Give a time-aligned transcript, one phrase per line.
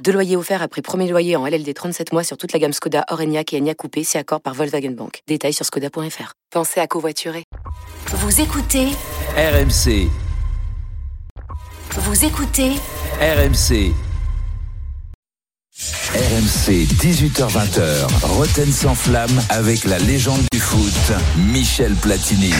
[0.00, 3.04] Deux loyers offerts après premier loyer en LLD 37 mois sur toute la gamme Skoda,
[3.10, 5.20] Orenia et Enya Coupé, c'est accord par Volkswagen Bank.
[5.28, 6.32] Détails sur skoda.fr.
[6.50, 7.44] Pensez à covoiturer.
[8.08, 8.88] Vous écoutez
[9.36, 10.08] RMC,
[11.92, 12.70] Vous écoutez
[13.20, 13.92] RMC.
[16.14, 21.12] RMC 18h20h, Roten sans flamme avec la légende du foot,
[21.52, 22.52] Michel Platini.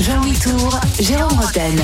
[0.00, 1.76] Jean-Louis Tour, Jérôme Roten.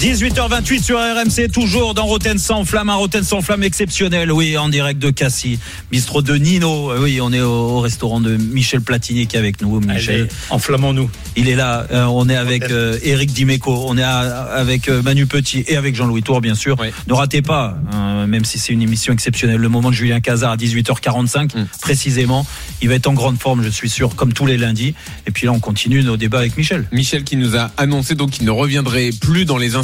[0.00, 4.68] 18h28 sur RMC, toujours dans Roten sans flamme, un Roten sans flamme exceptionnel, oui, en
[4.68, 5.58] direct de Cassis,
[5.90, 9.38] bistrot de Nino, Euh, oui, on est au, au restaurant de Michel Platini qui est
[9.38, 9.80] avec nous.
[9.80, 11.08] Michel, enflammons-nous.
[11.36, 15.00] il est là, Euh, on est avec euh, Eric Dimeco, on est à- avec euh,
[15.00, 16.76] Manu Petit et avec Jean-Louis Tour, bien sûr.
[16.80, 16.88] Oui.
[17.06, 17.78] Ne ratez pas,
[18.26, 21.66] même si c'est une émission exceptionnelle, le moment de Julien Cazard à 18h45, Mm.
[21.80, 22.46] précisément.
[22.82, 24.94] Il va être en grande forme, je suis sûr, comme tous les lundis.
[25.26, 26.86] Et puis là, on continue nos débats avec Michel.
[26.92, 29.76] Michel qui nous a annoncé donc qu'il ne reviendrait plus dans les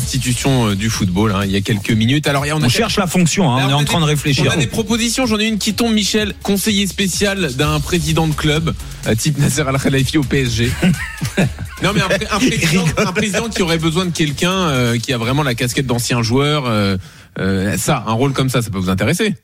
[0.47, 2.27] euh, du football hein, il y a quelques minutes.
[2.27, 4.45] Alors on, cherche la fonction, hein, Alors, on est en a train des- de réfléchir.
[4.49, 8.35] On a des propositions, j'en ai une qui tombe Michel, conseiller spécial d'un président de
[8.35, 8.75] club,
[9.07, 10.71] euh, type Nasser Al Khelaifi au PSG.
[11.83, 15.13] non mais un, pré- un président, un président qui aurait besoin de quelqu'un euh, qui
[15.13, 16.67] a vraiment la casquette d'ancien joueur.
[16.67, 16.97] euh,
[17.39, 19.35] euh, ça, un rôle comme ça, ça peut vous intéresser?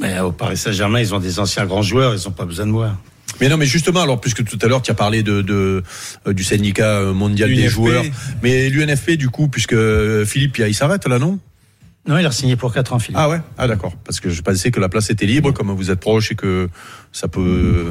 [0.00, 2.70] Mais au Paris Saint-Germain, ils ont des anciens grands joueurs, ils n'ont pas besoin de
[2.70, 2.96] moi.
[3.40, 5.82] Mais non, mais justement, alors puisque tout à l'heure tu as parlé de, de
[6.26, 8.04] euh, du syndicat euh, mondial des joueurs,
[8.42, 11.38] mais l'UNFP du coup, puisque euh, Philippe, il s'arrête là, non?
[12.06, 13.16] Non, il a signé pour 4 ans, Philippe.
[13.20, 15.90] Ah ouais, ah d'accord, parce que je pensais que la place était libre, comme vous
[15.92, 16.68] êtes proche et que
[17.12, 17.86] ça peut,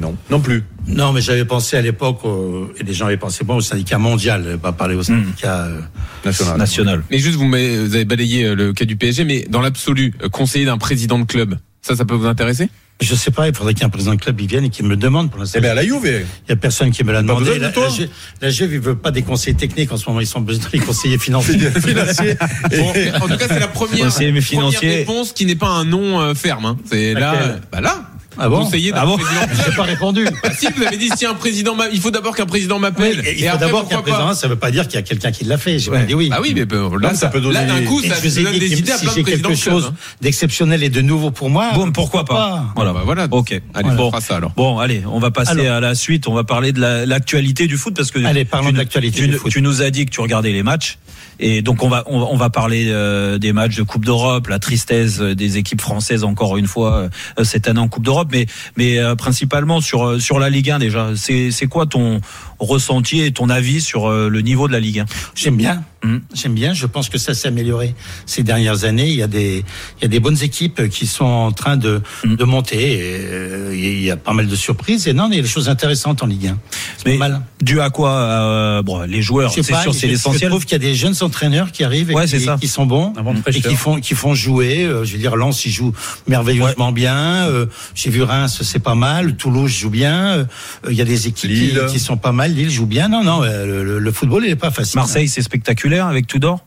[0.00, 0.62] non, non plus.
[0.86, 3.98] Non, mais j'avais pensé à l'époque, au- et les gens avaient pensé bon, au syndicat
[3.98, 5.64] mondial, pas parler au syndicat.
[5.64, 5.80] euh,
[6.24, 6.58] National.
[6.58, 7.02] National.
[7.10, 10.78] Mais juste, vous, vous avez balayé le cas du PSG, mais dans l'absolu, conseiller d'un
[10.78, 12.68] président de club, ça, ça peut vous intéresser?
[12.98, 14.96] Je sais pas, il faudrait qu'un président de club il vienne et qu'il me le
[14.96, 15.58] demande pour l'instant.
[15.58, 16.00] Eh bien, à la Juve.
[16.04, 17.54] Il y a personne qui me l'a demandé.
[17.56, 17.88] de La, toi.
[17.88, 18.08] la, Juve-
[18.40, 20.78] la Juve, ils veulent pas des conseillers techniques en ce moment, ils sont besoin des
[20.78, 21.58] conseillers financiers.
[22.70, 22.90] Bon,
[23.22, 24.06] en tout cas, c'est la première,
[24.98, 26.64] réponse qui n'est pas un nom euh, ferme.
[26.64, 26.76] hein.
[26.90, 29.16] C'est là, bah là, Ah bon d'un Ah bon.
[29.66, 30.24] J'ai pas répondu.
[30.42, 33.22] Bah si, vous avez dit si un président, il faut d'abord qu'un président m'appelle.
[33.26, 35.30] Et il faut après, d'abord qu'un président, ça veut pas dire qu'il y a quelqu'un
[35.32, 35.78] qui l'a fait.
[35.78, 36.00] J'ai Ouais.
[36.00, 36.28] pas dit oui.
[36.28, 38.58] Bah oui, mais là, Non, ça peut donner là d'un coup, Et ça vous donne
[38.58, 39.94] des idées à plein de j'ai présidents quelque chose hein.
[40.20, 41.72] d'exceptionnel et de nouveau pour moi.
[41.74, 42.92] Bon, pourquoi pas, Voilà.
[42.92, 43.26] Bah voilà.
[43.30, 43.60] Ok.
[43.74, 44.06] Allez, bon.
[44.06, 44.52] on fera ça alors.
[44.56, 45.76] Bon, allez, on va passer Alors.
[45.76, 46.28] à la suite.
[46.28, 49.20] On va parler de la- l'actualité du foot parce que Allez, parlons tu, de l'actualité
[49.22, 49.50] tu- du foot.
[49.52, 50.98] tu nous as dit que tu regardais les matchs
[51.38, 54.58] et donc on va on, on va parler euh, des matchs de Coupe d'Europe, la
[54.58, 57.08] tristesse des équipes françaises encore une fois
[57.38, 58.25] euh, cette année en Coupe d'Europe,
[58.76, 61.10] mais euh, principalement sur euh, sur la Ligue 1 déjà.
[61.16, 62.20] C'est quoi ton
[62.58, 65.82] ressenti et ton avis sur euh, le niveau de la Ligue 1 J'aime bien.
[66.04, 66.20] Mhm.
[66.34, 66.72] J'aime bien.
[66.74, 67.94] Je pense que ça s'est amélioré
[68.26, 69.08] ces dernières années.
[69.08, 69.64] Il y a des,
[69.98, 72.36] il y a des bonnes équipes qui sont en train de, Mhm.
[72.36, 72.92] de monter.
[72.94, 75.08] Et, euh, il y a pas mal de surprises.
[75.08, 76.58] Et non, il y a des choses intéressantes en Ligue 1.
[76.98, 77.42] C'est Mais pas mal.
[77.60, 80.12] dû à quoi euh, Bon, les joueurs, Je sais c'est pas, sûr, je- c'est Je
[80.12, 80.50] l'essentiel.
[80.50, 82.56] trouve qu'il y a des jeunes entraîneurs qui arrivent et Ouais, qui, c'est ça.
[82.60, 83.12] qui sont bons
[83.48, 84.84] et qui font, qui font jouer.
[84.84, 85.92] euh, je veux dire, Lens, il joue
[86.28, 87.48] merveilleusement bien.
[87.94, 89.36] J'ai vu Reims, c'est pas mal.
[89.36, 90.46] Toulouse joue bien.
[90.88, 92.45] Il y a des équipes qui sont pas mal.
[92.54, 93.08] Lille joue bien.
[93.08, 94.98] Non, non, euh, le, le- le football, il est pas facile.
[95.00, 96.64] Marseille, c'est spectaculaire avec Tudor?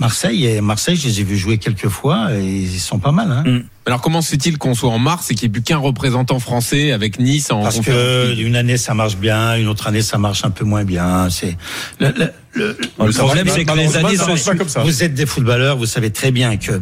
[0.00, 3.30] Marseille, et Marseille, je les ai vus jouer quelques fois et ils sont pas mal.
[3.30, 3.44] Hein.
[3.46, 3.64] Mm.
[3.84, 6.38] Alors comment se fait-il qu'on soit en mars et qu'il n'y ait plus qu'un représentant
[6.38, 9.86] français avec Nice en Parce conférence que League une année ça marche bien, une autre
[9.88, 11.28] année ça marche un peu moins bien.
[11.28, 11.58] C'est
[11.98, 14.68] le, le- le- Le ça problème, c'est que les années ça se marche pas comme
[14.70, 14.82] ça.
[14.84, 16.80] Vous êtes des footballeurs, vous savez très bien que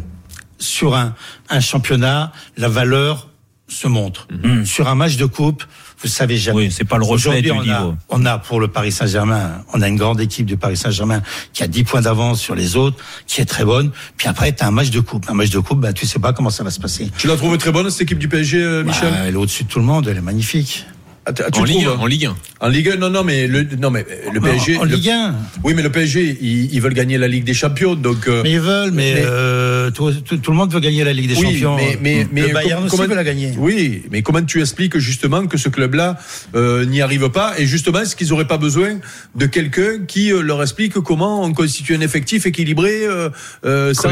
[0.57, 1.13] sur un,
[1.49, 3.27] un championnat, la valeur
[3.67, 4.29] se montre.
[4.43, 4.63] Mm.
[4.63, 5.65] Sur un match de coupe,
[6.01, 6.57] vous savez jamais.
[6.67, 7.73] Oui, c'est pas le reflet du on niveau.
[7.73, 11.21] a, on a pour le Paris Saint-Germain, on a une grande équipe du Paris Saint-Germain
[11.51, 13.91] qui a 10 points d'avance sur les autres, qui est très bonne.
[14.15, 15.25] Puis après, tu as un match de coupe.
[15.29, 17.11] Un match de coupe, ben, tu sais pas comment ça va se passer.
[17.17, 19.11] Tu l'as trouvé très bonne cette équipe du PSG, euh, Michel?
[19.11, 20.85] Bah, elle est au-dessus de tout le monde, elle est magnifique.
[21.29, 22.35] Ah, tu en Ligue, trouves, 1, hein en Ligue 1.
[22.61, 24.77] En Ligue 1, non, non, mais le, non, mais le PSG.
[24.77, 25.35] en, Ligue 1.
[25.63, 28.27] Oui, mais le PSG, ils, ils veulent gagner la Ligue des Champions, donc.
[28.27, 31.13] euh, Mais ils veulent, mais, mais- euh, tout, tout- tout le monde veut gagner la
[31.13, 31.75] Ligue des oui, Champions.
[31.75, 33.53] mais, mais, mais le Bayern com- aussi comment- veut la gagner.
[33.57, 36.17] Oui, mais comment tu expliques justement que ce club-là
[36.55, 38.99] euh, n'y arrive pas et justement est-ce qu'ils n'auraient pas besoin
[39.35, 44.03] de quelqu'un qui leur explique comment on constitue un effectif équilibré, euh, sans,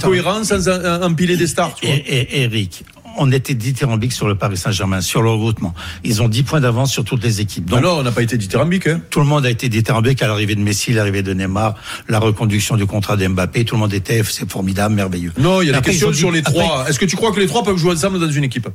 [0.00, 1.94] cohérence, sans empiler des stars, tu vois.
[1.96, 2.84] Et, et- Eric,
[3.18, 5.74] on était dithyrambique sur le Paris Saint-Germain, sur le regroupement.
[6.04, 7.66] Ils ont 10 points d'avance sur toutes les équipes.
[7.66, 8.86] Donc, non, on n'a pas été dithyrambique.
[8.86, 9.00] Hein.
[9.10, 11.74] tout le monde a été dithyrambique à l'arrivée de Messi, l'arrivée de Neymar,
[12.08, 13.64] la reconduction du contrat d'Mbappé.
[13.64, 15.32] Tout le monde était, c'est formidable, merveilleux.
[15.38, 16.88] Non, il y a des questions sur les trois.
[16.88, 18.68] Est-ce que tu crois que les trois peuvent jouer ensemble dans une équipe?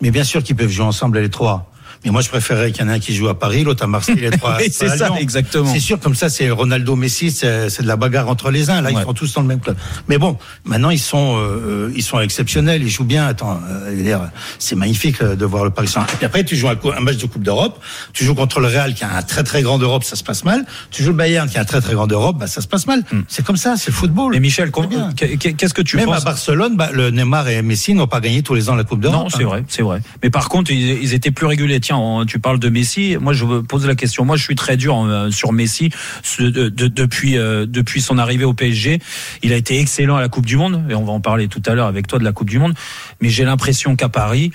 [0.00, 1.71] Mais bien sûr qu'ils peuvent jouer ensemble les trois.
[2.04, 3.86] Mais moi, je préférerais qu'il y en ait un qui joue à Paris, l'autre à
[3.86, 4.56] Marseille, les trois.
[4.62, 5.16] Oui, c'est ça, Lyon.
[5.18, 5.72] exactement.
[5.72, 8.80] C'est sûr, comme ça, c'est Ronaldo, Messi, c'est de la bagarre entre les uns.
[8.80, 9.00] Là, Ouais.
[9.00, 9.76] ils sont tous dans le même club.
[10.08, 13.26] Mais bon, maintenant, ils sont, euh, ils sont exceptionnels, ils jouent bien.
[13.26, 14.18] Attends, euh,
[14.58, 16.12] c'est magnifique euh, de voir le Paris Saint-Germain.
[16.12, 17.80] Et puis après, tu joues un, match de Coupe d'Europe,
[18.12, 20.44] tu joues contre le Real qui a un très très grand Europe, ça se passe
[20.44, 20.64] mal.
[20.90, 22.86] Tu joues le Bayern qui a un très très grand Europe, bah, ça se passe
[22.86, 23.02] mal.
[23.28, 24.34] C'est comme ça, c'est le football.
[24.36, 28.06] Et Michel, qu'est-ce que tu Même penses à Barcelone, bah, le Neymar et Messi n'ont
[28.06, 29.24] pas gagné tous les ans la Coupe d'Europe.
[29.24, 29.46] Non, c'est hein.
[29.46, 30.00] vrai, c'est vrai.
[30.22, 31.80] Mais par contre, ils, ils étaient plus réguliers.
[31.80, 33.16] Tiens, on- tu parles de Messi.
[33.20, 34.24] Moi, je pose la question.
[34.24, 35.90] Moi, je suis très dur euh, sur Messi
[36.22, 38.98] Ce- de- de- depuis euh, depuis son arrivée au PSG.
[39.42, 41.62] Il a été excellent à la Coupe du Monde et on va en parler tout
[41.66, 42.74] à l'heure avec toi de la Coupe du Monde.
[43.20, 44.52] Mais j'ai l'impression qu'à Paris,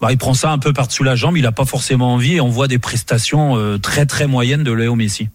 [0.00, 1.36] bah, il prend ça un peu par-dessous la jambe.
[1.36, 4.72] Il a pas forcément envie et on voit des prestations euh, très très moyennes de
[4.72, 5.28] Léo Messi.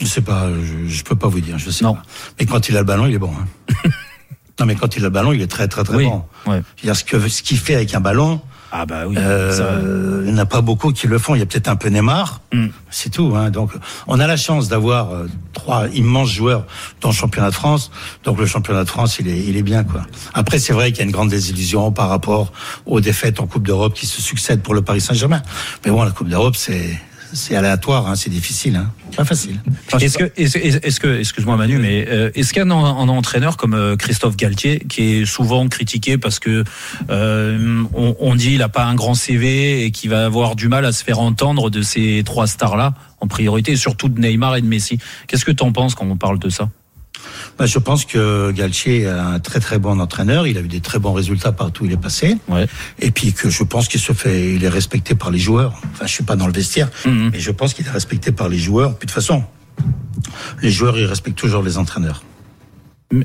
[0.00, 1.94] Je sais pas, je, je peux pas vous dire, je sais Non.
[1.94, 2.02] pas.
[2.38, 3.32] Mais quand il a le ballon, il est bon.
[3.38, 3.74] hein.
[4.58, 6.24] non, mais quand il a le ballon, il est très très très Oui, bon.
[6.46, 6.62] ouais.
[6.76, 8.40] Je veux dire, ce que ce qu'il fait avec un ballon,
[8.72, 9.16] Ah bah oui.
[9.18, 9.80] euh, ça-
[10.24, 11.34] il n'y en a pas beaucoup qui le font.
[11.34, 12.66] Il y a peut-être un peu Neymar, Mm.
[12.90, 13.32] c'est tout.
[13.36, 13.50] Hein.
[13.50, 13.72] Donc,
[14.06, 16.66] on a la chance d'avoir euh, trois immenses joueurs
[17.00, 17.90] dans le championnat de France.
[18.24, 20.02] Donc, le championnat de France, il est, il est bien, quoi.
[20.34, 22.52] Après, c'est vrai qu'il y a une grande désillusion par rapport
[22.86, 25.42] aux défaites en Coupe d'Europe qui se succèdent pour le Paris Saint-Germain.
[25.84, 26.96] Mais bon, la Coupe d'Europe, c'est
[27.32, 28.92] c'est aléatoire, hein, c'est difficile, hein.
[29.16, 29.60] pas facile.
[30.00, 33.08] Est-ce que, est-ce, est-ce que, excuse-moi Manu, mais euh, est-ce qu'il y a un, un
[33.08, 36.64] entraîneur comme euh, Christophe Galtier qui est souvent critiqué parce que
[37.10, 40.68] euh, on, on dit il a pas un grand CV et qui va avoir du
[40.68, 44.56] mal à se faire entendre de ces trois stars-là en priorité, et surtout de Neymar
[44.56, 44.98] et de Messi.
[45.26, 46.70] Qu'est-ce que tu en penses quand on parle de ça?
[47.58, 50.46] Bah, je pense que Galtier est un très très bon entraîneur.
[50.46, 52.36] Il a eu des très bons résultats partout où il est passé.
[52.48, 52.66] Ouais.
[52.98, 55.74] Et puis que je pense qu'il se fait, il est respecté par les joueurs.
[55.92, 57.30] Enfin, je suis pas dans le vestiaire, Mhm.
[57.32, 58.96] mais je pense qu'il est respecté par les joueurs.
[58.98, 59.44] Puis de toute façon,
[60.62, 62.22] les joueurs, ils respectent toujours les entraîneurs.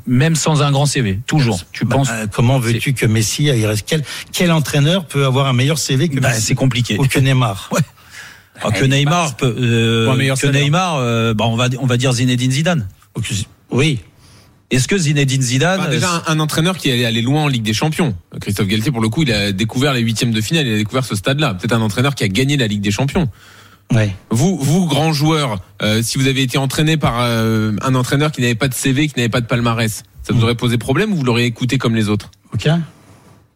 [0.08, 1.60] Même sans un grand CV, toujours.
[1.72, 5.78] Tu Bah, penses comment veux-tu que Messi, reste quel, quel entraîneur peut avoir un meilleur
[5.78, 6.98] CV que Bah, Messi C'est compliqué.
[6.98, 7.70] ou que Neymar?
[7.72, 7.82] Ouais.
[8.64, 10.64] Ah, que Neymar, peut, euh, Ou un meilleur que salaire.
[10.64, 12.88] Neymar, euh, bah, on va on va dire Zinedine Zidane.
[13.16, 13.28] Ou que-
[13.72, 14.00] Oui.
[14.72, 17.64] Est-ce que Zinedine Zidane Bah, déjà, un, un entraîneur qui est allé loin en Ligue
[17.64, 18.16] des Champions.
[18.42, 21.06] Christophe Galtier, pour le coup, il a découvert les huitièmes de finale, il a découvert
[21.06, 21.54] ce stade-là.
[21.54, 23.30] Peut-être un entraîneur qui a gagné la Ligue des Champions.
[23.94, 24.06] Oui.
[24.32, 28.42] Vous, vous, grand joueur, euh, si vous avez été entraîné par euh, un entraîneur qui
[28.42, 30.38] n'avait pas de CV, qui n'avait pas de palmarès, ça Mm.
[30.38, 32.32] vous aurait posé problème ou vous l'auriez écouté comme les autres?
[32.52, 32.68] Ok.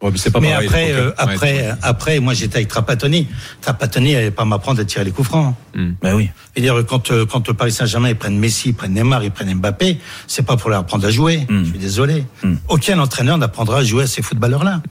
[0.02, 0.66] Ouais, mais c'est pas mais pareil.
[0.66, 3.28] après, les euh, après, Ouais, après, moi j'étais avec Trapattoni.
[3.60, 5.54] Trapattoni n'allait pas m'apprendre à tirer les coups francs.
[6.02, 6.30] Bah oui.
[6.54, 9.52] C'est-à-dire quand euh, quand le Paris Saint-Germain ils prennent Messi, ils prennent Neymar, ils prennent
[9.54, 11.46] Mbappé, c'est pas pour leur apprendre à jouer.
[11.48, 11.64] Mm.
[11.64, 12.24] Je suis désolé.
[12.42, 12.54] Mm.
[12.68, 14.82] Aucun entraîneur n'apprendra à jouer à ces footballeurs-là.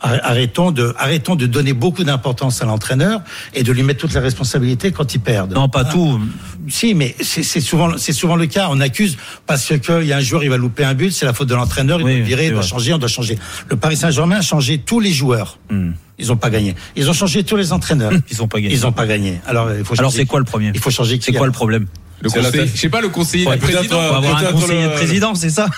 [0.00, 3.20] Arr- Arrêtons de arrêtons de donner beaucoup d'importance à l'entraîneur
[3.54, 5.54] et de lui mettre toutes les responsabilités quand ils perdent.
[5.54, 5.90] Non, pas Ah.
[5.92, 6.20] tout.
[6.68, 8.68] Si, mais c'est souvent c'est souvent le cas.
[8.70, 9.16] On accuse
[9.46, 11.48] parce que il y a un joueur il va louper un but, c'est la faute
[11.48, 12.00] de l'entraîneur.
[12.00, 13.38] Il Oui, doit virer, il doit changer, on doit changer.
[13.68, 15.58] Le Paris Saint-Germain a changé tous les joueurs.
[15.70, 15.92] Hmm.
[16.18, 16.74] Ils ont pas gagné.
[16.96, 18.12] Ils ont changé tous les entraîneurs.
[18.30, 18.74] Ils ont pas gagné.
[18.74, 19.40] Ils ont pas gagné.
[19.46, 20.22] Alors il faut Alors changer.
[20.22, 21.18] c'est quoi le premier Il faut changer.
[21.22, 21.86] C'est quoi le problème
[22.20, 23.96] Le conseiller, je sais pas, le conseiller, Ouais, président.
[23.96, 25.68] On va avoir un peut-être conseiller le- de président, c'est ça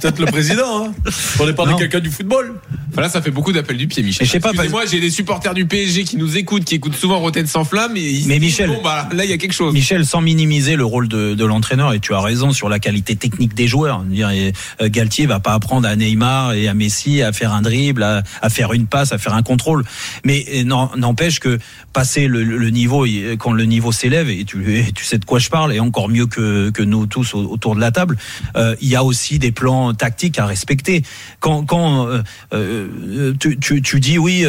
[0.00, 0.84] Peut-être le président.
[0.86, 0.92] Hein.
[1.40, 2.54] On est pas de quelqu'un du football.
[2.92, 4.18] Enfin, là, ça fait beaucoup d'appels du pied, Michel.
[4.20, 6.94] Mais je sais pas, Excusez-moi, j'ai des supporters du PSG qui nous écoutent, qui écoutent
[6.94, 9.38] souvent Rotten sans flamme, et ils se Mais Michel- bon, bah, là, il y a
[9.38, 9.72] quelque chose.
[9.72, 13.16] Michel, sans minimiser le rôle de, de l'entraîneur, et tu as raison sur la qualité
[13.16, 14.04] technique des joueurs.
[14.12, 14.52] Euh,
[14.90, 18.50] Galtier va pas apprendre à Neymar et à Messi à faire un dribble, à, à
[18.50, 19.84] faire une passe, à faire un contrôle.
[20.24, 20.46] Mais
[20.96, 21.58] n'empêche que
[21.94, 23.06] passer le, le niveau,
[23.38, 26.08] quand le niveau s'élève, et tu, et tu sais de quoi je parle, et encore
[26.08, 28.16] mieux que, que nous tous au- autour de la table,
[28.56, 31.02] euh, il y a aussi des plans tactiques à respecter.
[31.40, 32.22] Quand, quand euh,
[32.52, 34.44] euh, tu, tu, dis oui.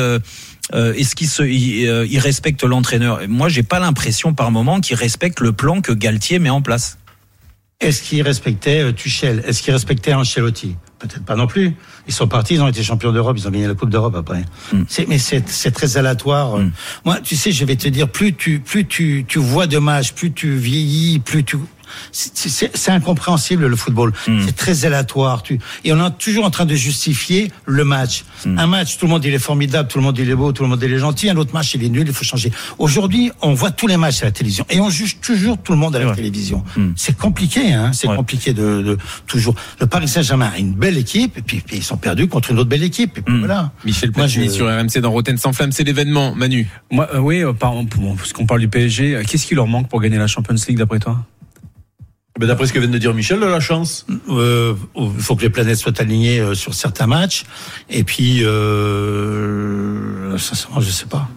[0.73, 3.19] Est-ce qu'il il, respecte l'entraîneur?
[3.27, 6.97] Moi, j'ai pas l'impression par moment qu'il respecte le plan que Galtier met en place.
[7.81, 9.43] Est-ce qu'ils respectaient euh, Tuchel?
[9.45, 10.77] Est-ce qu'ils respectaient Ancelotti?
[11.03, 11.75] Peut-être pas non plus.
[12.07, 14.45] Ils sont partis, ils ont été champions d'Europe, ils ont gagné la Coupe d'Europe après.
[14.72, 14.83] Mm.
[14.88, 16.57] C'est, mais c'est, c'est très aléatoire.
[16.57, 16.72] Mm.
[17.03, 20.13] Moi, tu sais, je vais te dire, plus tu, plus tu, tu vois de matchs,
[20.13, 21.57] plus tu vieillis, plus tu,
[22.12, 24.12] c'est, c'est- c'est incompréhensible le football.
[24.27, 24.41] Mm.
[24.45, 25.43] C'est très aléatoire.
[25.43, 28.23] Tu, et on est toujours en train de justifier le match.
[28.45, 28.59] Mm.
[28.59, 30.63] Un match, tout le monde il est formidable, tout le monde il est beau, tout
[30.63, 31.29] le monde il est gentil.
[31.29, 32.51] Un autre match, il est nul, il faut changer.
[32.77, 35.77] Aujourd'hui, on voit tous les matchs à la télévision et on juge toujours tout le
[35.77, 36.15] monde à la Ouais.
[36.15, 36.63] télévision.
[36.77, 36.91] Mm.
[36.95, 37.91] C'est compliqué, hein.
[37.93, 38.15] C'est Ouais.
[38.15, 38.97] compliqué de, de
[39.27, 39.55] toujours.
[39.79, 42.59] Le Paris Saint-Germain a une belle équipe et puis, puis ils sont perdus contre une
[42.59, 43.17] autre belle équipe.
[43.17, 43.71] Et puis voilà.
[43.85, 46.67] Michel Moi, Platini je- sur RMC dans Rotten sans flamme, c'est l'événement, Manu.
[46.91, 49.67] Moi, euh, oui, euh, par, bon, parce qu'on parle du PSG, euh, qu'est-ce qui leur
[49.67, 51.23] manque pour gagner la Champions League d'après toi?
[52.39, 54.07] Mais d'après ce que vient de dire Michel, de la chance.
[54.29, 57.43] Euh, il faut que les planètes soient alignées euh, sur certains matchs.
[57.91, 61.27] Et puis, euh, sincèrement, je sais pas.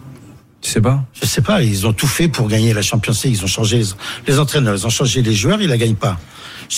[0.61, 1.03] Tu sais pas?
[1.13, 1.61] Je sais pas.
[1.61, 3.35] Ils ont tout fait pour gagner la Champions League.
[3.37, 3.85] Ils ont changé les,
[4.27, 6.17] les entraîneurs, ils ont changé les joueurs, ils la gagnent pas.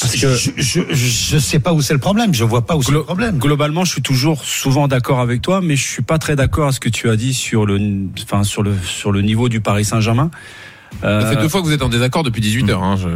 [0.02, 2.34] Parce je, que- je, je, je sais pas où c'est le problème.
[2.34, 3.38] Je vois pas où c'est le problème.
[3.38, 6.72] Globalement, je suis toujours souvent d'accord avec toi, mais je suis pas très d'accord à
[6.74, 7.80] ce que tu as dit sur le,
[8.22, 10.30] enfin sur le sur le niveau du Paris Saint-Germain.
[11.06, 12.84] Euh, Ça fait deux fois que vous êtes en désaccord depuis 18 heures.
[12.84, 13.08] Hein, je...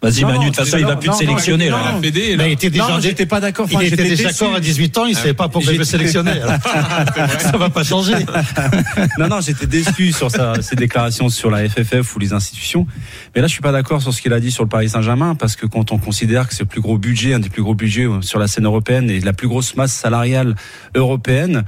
[0.00, 1.98] Vas-y, Manu, de toute façon, il va plus te sélectionner, là.
[2.00, 3.66] il était déjà, non, j'étais pas d'accord.
[3.70, 5.06] il était d'accord à 18 ans.
[5.06, 6.40] Il savait pas pourquoi il le sélectionnait.
[7.40, 8.14] ça va pas changer.
[9.18, 12.86] non, non, j'étais déçu sur sa, ses déclarations sur la FFF ou les institutions.
[13.34, 15.34] Mais là, je suis pas d'accord sur ce qu'il a dit sur le Paris Saint-Germain,
[15.34, 17.74] parce que quand on considère que c'est le plus gros budget, un des plus gros
[17.74, 20.54] budgets sur la scène européenne et la plus grosse masse salariale
[20.94, 21.64] européenne,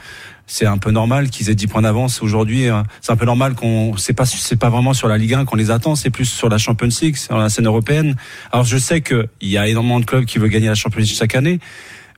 [0.51, 2.67] c'est un peu normal qu'ils aient 10 points d'avance aujourd'hui.
[2.69, 2.83] hein.
[3.01, 5.57] C'est un peu normal qu'on, c'est pas, c'est pas vraiment sur la Ligue 1 qu'on
[5.57, 8.17] les attend, c'est plus sur la Champions League, sur la scène européenne.
[8.51, 11.15] Alors je sais qu'il y a énormément de clubs qui veulent gagner la Champions League
[11.15, 11.61] chaque année.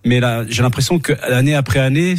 [0.04, 2.16] Mais là, j'ai l'impression que année après année,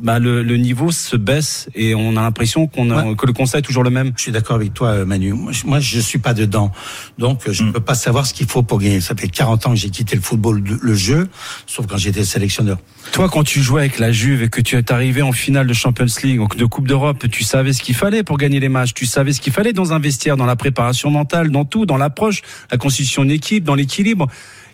[0.00, 3.14] bah, le, le niveau se baisse et on a l'impression qu'on a, Ouais.
[3.16, 4.12] que le constat est toujours le même.
[4.16, 5.32] Je suis d'accord avec toi, euh, Manu.
[5.32, 6.72] Moi, je- suis pas dedans.
[7.18, 9.00] Donc, euh, je ne peux pas savoir ce qu'il faut pour gagner.
[9.02, 11.28] Ça fait 40 ans que j'ai quitté le football, le jeu,
[11.66, 12.78] sauf quand j'étais sélectionneur.
[13.12, 15.72] Toi, quand tu jouais avec la Juve et que tu es arrivé en finale de
[15.74, 18.94] Champions League, donc de Coupe d'Europe, tu savais ce qu'il fallait pour gagner les matchs.
[18.94, 21.98] Tu savais ce qu'il fallait dans un vestiaire, dans la préparation mentale, dans tout, dans
[21.98, 22.40] l'approche,
[22.70, 24.28] la constitution d'équipe, dans l'équilibre.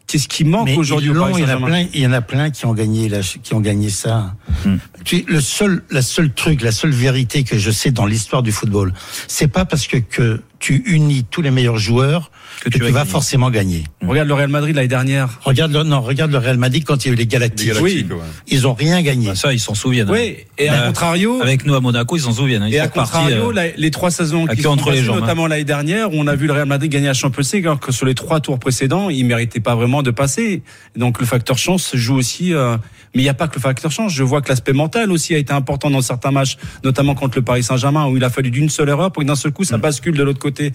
[0.09, 2.23] Qu'est-ce qui manque aujourd'hui au il y en a Saint-Germain plein, il y en a
[2.23, 4.35] plein qui ont gagné, la- qui ont gagné ça.
[4.65, 4.77] Hmm.
[5.05, 8.51] Tu, le seul, la seule truc, la seule vérité que je sais dans l'histoire du
[8.51, 8.95] football,
[9.27, 12.91] c'est pas parce que, que tu unis tous les meilleurs joueurs que, tu tu, vas
[12.91, 13.11] vas gagner.
[13.11, 13.85] forcément gagner.
[14.07, 15.39] Regarde le Real Madrid l'année dernière.
[15.43, 17.73] Regarde le, non, regarde le Real Madrid quand il y a eu les Galactiques.
[17.81, 18.07] Oui.
[18.49, 19.29] Ils ont rien gagné.
[19.29, 20.11] Bah, ça, ils s'en souviennent.
[20.11, 22.63] Oui, et à Euh, contrario, Avec nous à Monaco, ils s'en souviennent.
[22.63, 22.69] hein.
[22.69, 24.91] Ils Et sont à partis, contrario, euh, la- les trois saisons à qui sont entre
[24.91, 25.21] les jambes, hein.
[25.21, 27.81] notamment l'année dernière, où on a vu le Real Madrid gagner la Champions League, alors
[27.81, 30.63] que sur les trois tours précédents, il méritait pas vraiment de passer.
[30.97, 32.53] Donc le facteur chance joue aussi.
[32.55, 32.77] euh,
[33.15, 34.13] mais il n'y a pas que le facteur chance.
[34.13, 37.43] Je vois que l'aspect mental aussi a été important dans certains matchs, notamment contre le
[37.43, 39.67] Paris Saint-Germain, où il a fallu d'une seule erreur pour que d'un seul coup Mm.
[39.67, 40.73] ça bascule de l'autre côté.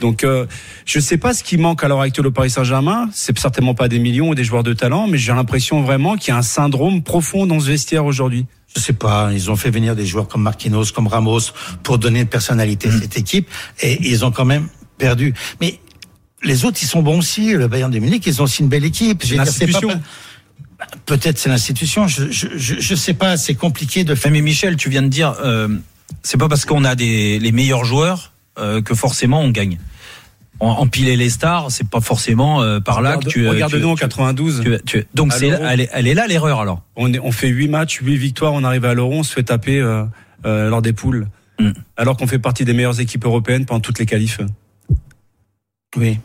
[0.00, 0.46] Donc euh,
[0.84, 3.08] je sais pas ce qui manque à l'heure actuelle au Paris Saint-Germain.
[3.12, 6.28] C'est certainement pas des millions ou des joueurs de talent, mais j'ai l'impression vraiment qu'il
[6.28, 8.46] y a un syndrome profond dans ce vestiaire aujourd'hui.
[8.74, 11.40] Je sais pas, ils ont fait venir des joueurs comme Marquinhos, comme Ramos
[11.82, 12.92] pour donner une personnalité Mm.
[12.92, 13.48] à cette équipe
[13.80, 15.34] et ils ont quand même perdu.
[15.60, 15.80] Mais
[16.42, 17.52] les autres, ils sont bons aussi.
[17.52, 19.22] Le Bayern de Munich, ils ont aussi une belle équipe.
[19.34, 19.88] L'institution.
[20.78, 22.06] Bah, Peut-être c'est l'institution.
[22.06, 23.36] Je, je, je, je sais pas.
[23.36, 24.30] C'est compliqué de faire.
[24.32, 25.68] Mais Michel, tu viens de dire, euh,
[26.22, 29.78] c'est pas parce qu'on a des, les meilleurs joueurs euh, que forcément on gagne.
[30.60, 33.46] En- Empiler les stars, c'est pas forcément euh, par là que tu.
[33.46, 34.60] euh, Regarde-nous en tu- 92.
[34.62, 36.82] tu- tu- donc c'est, elle, est, elle est là l'erreur alors.
[36.96, 39.42] On, est- on fait 8 matchs, 8 victoires, on arrive à l'Euro, on se fait
[39.44, 40.04] taper euh,
[40.44, 41.28] euh, lors des poules.
[41.58, 41.70] Mm.
[41.96, 44.40] Alors qu'on fait partie des meilleures équipes européennes pendant toutes les qualifs.
[45.96, 46.18] Oui.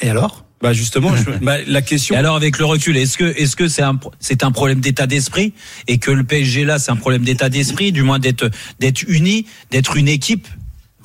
[0.00, 0.44] Et alors?
[0.60, 2.14] Bah justement, je- bah, la question.
[2.14, 5.06] Et alors avec le recul, est-ce que est-ce que c'est un c'est un problème d'état
[5.06, 5.52] d'esprit
[5.86, 9.46] et que le PSG là c'est un problème d'état d'esprit, du moins d'être d'être uni,
[9.70, 10.48] d'être une équipe.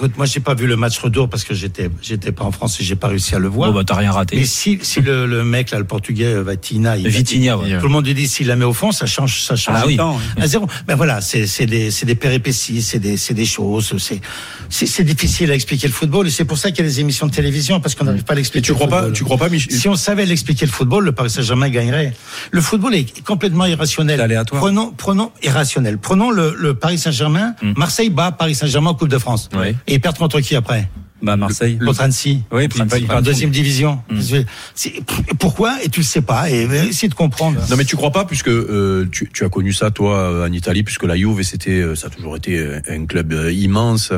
[0.04, 2.78] Écoute, moi, j'ai pas vu le match retour parce que j'étais, j'étais pas en France
[2.82, 3.72] et j'ai pas réussi à le voir.
[3.72, 4.36] Bon bah t'as rien raté.
[4.36, 7.78] Mais si, si le, le mec là, le portugais, euh, Vatina, il Vitinha, ouais.
[7.80, 9.78] tout le monde lui dit s'il la met au fond, ça change, ça change.
[9.80, 9.96] Ah oui.
[9.96, 10.68] Temps, À zéro.
[10.88, 14.20] Ben voilà, c'est c'est des c'est des péripéties, c'est des c'est des choses, c'est
[14.70, 17.28] c'est difficile à expliquer le football et c'est pour ça qu'il y a des émissions
[17.28, 18.66] de télévision parce qu'on n'arrive pas à Et l'expliquer.
[18.66, 19.14] tu crois pas, football.
[19.14, 22.14] tu crois pas, Michel Si on savait l'expliquer le football, le Paris Saint-Germain gagnerait.
[22.52, 24.20] Le football est complètement irrationnel.
[24.20, 24.60] Aléatoire.
[24.60, 25.98] Prenons, prenons irrationnel.
[25.98, 27.56] Prenons le, le Paris Saint-Germain.
[27.78, 29.48] Marseille bat Paris Saint-Germain en Coupe de France.
[29.88, 30.90] Et ils perdent contre qui après?
[31.24, 31.78] Bah Marseille.
[31.84, 32.44] Contre Annecy.
[32.52, 34.00] Oui, puis En deuxième division.
[34.76, 34.94] C'est-
[35.40, 35.78] Pourquoi?
[35.84, 36.50] Et tu le sais pas.
[36.52, 37.60] Et essaye de comprendre.
[37.70, 40.52] Non mais tu crois pas puisque euh, tu, tu as connu ça toi euh, en
[40.52, 44.12] Italie puisque la Juve c'était euh, ça a toujours été euh, un club immense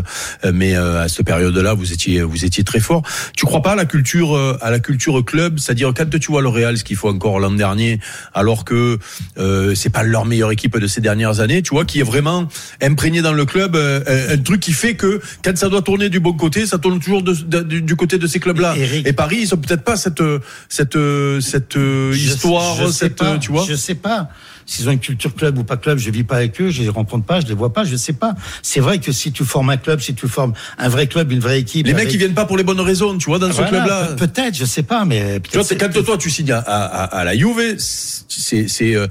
[0.52, 3.04] mais euh, à cette période-là vous étiez vous étiez très fort.
[3.38, 6.50] Tu crois pas à la culture à la culture club, c'est-à-dire quand tu vois le
[6.50, 8.00] Real ce qu'il faut encore l'an dernier
[8.34, 8.98] alors que
[9.38, 12.48] euh, c'est pas leur meilleure équipe de ces dernières années, tu vois qui est vraiment
[12.82, 16.20] imprégné dans le club euh, un truc qui fait que quand ça doit tourner du
[16.20, 18.76] bon côté, ça tourne toujours de- de- du- côté de ces clubs-là.
[19.06, 20.22] Et Paris ils ont peut-être pas cette
[20.70, 20.98] cette
[21.42, 23.66] cette Je- histoire, je cette pas, tu vois.
[23.68, 24.30] Je sais pas.
[24.68, 26.90] S'ils ont une culture club ou pas club, je vis pas avec eux, je les
[26.90, 28.34] rencontre pas, je les vois pas, je sais pas.
[28.64, 31.40] C'est vrai que si tu formes un club, si tu formes un vrai club, une
[31.40, 31.86] vraie équipe.
[31.86, 34.14] Les mecs, ils viennent pas pour les bonnes raisons, tu vois, dans ce club-là.
[34.18, 35.40] pe- Peut-être, je sais pas, mais.
[35.42, 39.06] Tu vois, c'est quand toi tu signes à, à, à la Juve, c'est c'est euh,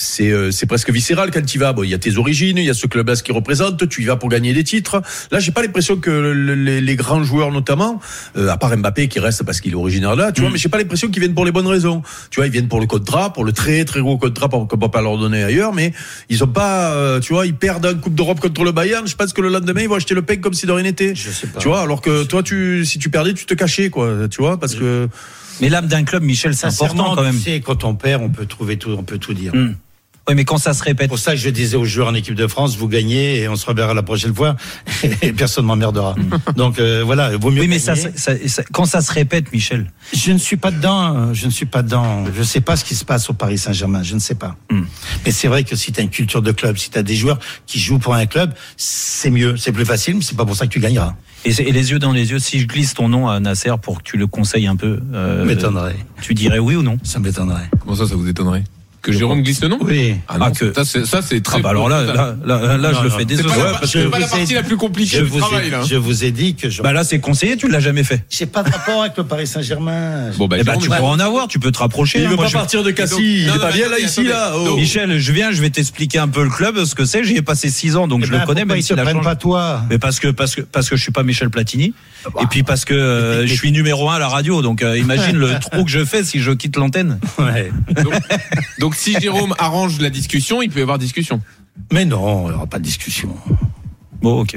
[0.00, 1.72] c'est euh, c'est presque viscéral quand tu y vas.
[1.72, 3.88] Bon, il y a tes origines, il y a ce club-là ce qui représente.
[3.88, 5.02] Tu y vas pour gagner des titres.
[5.32, 8.00] Là, j'ai pas l'impression que le- le- les, les grands joueurs, notamment,
[8.36, 10.68] euh, à part Mbappé qui reste parce qu'il est originaire là, tu vois, mais j'ai
[10.68, 12.02] pas l'impression qu'ils viennent pour les bonnes raisons.
[12.30, 14.88] Tu vois, ils viennent pour le contrat, pour le très très gros contrat qu'on peut
[14.88, 15.92] pas leur donner ailleurs, mais
[16.28, 19.06] ils ont pas, euh, tu vois, ils perdent en Coupe d'Europe contre le Bayern.
[19.08, 21.14] Je pense que le lendemain ils vont acheter le pain comme si de rien n'était.
[21.16, 21.58] Je sais pas.
[21.58, 24.28] Tu vois, alors que toi, tu si tu perdais, tu te cachais, quoi.
[24.30, 25.08] Tu vois, parce que
[25.60, 27.34] Mais l'âme d'un club, Michel, c'est important Sincèrement, quand même.
[27.34, 29.52] tu sais, quand on perd, on peut trouver tout, on peut tout dire.
[29.52, 29.74] Hmm.
[30.28, 31.04] Oui, mais quand ça se répète.
[31.04, 33.48] C'est pour ça que je disais aux joueurs en équipe de France, vous gagnez et
[33.48, 34.56] on se reverra la prochaine fois
[35.22, 36.14] et personne m'emmerdera.
[36.56, 38.10] Donc euh, voilà, vaut mieux Oui, mais ça, ça-
[38.46, 39.90] ça- quand ça se répète, Michel.
[40.14, 42.24] Je ne suis pas dedans, je ne suis pas dedans.
[42.34, 44.56] Je ne sais pas ce qui se passe au Paris Saint-Germain, je ne sais pas.
[44.70, 44.82] Hmm.
[45.24, 47.16] Mais c'est vrai que si tu as une culture de club, si tu as des
[47.16, 50.56] joueurs qui jouent pour un club, c'est mieux, c'est plus facile, mais c'est pas pour
[50.56, 51.14] ça que tu gagneras.
[51.44, 54.02] Et, les yeux dans les yeux, si je glisse ton nom à Nasser pour que
[54.02, 55.96] tu le conseilles un peu, euh, m'étonnerait.
[56.20, 56.98] tu dirais oui ou non?
[57.04, 57.70] Ça m'étonnerait.
[57.80, 58.64] Comment ça, ça vous étonnerait?
[59.00, 60.14] Que Jérôme glisse le nom Oui.
[60.26, 62.76] Ah non, Ah, que- ça c'est ça c'est très Ah bah alors là, là, là,
[62.76, 63.14] là, Non, je le non.
[63.16, 63.48] fais c'est désolé.
[63.48, 65.28] pas, la, Ouais, par- parce c'est que pas la partie la plus compliquée Je du
[65.30, 65.80] vous, travail ai, là.
[65.80, 65.86] hein.
[65.88, 66.82] je vous ai dit que je.
[66.82, 68.24] Bah là, c'est conseillé, tu l'as jamais fait.
[68.28, 70.30] J'ai pas de rapport avec le Paris Saint-Germain.
[70.36, 72.18] Bon bah, Eh bah, Jérôme, tu pourras en avoir, tu peux te rapprocher.
[72.18, 72.30] Il hein.
[72.30, 73.12] veut Moi, pas je- partir de Cassis.
[73.14, 74.52] Donc- Il non, est non, pas bien là ici là.
[74.76, 77.22] Michel, je viens, je vais t'expliquer un peu le club, ce que c'est.
[77.24, 79.00] J'y ai passé six ans, donc Eh je le connais, pourquoi même ils s'il te
[79.00, 79.24] a prennent changé.
[79.28, 81.94] pas toi Mais parce que parce que parce que je suis pas Michel Platini
[82.42, 85.36] et puis parce que euh, je suis numéro un à la radio donc euh, imagine
[85.36, 87.20] le trou que je fais si je quitte l'antenne.
[87.38, 87.70] Ouais.
[88.88, 91.42] Donc, si Jérôme arrange la discussion, il peut y avoir discussion.
[91.92, 93.28] Mais non, il n'y aura pas de discussion.
[94.22, 94.56] Bon ok.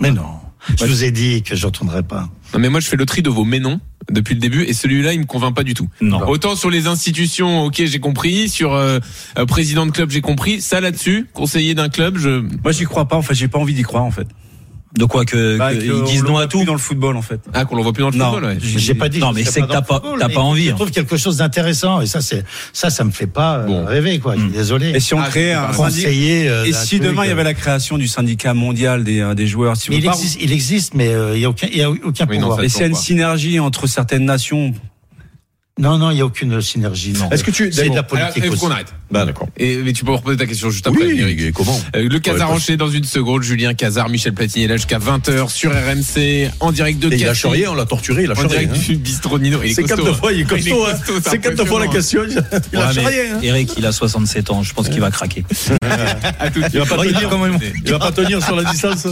[0.00, 0.40] Mais non.
[0.78, 2.30] Je vous ai dit que je retournerai pas.
[2.54, 3.78] Non mais moi je fais le tri de vos mais non
[4.10, 5.90] depuis le début et celui-là il me convainc pas du tout.
[6.00, 6.26] Non.
[6.26, 8.98] Autant sur les institutions, ok j'ai compris, sur euh,
[9.38, 13.08] euh, président de club j'ai compris, ça là-dessus, conseiller d'un club, je Moi, j'y crois
[13.08, 13.16] pas.
[13.16, 14.26] En fait, j'ai pas envie d'y croire, en fait.
[14.96, 16.58] De quoi que, Bah, que que ils disent non à tout.
[16.58, 17.40] plus dans le football, en fait.
[17.54, 18.32] ah qu'on le voit plus dans le Non.
[18.32, 18.44] football.
[18.50, 18.58] Ouais.
[18.60, 19.20] J'ai pas dit.
[19.20, 22.06] Non, mais c'est que t'as pas- t'as pas envie, Je trouve quelque chose d'intéressant et
[22.06, 23.84] ça, c'est ça, ça me fait pas euh, Bon.
[23.84, 24.34] rêver quoi.
[24.34, 24.90] Je suis désolé.
[24.90, 27.42] Et si on Ah, créait c'est un conseiller euh, Et si demain il y avait
[27.42, 30.50] euh, la création du syndicat mondial des, euh, des joueurs, si vous il existe, il
[30.52, 32.58] existe, mais euh, il y a aucun, il y a aucun Oui, non, pouvoir.
[32.58, 34.74] ça- et s'il y a une synergie entre certaines nations,
[35.80, 37.14] Non, non, il y a aucune synergie.
[37.14, 37.30] Non.
[37.30, 38.60] Est-ce que tu- c'est de la Alors, politique faut aussi.
[38.60, 38.92] qu'on arrête.
[39.10, 39.48] Bah d'accord.
[39.56, 41.04] Et mais tu peux me reposer ta question juste après.
[41.04, 41.40] Oui, Eric.
[41.40, 43.42] et comment Euh, le Casar enchaîné dans une seconde.
[43.42, 47.26] Julien Casar, Michel Platini est là jusqu'à 20h sur RMC en direct de Et il
[47.28, 48.50] a charrié, on l'a torturé, il a En charrié.
[48.66, 48.80] direct hein.
[48.88, 49.58] du bistrot de Nino.
[49.64, 50.14] Il est C'est costaud, quatre hein.
[50.14, 50.84] fois, il est Il est costaud.
[50.86, 50.90] hein.
[50.92, 52.24] costaud, c'est C'est quatre fois la impressionnant.
[52.26, 52.60] question.
[52.72, 53.20] Il Ouais, a charrié.
[53.30, 53.38] hein.
[53.42, 54.62] Eric, il a 67 ans.
[54.62, 55.44] Je pense qu'il va craquer.
[56.38, 57.20] À tout de Il va pas tenir
[57.84, 59.06] il va pas tenir sur la distance.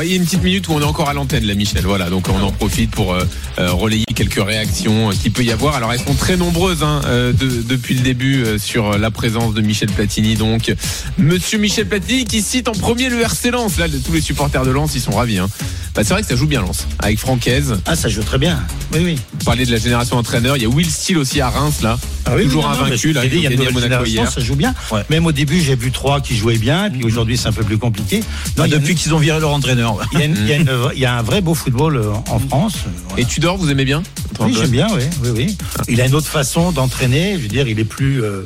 [0.00, 1.82] Alors il y a une petite minute où on est encore à l'antenne là Michel,
[1.84, 3.22] voilà, donc on en profite pour euh,
[3.58, 5.74] euh, relayer quelques réactions euh, qu'il peut y avoir.
[5.74, 9.90] Alors elles sont très nombreuses hein, de- depuis le début sur la présence de Michel
[9.90, 10.36] Platini.
[10.36, 10.72] Donc
[11.18, 13.76] Monsieur Michel Platini qui cite en premier le RC Lens.
[13.76, 15.36] Là tous les supporters de Lens ils sont ravis.
[15.36, 15.50] Hein.
[15.94, 17.74] Bah, c'est vrai que ça joue bien Lens avec Francaise.
[17.84, 18.58] Ah, ça joue très bien.
[18.94, 19.18] Oui, oui.
[19.38, 20.56] Vous parlez de la génération entraîneur.
[20.56, 23.24] Il y a Will Steele aussi à Reims là, Ah oui, toujours invaincu là.
[23.26, 24.30] Il y a Monaco hier.
[24.30, 24.74] ça joue bien.
[24.92, 25.02] Ouais.
[25.10, 27.64] Même au début, j'ai vu trois qui jouaient bien, et puis aujourd'hui, c'est un peu
[27.64, 28.22] plus compliqué.
[28.56, 29.89] Non, a Depuis qu'ils ont viré leur entraîneur.
[30.12, 31.96] Il y, a une- il y a une- il y a un vrai beau football
[31.96, 32.74] euh, en France.
[32.86, 33.22] euh, voilà.
[33.22, 34.02] Et Tudor, vous aimez bien
[34.40, 35.56] Oui, j'aime bien, oui, oui, oui.
[35.88, 37.36] Il a une autre façon d'entraîner.
[37.36, 38.22] Je veux dire, il est plus.
[38.22, 38.42] euh,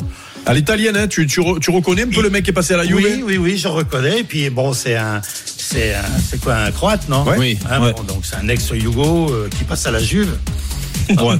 [0.46, 2.74] À l'italienne, hein, tu, tu, re- tu reconnais un peu le mec qui est passé
[2.74, 4.20] à la Juve Oui, oui, oui, je reconnais.
[4.20, 7.36] Et puis bon, c'est un, c'est un, c'est quoi, un croate, non Ouais.
[7.38, 7.58] Oui.
[7.70, 7.94] Hein, Ouais.
[7.94, 10.36] bon, donc c'est un ex-Yugo euh, qui passe à la Juve.
[11.10, 11.36] Ouais.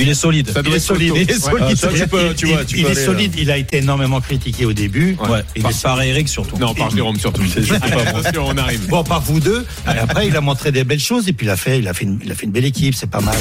[0.00, 0.50] Il est solide.
[0.52, 1.12] Ça Il est solide.
[1.16, 1.64] Il est solide.
[1.70, 3.06] Ah, ça, tu peux- tu Il- vois, tu il peux est aller, là.
[3.06, 3.34] solide.
[3.38, 5.16] Il a été énormément critiqué au début.
[5.28, 5.40] Ouais.
[5.56, 6.56] Il Par, est- par Eric surtout.
[6.58, 7.42] Non, par Jérôme surtout.
[7.42, 8.86] Attention, on arrive.
[8.88, 9.66] Bon, par vous deux.
[9.86, 11.94] Et après, il a montré des belles choses et puis il a fait, il a
[11.94, 12.94] fait, une, il a fait une belle équipe.
[12.94, 13.36] C'est pas mal.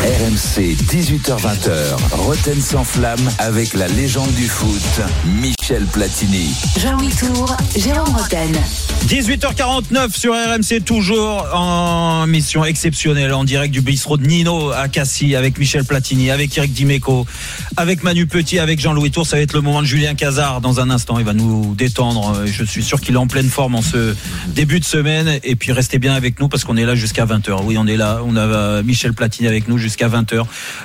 [0.00, 4.80] RMC 18h20h, Roten sans flamme avec la légende du foot,
[5.68, 6.54] Michel Platini.
[6.80, 8.56] Jean-Louis Tour, Jérôme Roten.
[9.06, 15.34] 18h49 sur RMC, toujours en mission exceptionnelle, en direct du bistrot de Nino à Cassis,
[15.34, 17.26] avec Michel Platini, avec Eric Dimeco,
[17.76, 19.26] avec Manu Petit, avec Jean-Louis Tour.
[19.26, 21.18] Ça va être le moment de Julien Cazard dans un instant.
[21.18, 22.34] Il va nous détendre.
[22.34, 24.14] Euh, Je suis sûr qu'il est en pleine forme en ce
[24.48, 25.38] début de semaine.
[25.44, 27.62] Et puis restez bien avec nous parce qu'on est là jusqu'à 20h.
[27.64, 28.20] Oui, on est là.
[28.24, 30.44] On a euh, Michel Platini avec nous jusqu'à 20h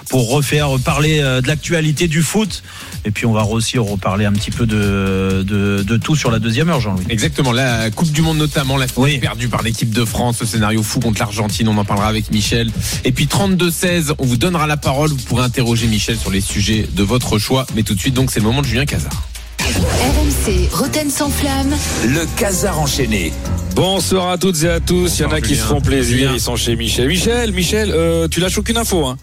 [0.09, 2.63] pour refaire parler euh, de l'actualité du foot.
[3.05, 6.39] Et puis on va aussi reparler un petit peu de, de, de tout sur la
[6.39, 7.05] deuxième heure, Jean-Louis.
[7.09, 9.17] Exactement, la Coupe du Monde notamment, la finale Oui.
[9.19, 12.71] perdue par l'équipe de France, ce scénario fou contre l'Argentine, on en parlera avec Michel.
[13.05, 16.87] Et puis 32-16, on vous donnera la parole, vous pourrez interroger Michel sur les sujets
[16.91, 17.65] de votre choix.
[17.75, 19.27] Mais tout de suite, donc, c'est le moment de Julien Cazard.
[19.59, 21.73] RMC, Roten sans flamme.
[22.07, 23.31] Le casar enchaîné.
[23.75, 25.19] Bonsoir à toutes et à tous.
[25.19, 26.17] Il y en a qui se font plaisir.
[26.17, 26.31] Julien.
[26.33, 27.07] Ils sont chez Michel.
[27.07, 29.05] Michel, Michel, euh, tu lâches aucune info.
[29.05, 29.17] Hein.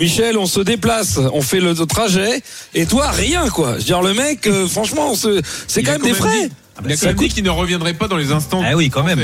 [0.00, 2.40] Michel, on se déplace, on fait le trajet,
[2.74, 3.72] et toi rien quoi.
[3.74, 6.48] Je veux dire le mec, euh, franchement, on se- c'est quand même des frais.
[6.48, 6.52] dit-
[6.86, 8.62] Il a quand même dit qu'il ne reviendrait pas dans les instants.
[8.64, 9.20] Ah oui, quand même.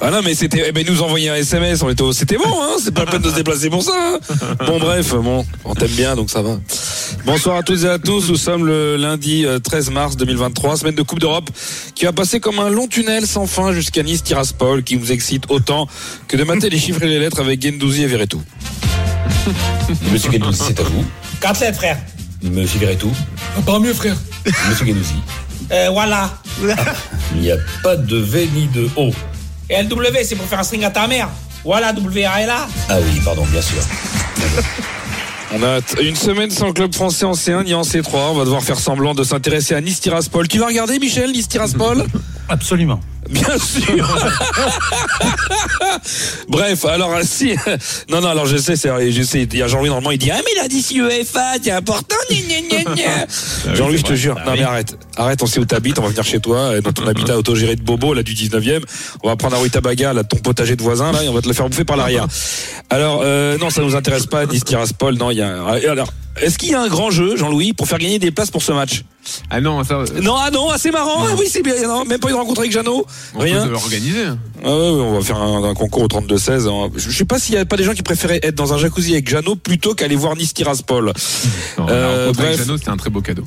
[0.00, 2.44] Ah non mais c'était, eh ben, nous envoyer un SMS, on était, au- c'était bon,
[2.62, 2.76] hein.
[2.82, 3.92] C'est pas la peine de se déplacer pour ça.
[3.94, 4.18] hein.
[4.66, 6.58] Bon bref, bon, on t'aime bien donc ça va.
[7.26, 8.30] Bonsoir à toutes et à tous.
[8.30, 11.50] Nous sommes le lundi euh, 13 mars 2023, semaine de Coupe d'Europe,
[11.94, 15.44] qui va passer comme un long tunnel sans fin jusqu'à Nice Tiraspol, qui nous excite
[15.50, 15.86] autant
[16.28, 18.40] que de mater les chiffres et les lettres avec Gendouzi et Verretou.
[20.12, 21.04] Monsieur Guénouzi, c'est à vous.
[21.40, 21.98] Quatre lettres, frère.
[22.42, 23.10] Monsieur Verretou,
[23.64, 24.16] Pas mieux, frère.
[24.68, 25.14] Monsieur Guénouzi.
[25.72, 26.30] Euh, voilà.
[27.34, 29.10] Il n'y a pas de V ni de O.
[29.70, 31.28] Et LW, c'est pour faire un string à ta mère.
[31.64, 32.68] Voilà, W-A-L-A.
[32.90, 33.78] Ah oui, pardon, bien sûr.
[35.54, 38.10] On a une semaine sans club français en C1 ni en C3.
[38.12, 40.48] On va devoir faire semblant de s'intéresser à Nice Tiraspol.
[40.48, 42.04] Tu vas regarder, Michel, Nice Tiraspol
[42.48, 43.00] Absolument.
[43.30, 44.18] Bien sûr.
[46.48, 47.54] Bref, alors euh, si
[48.08, 50.30] non non alors je sais c'est je sais il y a Jean-Louis normalement il dit
[50.30, 53.26] ah mais la d'ici UEFA c'est important gna.
[53.74, 54.36] Jean-Louis je te jure.
[54.46, 54.96] Non mais arrête.
[55.16, 57.76] Arrête on sait où t'habites on va venir chez toi euh, dans ton habitat autogéré
[57.76, 58.82] de Bobo là du 19e
[59.22, 61.40] on va prendre un Rutabaga là de ton potager de voisin là et on va
[61.40, 62.26] te le faire bouffer par l'arrière.
[62.90, 66.08] Alors euh, non ça nous intéresse pas Nice Tiraspol non il y a alors
[66.40, 68.72] est-ce qu'il y a un grand jeu Jean-Louis pour faire gagner des places pour ce
[68.72, 69.04] match?
[69.50, 70.02] Ah non, ça.
[70.20, 72.60] non ah non ah, c'est marrant ah oui c'est bien non, même pas une rencontre
[72.60, 74.24] avec Jeannot On rien peut l'organiser.
[74.64, 76.68] ah ouais, ouais, on va faire un, un concours au 32-16.
[76.68, 76.90] hein.
[76.94, 78.78] Je je sais pas s'il y a pas des gens qui préféraient être dans un
[78.78, 81.12] jacuzzi avec Jeannot plutôt qu'aller voir Nice Tiraspol.
[81.78, 82.56] Euh, avec bref.
[82.58, 83.44] Jeannot, c'était un très beau cadeau.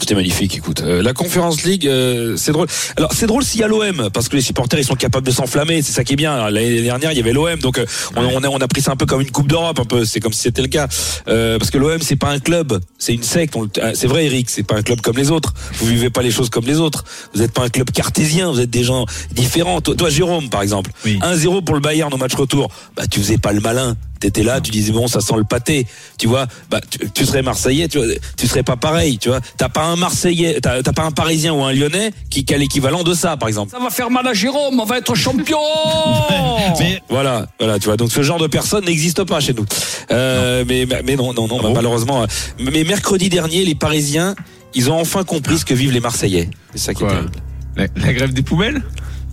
[0.00, 0.80] C'était magnifique, écoute.
[0.80, 2.66] Euh, la Conférence League, euh, c'est drôle.
[2.96, 5.30] Alors c'est drôle s'il y a l'OM, parce que les supporters ils sont capables de
[5.30, 6.50] s'enflammer, c'est ça qui est bien.
[6.50, 7.84] L'année dernière il y avait l'OM, donc euh,
[8.16, 10.06] on, on a, on a pris ça un peu comme une Coupe d'Europe, un peu.
[10.06, 10.88] C'est comme si c'était le cas,
[11.28, 13.54] Euh, parce que l'OM c'est pas un club, c'est une secte.
[13.56, 15.52] On euh, C'est vrai, Eric, c'est pas un club comme les autres.
[15.74, 17.04] Vous vivez pas les choses comme les autres.
[17.34, 19.82] Vous êtes pas un club cartésien, vous êtes des gens différents.
[19.82, 22.70] Toi, toi, Jérôme, par exemple, 1-0 pour le Bayern au match retour.
[22.96, 23.96] Bah tu faisais pas le malin.
[24.20, 25.86] T'étais là, tu disais bon, ça sent le pâté,
[26.18, 26.46] tu vois.
[26.70, 29.40] Bah, tu, tu serais Marseillais, tu vois, tu serais pas pareil, tu vois.
[29.56, 32.58] T'as pas un Marseillais, t'as t'as pas un Parisien ou un Lyonnais qui, qui a
[32.58, 33.70] l'équivalent de ça, par exemple.
[33.70, 35.58] Ça va faire mal à Jérôme, on va être champion
[37.08, 37.96] Voilà, voilà, tu vois.
[37.96, 39.64] Donc ce genre de personne n'existe pas chez nous.
[40.10, 42.22] Euh, mais mais non, non, non, bah, malheureusement.
[42.22, 42.26] euh,
[42.58, 44.34] Mais mercredi dernier, les Parisiens,
[44.74, 46.48] ils ont enfin compris ce que vivent les Marseillais.
[46.72, 47.30] C'est ça qui est terrible.
[47.76, 48.82] La, la grève des poubelles?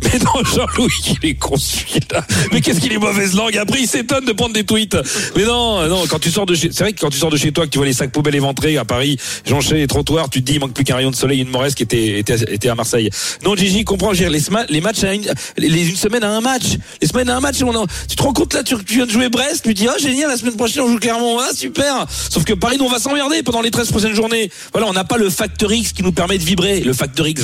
[0.03, 2.25] Mais non, Jean-Louis, il est con celui-là.
[2.51, 3.57] Mais qu'est-ce qu'il est mauvaise langue?
[3.57, 4.97] Après, il s'étonne de prendre des tweets.
[5.35, 7.37] Mais non, non, quand tu sors de chez, c'est vrai que quand tu sors de
[7.37, 10.41] chez toi, que tu vois les sacs poubelles éventrés à Paris, jonchés les trottoirs, tu
[10.41, 12.69] te dis, il manque plus qu'un rayon de soleil, une Moresse qui était, était, était
[12.69, 13.09] à Marseille.
[13.43, 15.25] Non, Gigi, comprends, dire, les, les matchs à une,
[15.57, 16.77] les, une semaine à un match.
[17.01, 19.29] Les semaines à un match, tu te rends compte là, tu, tu viens de jouer
[19.29, 22.05] Brest, tu dis, ah, génial, la semaine prochaine, on joue Clermont, ah, super.
[22.29, 24.51] Sauf que Paris, nous, on va s'emmerder pendant les 13 prochaines journées.
[24.71, 26.81] Voilà, on n'a pas le facteur X qui nous permet de vibrer.
[26.81, 27.43] Le facteur X,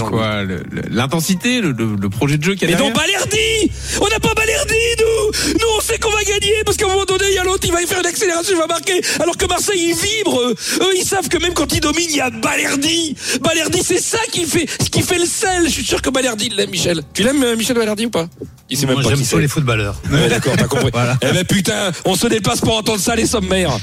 [0.90, 5.68] L'intensité, le, projet jeu a Mais non, derrière Balerdi On n'a pas Balerdi, nous Nous,
[5.78, 7.72] on sait qu'on va gagner, parce qu'à un moment donné, il y a l'autre, il
[7.72, 11.06] va y faire une accélération, il va marquer, alors que Marseille, ils vibrent Eux, ils
[11.06, 14.66] savent que même quand ils dominent, il y a Balerdi Balerdi, c'est ça qui fait,
[14.82, 17.02] ce qui fait le sel Je suis sûr que Balerdi l'aime, Michel.
[17.14, 18.28] Tu l'aimes, euh, Michel Balerdi, ou pas?
[18.70, 19.96] Il sait même Moi, pas j'aime les footballeurs.
[20.12, 20.92] Ouais, d'accord, t'as compris.
[21.22, 23.78] Eh ben putain, on se déplace pour entendre ça, les sommaires.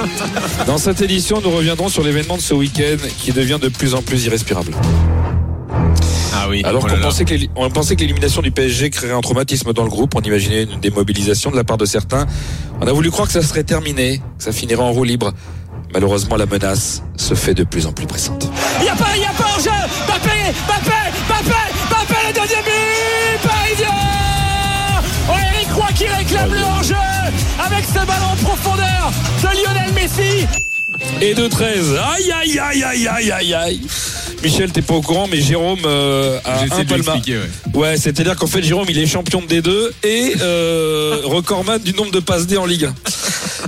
[0.66, 4.02] Dans cette édition, nous reviendrons sur l'événement de ce week-end qui devient de plus en
[4.02, 4.72] plus irrespirable.
[6.36, 6.62] Ah oui.
[6.64, 9.72] Alors oh qu'on pensait que l'éli- on pensait que l'élimination du PSG créerait un traumatisme
[9.72, 12.26] dans le groupe, on imaginait une démobilisation de la part de certains.
[12.80, 15.32] On a voulu croire que ça serait terminé, que ça finirait en roue libre.
[15.92, 18.48] Malheureusement, la menace se fait de plus en plus pressante.
[18.80, 19.70] Il y a pas, il y a pas en jeu
[20.06, 20.30] Mbappé,
[20.66, 20.96] Mbappé,
[21.28, 23.88] Mbappé, Mbappé, le deuxième but Parisien
[25.30, 26.96] Oh, Eric Roy qui réclame le hors-jeu
[27.64, 30.46] avec ce ballon en profondeur de Lionel Messi
[31.20, 31.96] Et de 13.
[32.16, 33.80] Aïe, aïe, aïe, aïe, aïe, aïe, aïe.
[34.42, 37.22] Michel, t'es pas au courant, mais Jérôme euh, a un palmarès.
[37.26, 37.40] ouais.
[37.72, 42.10] Ouais, c'est-à-dire qu'en fait, Jérôme, il est champion de D2 et euh, recordman du nombre
[42.10, 42.94] de passes D en Ligue 1.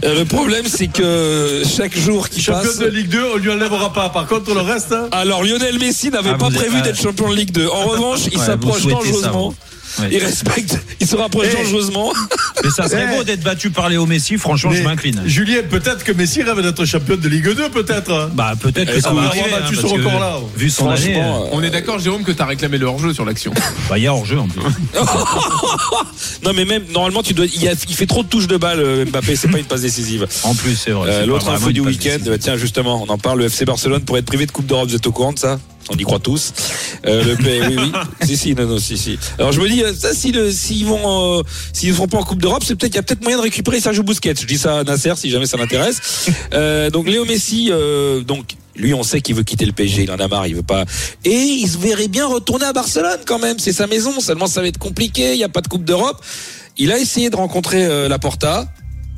[0.04, 2.78] Euh, le problème, c'est que chaque jour qui Champion passe.
[2.78, 4.10] de Ligue 2, on lui enlèvera pas.
[4.10, 4.92] Par contre, le reste.
[4.92, 5.08] hein.
[5.12, 7.66] Alors Lionel Messi n'avait Ah, pas prévu d'être champion de Ligue 2.
[7.68, 9.32] En revanche, il s'approche ça,
[10.10, 11.56] Il respecte, il se rapproche Eh.
[11.62, 12.12] dangereusement.
[12.64, 13.16] Mais ça serait Eh.
[13.16, 15.22] beau d'être battu par Léo Messi, franchement, je m'incline.
[15.26, 18.30] Julien, peut-être que Messi rêve d'être champion de Ligue 2, peut-être.
[18.34, 19.50] Bah peut-être que Eh, ça on va arriver.
[19.50, 20.38] battu hein, ce parce que record-là.
[20.56, 23.52] Vu son année, euh, On est d'accord, Jérôme, que t'as réclamé le hors-jeu sur l'action.
[23.88, 24.60] bah il y a hors jeu en plus.
[26.44, 28.56] non mais même normalement tu dois, il, y a- il fait trop de touches de
[28.56, 30.26] balle euh, Mbappé, c'est pas une passe décisive.
[30.42, 31.10] En plus, c'est vrai.
[31.10, 33.38] Euh, L'autre info du week-end, bah, tiens justement, on en parle.
[33.38, 34.88] Le FC Barcelone pourrait être privé de Coupe d'Europe.
[34.88, 35.58] Vous êtes au courant de ça?
[35.88, 36.52] On y croit tous.
[37.06, 37.92] Euh, le P- oui, oui.
[38.26, 39.18] si, si, non, non, si, si.
[39.38, 42.18] Alors je me dis, euh, ça, si le, s'ils vont, euh, s'ils ne vont pas
[42.18, 44.34] en Coupe d'Europe, c'est peut-être, il y a peut-être moyen de récupérer Sergio Busquets.
[44.40, 46.28] Je dis ça à Nasser si jamais ça l'intéresse.
[46.54, 48.52] Euh, donc Léo Messi, euh, donc.
[48.78, 50.84] Lui, on sait qu'il veut quitter le PSG, il en a marre, il veut pas.
[51.24, 54.20] Et il se verrait bien retourner à Barcelone quand même, c'est sa maison.
[54.20, 56.22] Seulement, ça va être compliqué, il n'y a pas de Coupe d'Europe.
[56.76, 58.66] Il a essayé de rencontrer euh, Laporta.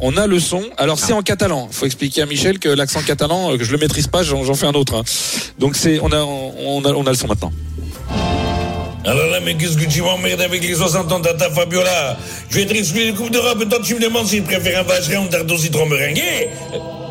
[0.01, 0.63] On a le son.
[0.77, 1.69] Alors c'est en catalan.
[1.71, 4.67] Faut expliquer à Michel que l'accent catalan, euh, que je le maîtrise pas, j'en fais
[4.67, 4.95] un autre.
[4.95, 5.03] hein.
[5.59, 7.53] Donc c'est, on a, on a, on a le son maintenant.
[9.05, 12.17] Alors là, mais qu'est-ce que tu m'emmerdes avec les 60 ans de ta Fabiola?
[12.51, 14.81] Je vais être exclu de Coupe d'Europe et toi tu me demandes si je préfère
[14.81, 16.51] un vacherin ou un tarte au citron meringué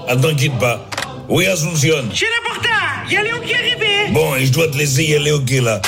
[0.08, 0.88] Attends, quitte pas.
[1.28, 2.06] Oui, Asunción.
[2.14, 2.70] Chez la Porta,
[3.10, 4.12] il y a Léo qui est arrivé.
[4.12, 5.82] Bon, et je dois te laisser y aller, ok là.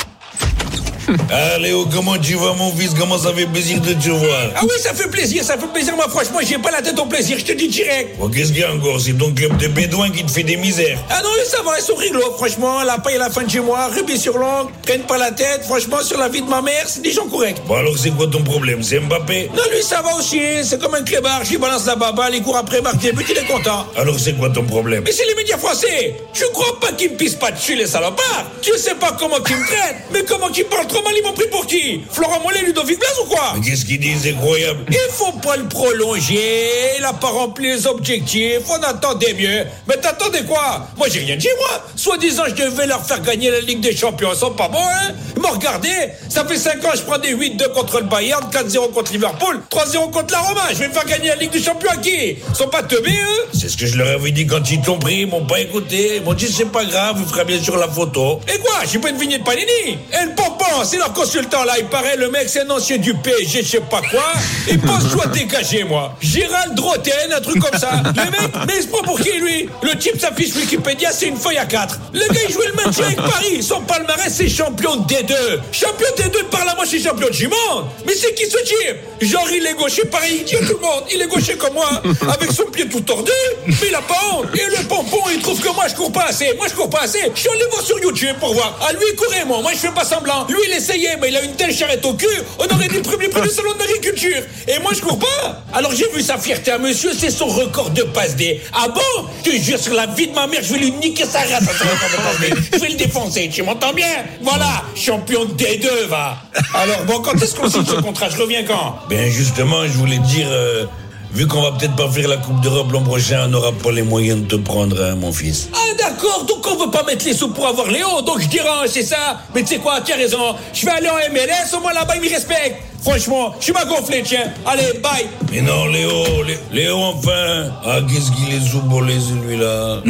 [1.30, 2.92] Ah Léo, comment tu vas mon fils?
[2.98, 4.50] Comment ça fait plaisir de te voir?
[4.56, 5.94] Ah oui, ça fait plaisir, ça fait plaisir.
[5.96, 8.18] Moi, franchement, j'ai pas la tête au plaisir, je te dis direct.
[8.18, 9.00] Bon, Qu'est-ce qu'il y a encore?
[9.00, 10.98] C'est ton club de bédouins qui te fait des misères.
[11.10, 12.82] Ah non, mais ça va, ils sont rigolos, franchement.
[12.84, 15.64] La paille à la fin de chez moi, rubis sur l'ongle, prennent pas la tête.
[15.64, 17.60] Franchement, sur la vie de ma mère, c'est des gens corrects.
[17.66, 18.82] Bon alors c'est quoi ton problème?
[18.82, 19.50] C'est Mbappé?
[19.54, 20.40] Non, lui, ça va aussi.
[20.62, 21.44] C'est comme un clébard.
[21.44, 23.86] J'y balance la baballe, il court après, marque des buts, il est content.
[23.96, 25.02] Alors c'est quoi ton problème?
[25.04, 26.14] Mais c'est les médias français.
[26.32, 29.56] Tu crois pas qu'ils me pissent pas dessus, les salopards Tu sais pas comment ils
[29.56, 32.00] me traitent, mais comment qu'ils parlent trop mal, ils m'ont pris pour qui?
[32.10, 33.54] Florent Mollet, Ludovic Blas ou quoi?
[33.56, 34.84] Mais Qu'est-ce qu'il dit C'est incroyable.
[34.88, 39.64] Il faut pas le prolonger, il a pas rempli les objectifs, on attendait mieux.
[39.88, 40.88] Mais t'attendais quoi?
[40.96, 41.82] Moi j'ai rien dit moi.
[41.96, 45.14] Soi-disant je devais leur faire gagner la Ligue des Champions, ils sont pas bons hein
[45.36, 45.90] Ils m'ont regardé,
[46.28, 50.10] ça fait 5 ans je prends des 8-2 contre le Bayern, 4-0 contre Liverpool, 3-0
[50.10, 50.62] contre la Roma.
[50.72, 52.10] Je vais me faire gagner la Ligue des Champions à qui?
[52.50, 54.98] Ils sont pas teubés eux C'est ce que je leur avais dit quand ils t'ont
[54.98, 56.16] pris, ils m'ont pas écouté.
[56.16, 58.40] Ils m'ont dit c'est pas grave, vous ferez bien sur la photo.
[58.52, 58.80] Et quoi?
[58.90, 62.30] J'ai pas une vignette Panini Et le pompon, c'est leur consultant là, il paraît le
[62.30, 64.32] mec c'est un ancien du PSG, je sais pas quoi.
[64.68, 66.14] Il pense soit dégagé moi.
[66.20, 67.90] Gérald Droten, un truc comme ça.
[68.04, 69.68] Le mec, mais il se prend pour qui lui?
[69.82, 71.98] Le type s'affiche Wikipédia, c'est une feuille à 4.
[72.12, 75.34] Le gars il jouait le maintien avec Paris, son palmarès c'est champion de D2.
[75.72, 77.86] Champion de D2 par là moi suis champion du monde.
[78.06, 78.96] Mais c'est qui ce type?
[79.20, 81.88] Genre il est gaucher pareil, il à tout le monde, il est gaucher comme moi,
[82.32, 83.32] avec son pied tout tordu,
[83.66, 84.46] mais il a pas honte.
[84.54, 87.02] Et le pompon il trouve que moi je cours pas assez, moi je cours pas
[87.02, 87.30] assez.
[87.34, 88.78] Je suis allé voir sur YouTube pour voir.
[88.82, 90.46] Ah lui il courait moi, moi je fais pas semblant.
[90.48, 92.26] Lui il essayait, mais il a une telle charrette au cul,
[92.58, 94.42] on aurait le premier prix du salon de l'agriculture.
[94.68, 95.64] Et moi je cours pas.
[95.72, 98.60] Alors j'ai vu sa fierté à monsieur, c'est son record de passe D.
[98.72, 99.28] Ah bon?
[99.44, 101.60] Je te sur la vie de ma mère, je vais lui niquer sa race à
[101.60, 102.70] son record de passe D.
[102.72, 104.24] Je vais le défoncer, tu m'entends bien?
[104.42, 106.36] Voilà, champion de D2 va.
[106.74, 108.28] Alors bon, quand est-ce qu'on signe ce contrat?
[108.28, 108.98] Je reviens quand?
[109.08, 110.86] Ben justement, je voulais dire, euh,
[111.32, 114.02] vu qu'on va peut-être pas faire la Coupe d'Europe l'an prochain, on n'aura pas les
[114.02, 115.68] moyens de te prendre, hein, mon fils.
[115.72, 118.68] Ah d'accord, donc on veut pas mettre les sous pour avoir Léo, donc je dirais
[118.86, 119.40] c'est ça.
[119.54, 122.14] Mais tu sais quoi, tu as raison, je vais aller en MLS, au moins là-bas
[122.16, 122.82] ils m'y respectent.
[123.02, 124.52] Franchement, je suis pas gonflé, tiens.
[124.66, 125.26] Allez, bye.
[125.50, 130.02] Mais non, Léo, Lé- Léo, enfin Ah, qu'est-ce qu'il est sous-bolé, celui-là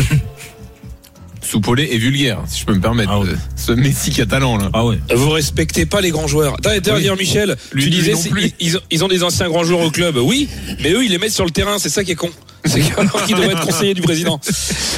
[1.42, 3.12] Soupolé et vulgaire, si je peux me permettre.
[3.12, 4.70] Euh, Ce Messi catalan là.
[4.72, 4.98] Ah ouais.
[5.14, 6.57] Vous respectez pas les grands joueurs.
[6.62, 7.03] T'as été à Oui.
[7.03, 8.53] dire Michel, Lui- tu disais non c'est- plus.
[8.61, 10.16] ils, ont- ils ont des anciens grands joueurs au club.
[10.18, 10.48] Oui,
[10.83, 12.31] mais eux ils les mettent sur le terrain, c'est ça qui est con.
[12.66, 14.38] C'est alors qu'ils devraient être conseillers du président.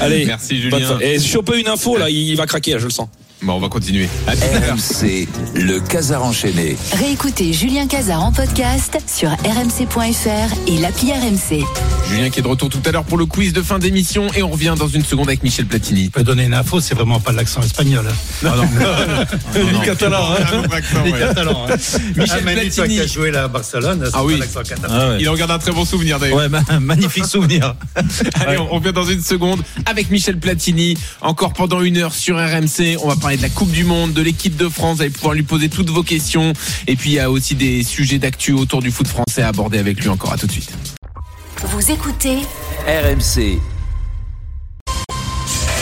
[0.00, 0.24] Allez.
[0.26, 0.98] Merci, Julien.
[1.00, 3.09] Et si on peut une info là, il va craquer, je le sens.
[3.44, 4.09] Bon, on va continuer.
[4.28, 4.76] À tout à l'heure.
[4.76, 5.26] RMC,
[5.57, 6.76] le Casar enchaîné.
[6.96, 11.64] Réécoutez Julien Cazard en podcast sur rmc.fr et l'appli RMC.
[12.09, 14.44] Julien qui est de retour tout à l'heure pour le quiz de fin d'émission et
[14.44, 16.05] on revient dans une seconde avec Michel Platini.
[16.05, 18.07] Je peux donner une info, c'est vraiment pas l'accent espagnol.
[18.44, 18.52] hein.
[19.57, 20.62] Ni catalan, hein.
[21.05, 21.66] Les Catalans.
[21.68, 21.74] Hein.
[22.16, 22.94] Michel ah, Manu, toi Platini.
[22.94, 24.38] qui as joué là à Barcelone, Ah oui.
[24.38, 24.88] l'accent catalan.
[24.96, 25.16] Ah ouais.
[25.20, 26.37] Il en garde un très bon souvenir d'ailleurs.
[26.38, 27.74] Ouais, ma- magnifique souvenir.
[28.46, 30.96] Allez, on revient dans une seconde avec Michel Platini.
[31.20, 32.98] Encore pendant une heure sur RMC.
[33.02, 34.96] On va parler de la Coupe du Monde, de l'équipe de France.
[34.96, 36.52] Vous allez pouvoir lui poser toutes vos questions.
[36.86, 39.78] Et puis, il y a aussi des sujets d'actu autour du foot français à aborder
[39.78, 40.32] avec lui encore.
[40.32, 40.70] À tout de suite.
[41.64, 42.38] Vous écoutez
[42.86, 43.58] RMC.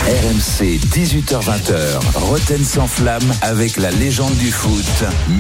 [0.07, 4.85] RMC 18h20h, Roten sans flamme avec la légende du foot,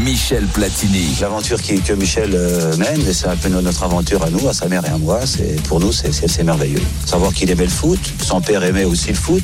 [0.04, 1.16] Michel Platini.
[1.20, 4.52] L'aventure qui- que Michel euh, mène, et c'est un peu notre aventure à nous, à
[4.52, 6.82] sa mère et à moi, c'est pour nous c'est- c'est c'est merveilleux.
[7.06, 9.42] Savoir qu'il aimait le foot, son père aimait aussi le foot.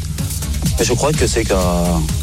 [0.80, 1.56] Je crois que c'est qu'à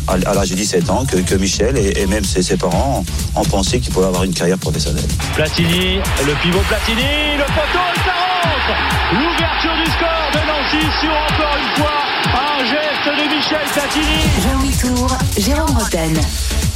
[0.08, 3.04] à, à l'âge de 17 ans que, que Michel et, et même ses, ses parents
[3.36, 5.06] ont, pensé qu'il pouvait avoir une carrière professionnelle.
[5.36, 11.58] Platini, le pivot Platini, le poteau ça rentre L'ouverture du score de Nancy sur encore
[11.58, 12.00] une fois
[12.34, 14.20] un geste de Michel Platini.
[14.42, 16.14] Jean-Louis Tour, Jérôme Roten.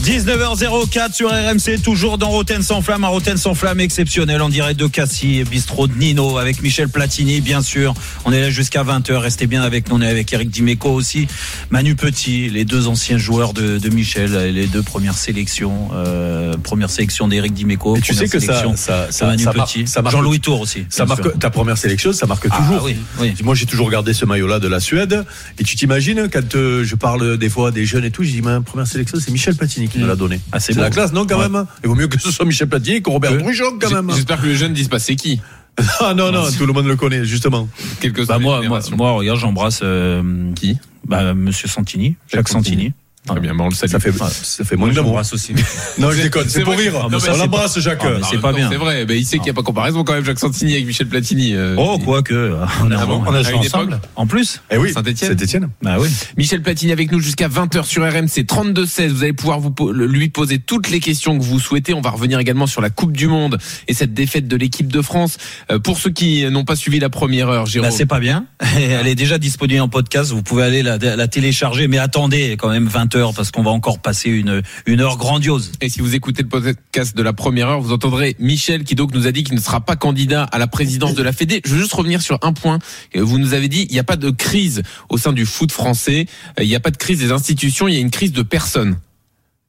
[0.04, 4.80] 19h04 sur RMC, toujours dans Roten sans flamme, un Roten sans flamme exceptionnel en direct
[4.80, 7.96] de Cassis, bistrot de Nino avec Michel Platini, bien sûr.
[8.24, 11.28] On est là jusqu'à 20h, restez bien avec nous, on est avec Eric Dimeco aussi,
[11.72, 16.92] Manu Petit, les deux anciens joueurs de, de Michel, les deux premières sélections, euh, première
[16.92, 20.62] sélection d'Eric Dimeco, Et tu sais que ça, ça, ça, Manu ça Petit, Jean-Louis Tour
[20.62, 20.86] aussi.
[20.90, 21.40] Ça marque sûr.
[21.40, 22.84] ta première sélection, ça marque Ah, toujours.
[22.84, 23.34] oui, oui.
[23.44, 25.26] Moi, j'ai toujours gardé ce maillot-là de la Suède.
[25.58, 28.42] Et tu t'imagines quand euh, je parle des fois des jeunes et tout, je dis
[28.44, 30.40] ma première sélection, c'est Michel Platini qui me l'a donné.
[30.52, 31.50] Ah, c'est la classe, non quand Ouais.
[31.50, 31.66] même.
[31.84, 34.12] Il vaut mieux que ce soit Michel Platini que Robert Brujon quand même.
[34.14, 35.42] J'espère que les jeunes disent pas c'est qui.
[36.00, 37.70] Ah non non, tout le monde le connaît justement.
[38.00, 40.78] Quelques Bah moi, moi, moi, regarde, j'embrasse euh, Qui?
[41.06, 42.94] Bah, Monsieur Santini, Jacques Santini.
[43.28, 43.92] Très bien, bah, on le salue.
[43.92, 45.22] Ça fait, ça fait Moi, moins d'amour.
[45.34, 45.54] aussi.
[46.00, 46.84] Non, je déconne, c'est pour vrai.
[46.90, 47.08] rire.
[47.10, 48.02] Non, mais On l'embrasse, Jacques.
[48.04, 48.70] Ah, c'est pas bien.
[48.70, 50.86] C'est vrai, mais il sait qu'il n'y a pas comparaison quand même, Jacques Santini avec
[50.86, 51.54] Michel Platini.
[51.54, 52.56] euh, Oh, quoi que.
[52.84, 53.94] On Ah bon on a joué ensemble.
[53.94, 54.10] époque.
[54.16, 55.32] En plus Eh oui, Saint-Étienne.
[55.32, 55.70] Saint-Étienne.
[55.82, 56.08] Bah oui.
[56.38, 59.08] Michel Platini avec nous jusqu'à 20h sur RMC 32-16.
[59.10, 61.94] Vous allez pouvoir vous, lui poser toutes les questions que vous souhaitez.
[61.94, 65.02] On va revenir également sur la Coupe du Monde et cette défaite de l'équipe de
[65.02, 65.38] France.
[65.72, 67.90] Euh, pour ceux qui n'ont pas suivi la première heure, Jérôme.
[67.90, 68.46] Bah, c'est pas bien.
[68.78, 70.32] Elle est déjà disponible en podcast.
[70.32, 71.88] Vous pouvez aller la, la télécharger.
[71.88, 75.72] Mais attendez quand même 20 auditeurs parce qu'on va encore passer une, une heure grandiose.
[75.82, 79.14] Et si vous écoutez le podcast de la première heure, vous entendrez Michel qui donc
[79.14, 81.62] nous a dit qu'il ne sera pas candidat à la présidence de la Fédé.
[81.66, 82.80] Je veux juste revenir sur un point.
[83.16, 86.26] Vous nous avez dit il n'y a pas de crise au sein du foot français,
[86.60, 88.42] Euh, il n'y a pas de crise des institutions, il y a une crise de
[88.44, 88.98] personnes.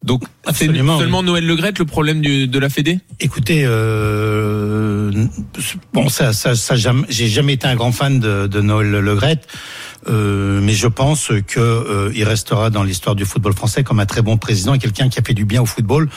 [0.04, 3.00] Donc c'est Absolument, seulement Noël Legrette le problème du- de la Fédé?
[3.18, 5.10] Écoutez, euh,
[5.92, 6.74] bon, ça, ça, ça,
[7.08, 9.44] j'ai jamais été un grand fan de, de Noël Le Graët,
[10.06, 14.06] euh, mais je pense que euh, il restera dans l'histoire du football français comme un
[14.06, 16.08] très bon président et quelqu'un qui a fait du bien au football,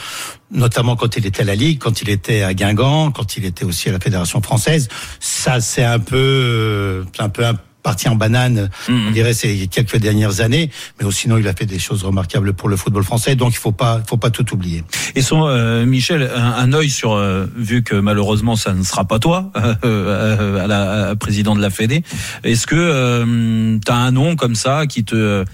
[0.50, 3.64] notamment quand il était à la Ligue, quand il était à Guingamp, quand il était
[3.64, 4.88] aussi à la Fédération française.
[5.20, 9.96] Ça, c'est un peu, euh, un peu un parti en banane, on dirait ces quelques
[9.96, 13.52] dernières années, mais sinon il a fait des choses remarquables pour le football français, donc
[13.52, 14.84] il faut pas, faut pas tout oublier.
[15.14, 19.04] Et son euh, Michel, un, un œil sur euh, vu que malheureusement ça ne sera
[19.04, 22.02] pas toi euh, euh, à la à président de la Fédé.
[22.44, 25.44] Est-ce que tu as un nom comme ça qui te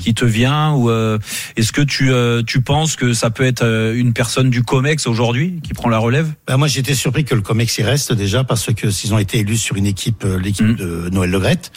[0.00, 1.18] qui te vient ou euh,
[1.56, 5.06] est-ce que tu euh, tu penses que ça peut être euh, une personne du Comex
[5.06, 6.28] aujourd'hui qui prend la relève?
[6.46, 9.38] Ben moi, j'étais surpris que le Comex y reste déjà parce que s'ils ont été
[9.38, 10.74] élus sur une équipe, euh, l'équipe Mm.
[10.74, 11.70] de Noël Legrette,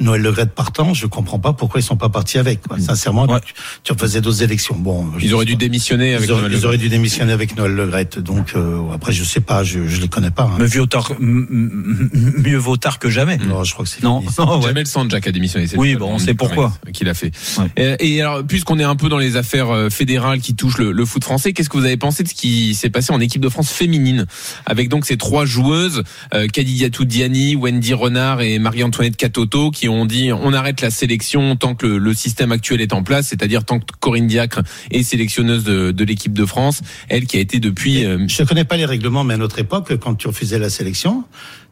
[0.00, 2.62] Noël Legrette partant, je comprends pas pourquoi ils sont pas partis avec.
[2.66, 2.78] quoi.
[2.78, 4.76] Sincèrement, tu, tu faisais d'autres élections.
[4.78, 7.32] Bon, je Ils auraient dû démissionner avec Ils auraient, Noël ils Le auraient dû démissionner
[7.32, 8.18] avec Noël Legrette.
[8.18, 10.44] Donc euh, après, je sais pas, je, je les connais pas.
[10.44, 10.56] hein.
[10.58, 13.38] Mais mieux tard, mieux vaut tard que jamais.
[13.38, 14.22] Non, je crois que c'est non.
[14.38, 14.66] non ouais.
[14.66, 15.66] Jamel Sanjak a démissionné.
[15.66, 16.72] c'est Oui, le bon, on sait pourquoi.
[16.92, 17.32] Qu'il a fait.
[17.78, 20.92] Euh, Et alors, puisqu'on est un peu dans les affaires euh, fédérales qui touchent le,
[20.92, 23.40] le foot français, qu'est-ce que vous avez pensé de ce qui s'est passé en équipe
[23.42, 24.26] de France féminine
[24.66, 26.02] avec donc ces trois joueuses,
[26.34, 29.16] euh, Kadidiatou Diani, Wendy Renard et Marie-Antoinette
[29.72, 33.02] Qui ont dit on arrête la sélection tant que le, le système actuel est en
[33.02, 37.36] place, c'est-à-dire tant que Corinne Diacre est sélectionneuse de, de l'équipe de France, elle qui
[37.36, 38.04] a été depuis.
[38.04, 40.68] euh, Je ne connais pas les règlements, mais à notre époque, quand tu refusais la
[40.68, 41.24] sélection,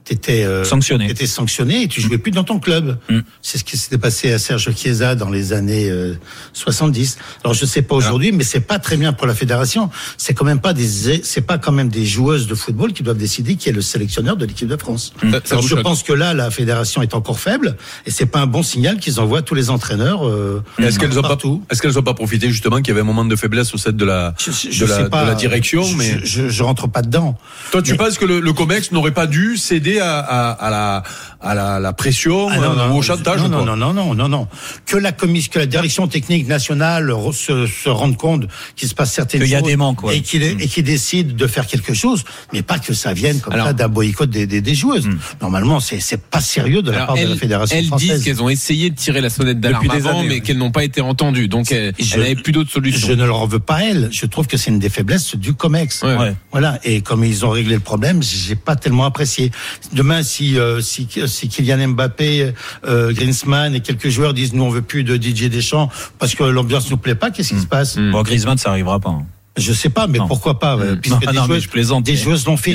[0.04, 1.08] t'étais euh, Sanctionné.
[1.10, 2.98] Étais sanctionné et tu jouais plus dans ton club.
[3.42, 6.14] C'est ce qui s'était passé à Serge Chiesa dans les années euh,
[6.52, 7.18] 70.
[7.42, 9.90] Alors je sais pas aujourd'hui, mais c'est pas très bien pour la fédération.
[10.18, 13.16] C'est quand même pas des, c'est pas quand même des joueuses de football qui doivent
[13.16, 15.12] décider qui est le sélectionneur de l'équipe de France.
[15.20, 18.26] Ça- ça Alors je choque pense que là, la fédération est encore faible et c'est
[18.26, 20.26] pas un bon signal qu'ils envoient tous les entraîneurs.
[20.26, 21.62] Euh, Est-ce qu'elles ont pas partout.
[21.70, 23.92] est-ce qu'elles ont pas profité justement qu'il y avait un moment de faiblesse au sein
[23.92, 25.24] de la Je de la, sais pas.
[25.24, 27.38] de la direction Je- mais je, je, je rentre pas dedans.
[27.70, 30.70] toi tu Mais- penses que le, le Comex n'aurait pas dû céder à, à, à
[30.70, 31.02] la
[31.40, 34.14] à la, la pression Ah non, euh, non, ou au chantage non, non, non, non,
[34.14, 34.48] non, non.
[34.86, 39.12] Que la commission, que la direction technique nationale se, se rende compte qu'il se passe
[39.12, 39.60] certaines Qu'il choses.
[39.60, 40.16] y a des manques, ouais.
[40.16, 43.52] Et qu'il et qu'il décide de faire quelque chose, mais pas que ça vienne comme
[43.52, 45.06] Alors- ça d'un boycott des, des, des joueuses.
[45.42, 48.10] Normalement, c'est, c'est pas sérieux de la Alors, part de la elles, fédération elles française.
[48.14, 50.42] disent qu'elles ont essayé de tirer la sonnette d'alarme Depuis des avant, années, mais oui.
[50.42, 51.48] qu'elles n'ont pas été entendues.
[51.48, 53.06] Donc, elles, Je- elles n'avaient plus d'autres solutions.
[53.06, 54.08] Je ne leur en veux pas elles.
[54.10, 56.02] Je trouve que c'est une des faiblesses du Comex.
[56.02, 56.16] Ouais.
[56.16, 56.34] Ouais.
[56.52, 56.78] Voilà.
[56.84, 59.50] Et comme ils ont réglé le problème, j'ai pas tellement apprécié.
[59.92, 62.52] Demain, si euh, si, si Kylian Mbappé,
[62.86, 66.42] euh, Griezmann et quelques joueurs disent nous on veut plus de DJ Deschamps parce que
[66.44, 67.98] l'ambiance nous plaît pas, qu'est-ce qui se passe?
[67.98, 69.10] Bon, Griezmann, ça arrivera pas.
[69.10, 69.26] hein.
[69.56, 70.26] Je sais pas, mais Non.
[70.26, 70.96] pourquoi pas Mm.
[71.00, 72.74] Puisque Non, des non, joueuses, je plaisante, des joueuses l'ont fait.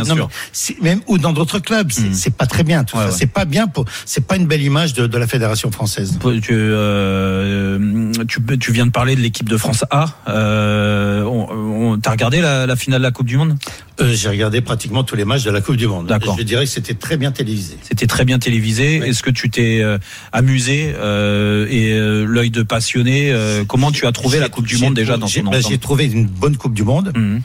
[0.82, 2.84] mais même ou dans d'autres clubs, c'est c'est pas très bien.
[2.86, 3.16] Tout Ouais, ça, ouais.
[3.18, 3.68] c'est pas bien.
[3.68, 6.18] Pour, c'est pas une belle image de, de la fédération française.
[6.42, 10.06] Tu, euh, tu, tu viens de parler de l'équipe de France A.
[10.28, 13.58] Euh, on, on- T'as regardé la, la finale de la Coupe du Monde?
[14.00, 16.08] Euh, J'ai regardé pratiquement tous les matchs de la Coupe du Monde.
[16.08, 16.38] D'accord.
[16.38, 17.78] Je dirais que c'était très bien télévisé.
[17.82, 18.98] C'était très bien télévisé.
[18.98, 19.98] Est-ce que tu t'es euh,
[20.32, 24.78] amusé euh, et euh, l'œil de passionné euh, Comment tu as trouvé la Coupe du
[24.78, 25.78] J'ai Monde déjà dans j'ai- son J'ai ensemble?
[25.80, 27.12] trouvé une bonne Coupe du Monde.
[27.16, 27.42] Mhm.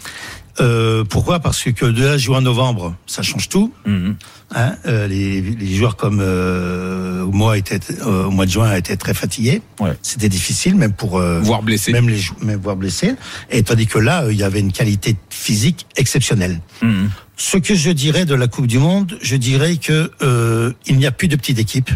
[0.60, 1.40] Euh, pourquoi?
[1.40, 3.72] Parce que de là en novembre, ça change tout.
[3.86, 4.14] Mhm.
[4.54, 8.96] Hein, euh, les, les joueurs comme euh, moi étaient euh, au mois de juin étaient
[8.96, 9.62] très fatigués.
[9.80, 9.96] Ouais.
[10.02, 11.90] C'était difficile, même pour euh, Voire blessés.
[11.92, 13.16] même les même voire blessés.
[13.50, 16.60] Et tandis que là, euh, il y avait une qualité physique exceptionnelle.
[16.82, 17.10] Mhm.
[17.36, 21.06] Ce que je dirais de la Coupe du Monde, je dirais que euh, il n'y
[21.06, 21.90] a plus de petites équipes.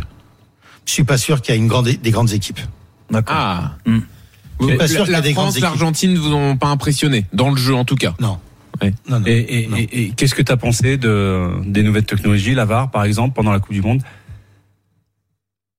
[0.84, 2.60] Je suis pas sûr qu'il y a une grande des grandes équipes.
[3.08, 3.36] D'accord.
[3.38, 3.76] Ah.
[4.66, 7.96] Pas La, sûr la France, l'Argentine vous ont pas impressionné dans le jeu en tout
[7.96, 8.14] cas.
[8.20, 8.38] Non.
[8.82, 8.92] Ouais.
[9.08, 9.26] Non, non.
[9.26, 12.90] Et, et, et- et qu'est-ce que tu as pensé de, des nouvelles technologies, la VAR
[12.90, 14.02] par exemple, pendant la Coupe du Monde?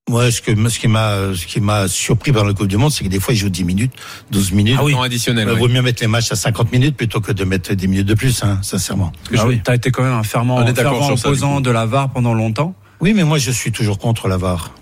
[0.10, 2.92] Moi, ce que ce qui m'a ce qui m'a surpris pendant la Coupe du Monde,
[2.92, 3.92] c'est que des fois ils jouent 10 minutes,
[4.32, 4.76] 12 minutes.
[4.80, 4.94] Ah oui.
[4.94, 5.48] Temps additionnel.
[5.48, 5.60] Il ouais.
[5.60, 8.16] vaut mieux mettre les matchs à 50 minutes plutôt que de mettre 10 minutes de
[8.16, 9.12] plus, hein, sincèrement.
[9.16, 9.62] Parce que Ah je- oui.
[9.64, 10.66] t'as été quand même un fervent,
[11.12, 12.74] opposant de la VAR pendant longtemps.
[13.02, 14.74] Oui, mais moi je suis toujours contre la VAR.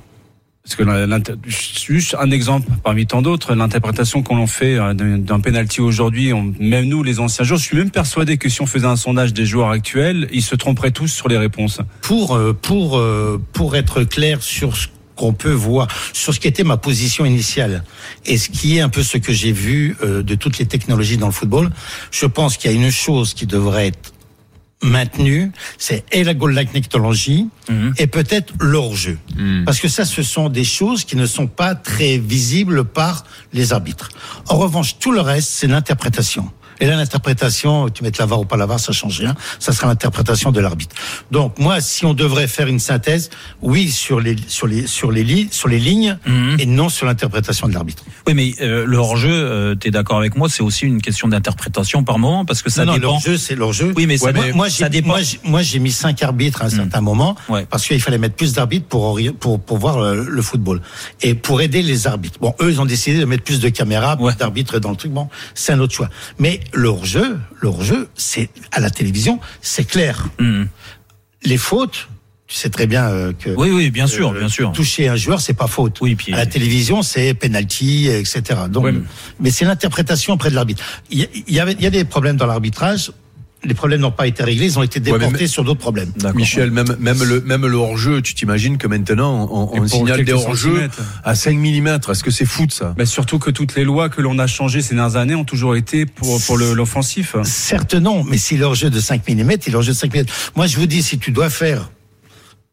[0.67, 5.79] Parce que juste un exemple parmi tant d'autres, l'interprétation qu'on en fait euh, d'un penalty
[5.79, 8.97] aujourd'hui, même nous les anciens joueurs, je suis même persuadé que si on faisait un
[8.97, 11.79] sondage des joueurs actuels, ils se tromperaient tous sur les réponses.
[12.01, 16.49] Pour euh, pour euh, pour être clair sur ce qu'on peut voir, sur ce qui
[16.49, 17.83] était ma position initiale
[18.25, 21.25] et ce qui est un peu ce que j'ai vu de toutes les technologies dans
[21.25, 21.71] le football,
[22.11, 24.13] je pense qu'il y a une chose qui devrait être
[24.83, 27.47] maintenu, c'est et la line technology
[27.97, 29.17] et peut-être l'hors-jeu.
[29.65, 33.73] Parce que ça, ce sont des choses qui ne sont pas très visibles par les
[33.73, 34.09] arbitres.
[34.47, 36.51] En revanche, tout le reste, c'est l'interprétation.
[36.79, 39.35] Et là, l'interprétation, tu mets la VAR ou pas la VAR, ça change rien.
[39.59, 40.95] Ça sera l'interprétation de l'arbitre.
[41.31, 43.29] Donc, moi, si on devrait faire une synthèse,
[43.61, 46.17] oui, sur les, sur les, sur les, li- sur les lignes
[46.59, 48.03] et non sur l'interprétation de l'arbitre.
[48.27, 52.03] Oui, mais euh, le hors-jeu, euh, t'es d'accord avec moi, c'est aussi une question d'interprétation
[52.03, 53.07] par moment, parce que ça non, non, dépend.
[53.13, 53.93] l'hors-jeu, c'est l'hors-jeu.
[53.95, 55.15] Oui, mais ça, moi, moi, ça dépend.
[55.43, 57.35] moi, j'ai- mis cinq arbitres à un certain moment
[57.69, 60.81] parce qu'il fallait mettre plus d'arbitres pour, pour, pour voir le, le football
[61.21, 62.39] et pour aider les arbitres.
[62.39, 65.11] Bon, eux, ils ont décidé de mettre plus de caméras, plus d'arbitres dans le truc.
[65.11, 66.09] Bon, c'est un autre choix.
[66.39, 70.27] Mais le hors-jeu, le hors-jeu, c'est à la télévision, c'est clair.
[71.43, 72.07] Les fautes.
[72.47, 74.71] Tu sais très bien euh, que Oui, oui, bien sûr, euh, bien sûr.
[74.71, 75.99] toucher un joueur, c'est pas faute.
[75.99, 78.41] Oui, puis à la télévision, c'est penalty, etc.
[78.69, 78.87] Donc,
[79.41, 80.81] mais- c'est l'interprétation auprès de l'arbitre.
[81.11, 83.11] Y, a- il y a des problèmes dans l'arbitrage.
[83.63, 86.11] Les problèmes n'ont pas été réglés, ils ont été Ouais, mais- déportés sur d'autres problèmes.
[86.35, 90.31] Michel, même, même le, même le hors-jeu, tu t'imagines que maintenant, on, on signale des
[90.33, 90.89] hors-jeux
[91.23, 91.99] à 5 mm.
[92.09, 92.93] Est-ce que c'est foot, ça?
[92.97, 95.75] Mais surtout que toutes les lois que l'on a changées ces dernières années ont toujours
[95.75, 97.35] été pour, pour le- l'offensif.
[97.43, 100.23] Certes non, mais si l'hors-jeu de 5 mm, il est l'hors-jeu de 5 mm.
[100.55, 101.89] Moi, je vous dis, si tu dois faire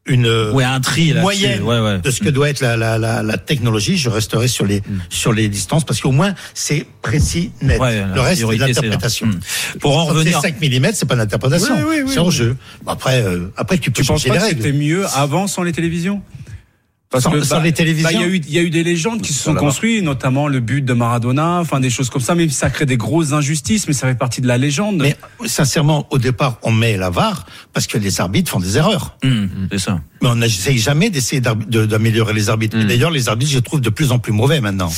[0.06, 1.98] une Ouais, un tri moyenne ouais, ouais.
[1.98, 5.32] de ce que doit être la, la, la, la technologie, je resterai sur les, sur
[5.32, 7.80] les distances parce qu'au moins, c'est précis, net.
[7.80, 9.26] Le reste, c'est l'interprétation.
[9.26, 9.78] Hmm.
[9.80, 11.74] Pour en revenir- C'est 5 mm, c'est pas l'interprétation.
[11.76, 12.32] Oui, oui, oui, c'est en oui.
[12.32, 12.56] jeu.
[12.84, 14.62] Bon, Après, euh, après, tu peux Tu penses changer pas les que règles.
[14.62, 16.20] c'était mieux avant sans les télévisions?
[17.20, 17.30] Sans
[18.02, 20.02] bah, Il y a eu, il y a eu des légendes qui se sont construites,
[20.02, 22.34] notamment le but de Maradona, enfin des choses comme ça.
[22.36, 24.96] Si ça crée des grosses injustices, mais ça fait partie de la légende.
[25.00, 29.16] Mais sincèrement, au départ, on met la VAR parce que les arbitres font des erreurs.
[29.24, 30.00] Hum, c'est ça.
[30.22, 32.76] Mais on n'essaye jamais d'essayer d'améliorer les arbitres.
[32.78, 34.90] Et D'ailleurs, les arbitres, je les trouve de plus en plus mauvais maintenant.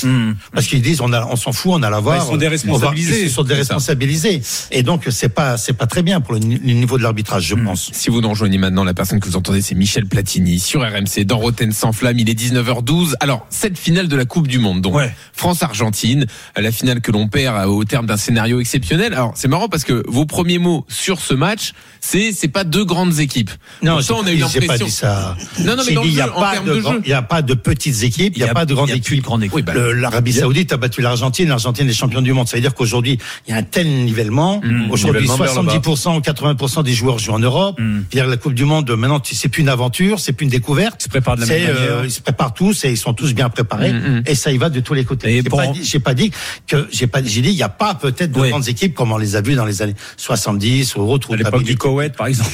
[0.53, 2.17] Parce qu'ils disent, on, a- on s'en fout, on a la VAR.
[2.19, 3.23] Bah, ils sont déresponsabilisés.
[3.25, 4.43] Ils sont déresponsabilisés.
[4.71, 7.45] Et donc, c'est pas, c'est pas très bien pour le, ni- le niveau de l'arbitrage,
[7.47, 7.91] je pense.
[7.93, 11.25] Si vous nous rejoignez maintenant, la personne que vous entendez, c'est Michel Platini sur RMC
[11.25, 12.06] dans Roten sans flamme.
[12.19, 13.15] Il est 19h12.
[13.21, 14.95] Alors, cette finale de la Coupe du Monde, donc
[15.33, 16.27] France-Argentine,
[16.57, 19.13] la finale que l'on perd euh, au terme d'un scénario exceptionnel.
[19.15, 22.85] Alors, c'est marrant parce que vos premiers mots sur ce match, c'est c'est pas deux
[22.85, 23.51] grandes équipes.
[23.83, 24.87] Non, on a eu pas- pas l'impression.
[24.87, 25.37] dit ça.
[25.61, 26.75] Non, non, mais J'ai dans dit, le il y a jeu, en pas termes de
[26.75, 27.01] de grand- jeu.
[27.05, 29.25] Il n'y a pas de petites équipes, il n'y a, pas de grandes équipes.
[29.55, 32.49] Oui, bah, L'Arabie Saoudite a battu l'Argentine, l'Argentine est championne du monde.
[32.49, 34.61] Ça veut dire qu'aujourd'hui, il y a un tel nivellement.
[34.91, 35.47] Aujourd'hui, le bas.
[35.47, 37.81] 70% ou 80% des joueurs jouent en Europe.
[38.11, 41.01] Dire la Coupe du Monde, maintenant, tu- c'est plus une aventure, c'est plus une découverte.
[41.01, 41.96] Ils se préparent de la même manière.
[42.05, 43.93] Ils se préparent tous et ils sont tous bien préparés.
[43.93, 44.23] Mm, mm.
[44.27, 45.43] Et ça y va de tous les côtés.
[45.43, 46.31] J'ai pas dit, pas dit
[46.67, 48.51] que, j'ai pas, j'ai dit, il n'y a pas peut-être de Oui.
[48.51, 51.35] grandes équipes comme on les a vues dans les années 70 ou autres.
[51.35, 52.51] À l'époque du Koweït, par exemple.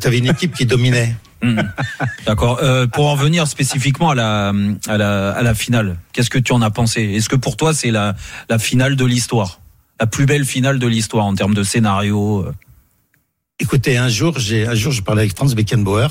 [0.00, 1.14] Tu avais une équipe qui dominait.
[1.42, 1.60] Hmm.
[2.26, 2.60] D'accord.
[2.62, 4.52] Euh, pour en venir spécifiquement à la,
[4.86, 7.02] à la, à la finale, qu'est-ce que tu en as pensé?
[7.02, 8.14] Est-ce que pour toi c'est la,
[8.48, 9.60] la finale de l'histoire?
[10.00, 12.52] La plus belle finale de l'histoire en termes de scénario euh?
[13.60, 16.08] Écoutez, un jour, j'ai un jour, je parlais avec Franz Beckenbauer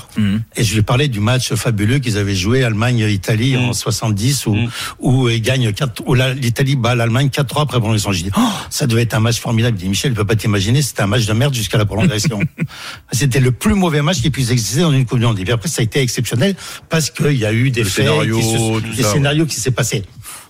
[0.56, 4.56] et je lui parlais du match fabuleux qu'ils avaient joué Allemagne-Italie en 70 où
[4.98, 8.12] où ils gagnent quatre, où la- l'Italie bat l'Allemagne 4-3 après prolongation.
[8.12, 8.40] J'ai dit, oh,
[8.70, 9.76] ça devait être un match formidable.
[9.78, 12.40] Il dit, Michel, tu peux pas t'imaginer, c'était un match de merde jusqu'à la prolongation.
[13.12, 15.38] c'était le plus mauvais match qui puisse exister dans une Coupe du Monde.
[15.38, 16.56] Et puis après, ça a été exceptionnel
[16.88, 19.60] parce qu'il y a eu des Le faits, scénario, qui se- des ça, scénarios qui
[19.60, 20.02] s'est passé.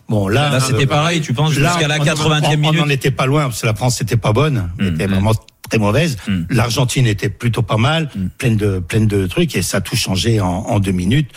[0.08, 2.80] Bon, là, Là, c'était euh, pareil, tu penses, jusqu'à la on- 80e on- minute.
[2.82, 5.32] On n'en était pas loin, parce que la France n'était pas bonne, elle était vraiment
[5.70, 6.16] très mauvaise.
[6.50, 10.40] L'Argentine était plutôt pas mal, pleine de pleine de trucs, et ça a tout changé
[10.40, 11.30] en, en deux minutes.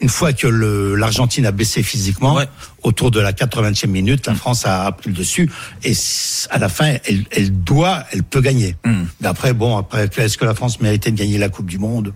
[0.00, 0.46] Une fois que
[0.96, 2.38] l'Argentine a baissé physiquement,
[2.84, 5.50] autour de la 80e minute, la France a pris le dessus,
[5.84, 5.92] et
[6.50, 8.76] à la fin, elle, elle doit, elle peut gagner.
[9.20, 12.12] Mais après, bon, après, est-ce que la France méritait de gagner la Coupe du Monde?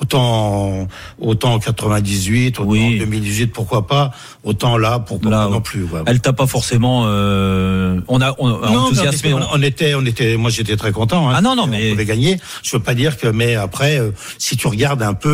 [0.00, 0.88] Autant,
[1.20, 4.10] autant en 98, autant en 2018, pourquoi pas.
[4.44, 5.84] Autant là, pourquoi pas non plus.
[5.84, 6.00] ouais.
[6.06, 7.04] Elle t'a pas forcément.
[7.06, 9.30] euh, on a, on a Non, enthousiasmé.
[9.30, 11.28] mais on, on était, on était, moi j'étais très content.
[11.30, 12.38] Hein, Ah non, non, mais- on pouvait gagner.
[12.62, 15.28] Je veux pas dire que, mais après, euh, si tu regardes un peu,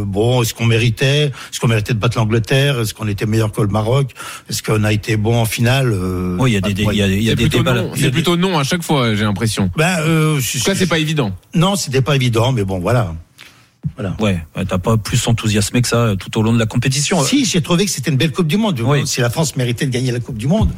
[0.00, 3.50] euh, bon, est-ce qu'on méritait, est-ce qu'on méritait de battre l'Angleterre, est-ce qu'on était meilleur
[3.52, 4.10] que le Maroc,
[4.50, 6.94] est-ce qu'on a été bon en finale euh, Oui, il y a des- des- il
[6.98, 7.72] y a- il y a des débats.
[7.74, 7.82] non.
[7.82, 7.88] là.
[7.94, 9.70] Il y a C'est des- plutôt non à chaque fois, j'ai l'impression.
[9.76, 11.32] Ben, euh, En tout cas, c'est pas évident.
[11.54, 13.14] Non, c'était pas évident, mais bon, voilà.
[13.96, 14.16] Voilà.
[14.20, 17.22] Ouais, ouais, t'as pas plus enthousiasmé que ça euh, tout au long de la compétition.
[17.22, 18.80] Si, j'ai trouvé que c'était une belle Coupe du Monde.
[19.06, 20.70] Si la France méritait de gagner la Coupe du Monde.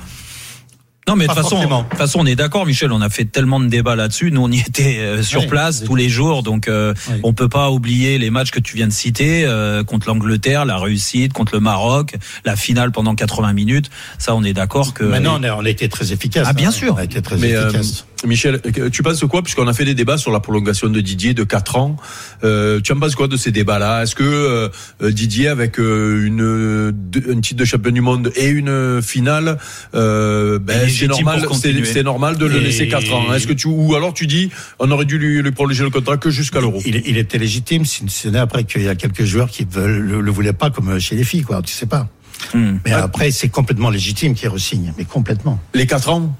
[1.08, 1.82] Non, mais de toute façon, forcément.
[1.82, 2.92] de toute façon, on est d'accord, Michel.
[2.92, 4.30] On a fait tellement de débats là-dessus.
[4.30, 6.94] Nous, on y était euh, sur Oui, place tous les jours, donc euh,
[7.24, 10.78] on peut pas oublier les matchs que tu viens de citer euh, contre l'Angleterre, la
[10.78, 13.90] réussite contre le Maroc, la finale pendant 80 minutes.
[14.18, 15.02] Ça, on est d'accord que.
[15.02, 16.46] Maintenant, on a, on a été très efficace.
[16.48, 16.72] Ah, bien hein.
[16.72, 16.94] sûr.
[16.94, 18.06] On a été très Mais, euh, efficace.
[18.26, 21.34] Michel, euh, tu penses quoi Puisqu'on a fait des débats sur la prolongation de Didier
[21.34, 21.96] de 4 ans.
[22.44, 24.02] Euh, tu en penses quoi de ces débats-là?
[24.02, 26.94] Est-ce que euh, Didier, avec euh, une,
[27.30, 29.58] un titre de champion du monde et une finale,
[29.94, 31.46] euh, ben, c'est normal,
[31.84, 34.90] c'est, normal de le laisser 4 ans Est-ce que tu ou alors tu dis on
[34.90, 36.80] aurait dû lui, lui prolonger le contrat que jusqu'à l'Euro?
[36.84, 39.98] Il, il, était légitime, si ce n'est après qu'il y a quelques joueurs qui veulent,
[39.98, 41.62] le, le voulaient pas, comme chez les filles, quoi.
[41.62, 42.08] Tu sais pas.
[42.54, 42.78] Hmm.
[42.84, 45.60] Mais après, c'est complètement légitime qu'il re-signe, mais complètement.
[45.74, 46.36] Les 4 ans?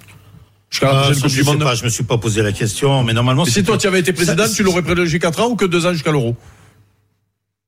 [0.82, 3.44] Ah, je, je, sais pas, je me suis pas posé la question, mais normalement.
[3.44, 5.66] Et si toi tu avais été président, ça, tu l'aurais prolongé 4 ans ou que
[5.66, 6.36] 2 ans jusqu'à l'euro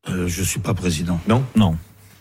[0.08, 1.20] euh, Je suis pas président.
[1.28, 1.76] Non Non.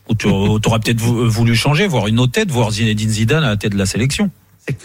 [0.10, 3.58] Ou tu aurais peut-être voulu changer, voir une autre tête, voir Zinedine Zidane à la
[3.58, 4.30] tête de la sélection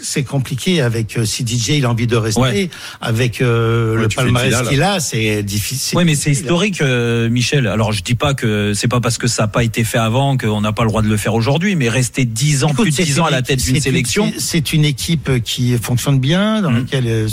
[0.01, 2.69] c'est compliqué avec euh, si DJ il a envie de rester Ouais.
[2.99, 7.65] avec euh, Ouais, le palmarès qu'il a c'est difficile Oui, mais c'est historique, euh, Michel.
[7.67, 10.37] Alors, je dis pas que c'est pas parce que ça n'a pas été fait avant
[10.37, 12.97] qu'on n'a pas le droit de le faire aujourd'hui, mais rester 10 ans, Écoute, plus
[12.97, 14.31] de 10 ans à la tête d'une sélection.
[14.37, 17.27] c'est une équipe qui fonctionne bien dans laquelle euh,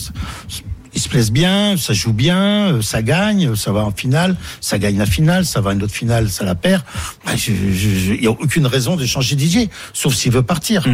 [0.95, 4.97] ils se plaisent bien, ça joue bien, ça gagne, ça va en finale, ça gagne
[4.99, 6.83] la finale, ça va à une autre finale, ça la perd.
[7.27, 10.87] Bah, Il n'y a aucune raison de changer DJ, sauf s'il veut partir.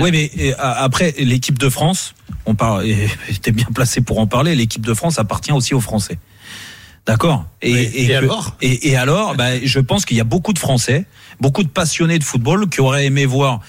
[0.00, 3.08] Oui, mais après, l'équipe de France, on parle, et
[3.42, 6.18] t'es bien placé pour en parler, l'équipe de France appartient aussi aux Français.
[7.06, 7.46] D'accord?
[7.62, 8.56] Et, alors?
[8.60, 11.06] et, et alors, bah, je pense qu'il y a beaucoup de Français,
[11.40, 13.60] beaucoup de passionnés de football qui auraient aimé voir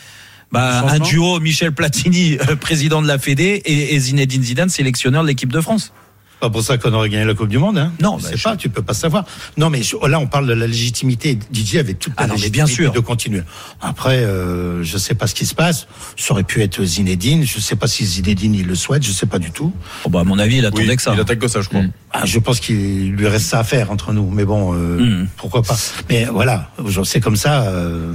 [0.52, 5.22] bah, un duo Michel Platini, euh, président de la Fédé, et, et Zinedine Zidane, sélectionneur
[5.22, 5.94] de l'équipe de France.
[6.40, 7.80] Pas pour ça qu'on aurait gagné la Coupe du Monde.
[7.80, 7.92] Hein.
[8.00, 9.26] Non, je bah, sais je- pas, tu peux pas savoir.
[9.58, 11.40] Non, mais je- là, on parle de la légitimité.
[11.52, 12.92] DJ avait toute la Ah non, légitimité bien sûr.
[12.92, 13.42] de continuer.
[13.82, 15.88] Après, euh, je sais pas ce qui se passe.
[16.16, 17.44] Ça aurait pu être Zinedine.
[17.44, 19.02] Je sais pas si Zinedine il le souhaite.
[19.04, 19.74] Je sais pas du tout.
[20.04, 21.14] Bon, bah, à mon avis, il attendait Oui, que ça.
[21.16, 21.82] il attaque que ça, je crois.
[22.12, 24.30] Ah, je pense qu'il lui reste ça à faire entre nous.
[24.30, 25.28] Mais bon, euh, Mm.
[25.38, 25.76] pourquoi pas.
[26.10, 27.64] Mais voilà, je sais comme ça.
[27.64, 28.14] euh,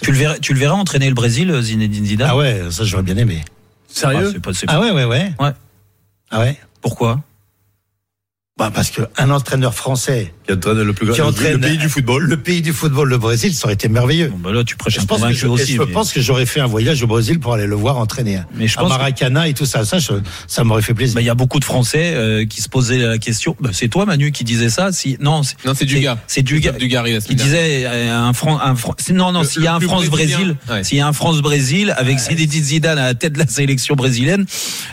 [0.00, 2.28] Tu le verrais, tu le verrais entraîner le Brésil, Zinedine Zidane?
[2.30, 3.42] Ah ouais, ça j'aurais bien aimé.
[4.02, 5.32] Ah, c'est pas- c'est- Ah ouais, ouais, ouais.
[5.38, 5.50] Ouais.
[6.30, 6.58] Ah ouais?
[6.80, 7.20] Pourquoi?
[8.58, 11.58] Bah parce que un entraîneur français Qui entraîne le plus grand, qui le- entraîne le
[11.60, 12.24] pays du football.
[12.24, 14.28] le pays du football, le Brésil, ça aurait été merveilleux.
[14.28, 15.74] Bon, bah là, tu prêches Je un pense, que convaincu je, aussi.
[15.74, 18.40] je mais- pense que j'aurais fait un voyage au Brésil pour aller le voir entraîner.
[18.56, 20.12] Mais je à pense que- Maracana et tout ça, ça, je-
[20.48, 21.14] ça m'aurait fait plaisir.
[21.14, 23.56] Bah, il y a beaucoup de Français euh, qui se posaient la question.
[23.60, 24.90] Bah, c'est toi, Manu, qui disait ça.
[24.92, 26.18] Si non, c'est Non, c'est Dugas.
[26.26, 26.72] C'est Dugas.
[26.72, 30.06] Qui disait euh, un Fran, un Fran- non non s'il y a un plus France
[30.08, 30.56] Brésil brésilien.
[30.70, 30.84] Ouais.
[30.84, 33.94] s'il y a un France Brésil avec Zinedine Zidane à la tête de la sélection
[33.94, 34.44] brésilienne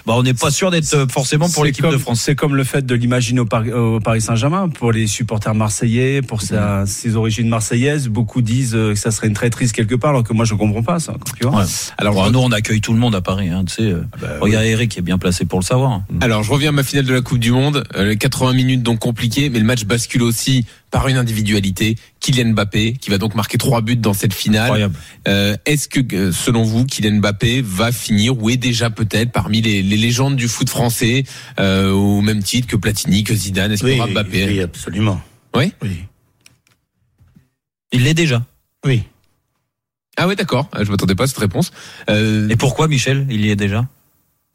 [0.06, 2.64] bah on n'est pas sûr d'être euh, forcément pour l'équipe de France C'est comme le
[2.64, 7.16] fait de l'imaginer au, Paris- au Paris Saint-Germain pour les supporters marseillais, pour sa- ses
[7.16, 8.08] origines marseillaises.
[8.08, 10.84] Beaucoup disent euh, que ça serait une traîtrise quelque part, alors que moi je comprends
[10.84, 11.14] pas ça.
[11.40, 11.66] Tu vois Ouais.
[11.98, 14.02] alors nous on accueille tout le monde à Paris hein, tu sais euh,
[14.42, 17.06] regarde Eric qui est bien placé pour le savoir Alors, je reviens à ma finale
[17.06, 17.84] de la Coupe du Monde.
[17.96, 22.54] Euh, les 80 minutes donc compliquées, mais le match bascule aussi par une individualité, Kylian
[22.54, 24.90] Mbappé, qui va donc marquer trois buts dans cette finale.
[25.28, 29.62] Euh, Est-ce que, euh, selon vous, Kylian Mbappé va finir ou est déjà peut-être parmi
[29.62, 31.26] les, les légendes du foot français,
[31.60, 33.72] euh, au même titre que Platini, que Zidane?
[33.72, 34.46] Est-ce qu'il y Oui, aura Mbappé?
[34.48, 35.22] oui, absolument.
[35.56, 36.06] Oui Oui.
[37.92, 38.44] il l'est déjà
[38.86, 39.04] Oui.
[40.18, 40.68] Ah ouais, d'accord.
[40.74, 41.72] Ah, Je m'attendais pas à cette réponse.
[42.10, 43.88] Euh, et pourquoi Michel il y est déjà?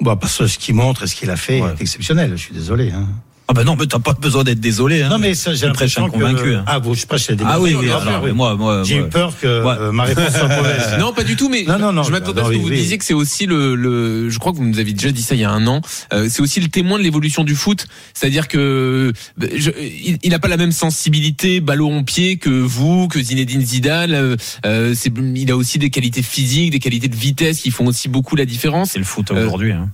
[0.00, 1.72] Bon, parce que ce qu'il montre et ce qu'il a fait Ouais.
[1.72, 2.32] est exceptionnel.
[2.32, 2.90] Je suis désolé.
[2.90, 3.08] Hein.
[3.46, 5.08] Ah bah non mais t'as pas besoin d'être désolé hein.
[5.10, 6.54] Non, mais ça, j'ai l'impression convaincu, que...
[6.56, 6.64] hein.
[6.66, 8.32] Ah, vous, je prêche des ah oui, oui alors, oui.
[8.32, 9.74] moi moi J'ai eu peur que Ouais.
[9.78, 10.96] euh, ma réponse soit mauvaise.
[10.98, 12.76] Non, pas du tout, mais Non, non, non, je m'attendais à ce que vous oui.
[12.76, 15.34] disiez que c'est aussi le, le, je crois que vous nous aviez déjà dit ça
[15.34, 15.82] il y a un an,
[16.14, 17.86] euh, c'est aussi le témoin de l'évolution du foot.
[18.14, 22.48] C'est-à-dire que bah, je, il, il a pas la même sensibilité ballon au pied que
[22.48, 24.12] vous, que Zinedine Zidane.
[24.12, 27.86] euh, euh, c'est, il a aussi des qualités physiques, des qualités de vitesse qui font
[27.86, 28.92] aussi beaucoup la différence.
[28.92, 29.90] c'est le foot Euh, aujourd'hui hein.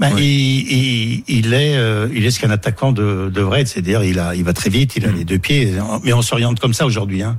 [0.00, 4.02] Ben, il, il, il est, euh, il est ce qu'un attaquant de, devrait être, c'est-à-dire
[4.02, 5.72] il a, il va très vite, il a les deux pieds,
[6.02, 7.22] mais on s'oriente comme ça aujourd'hui.
[7.22, 7.38] Hein.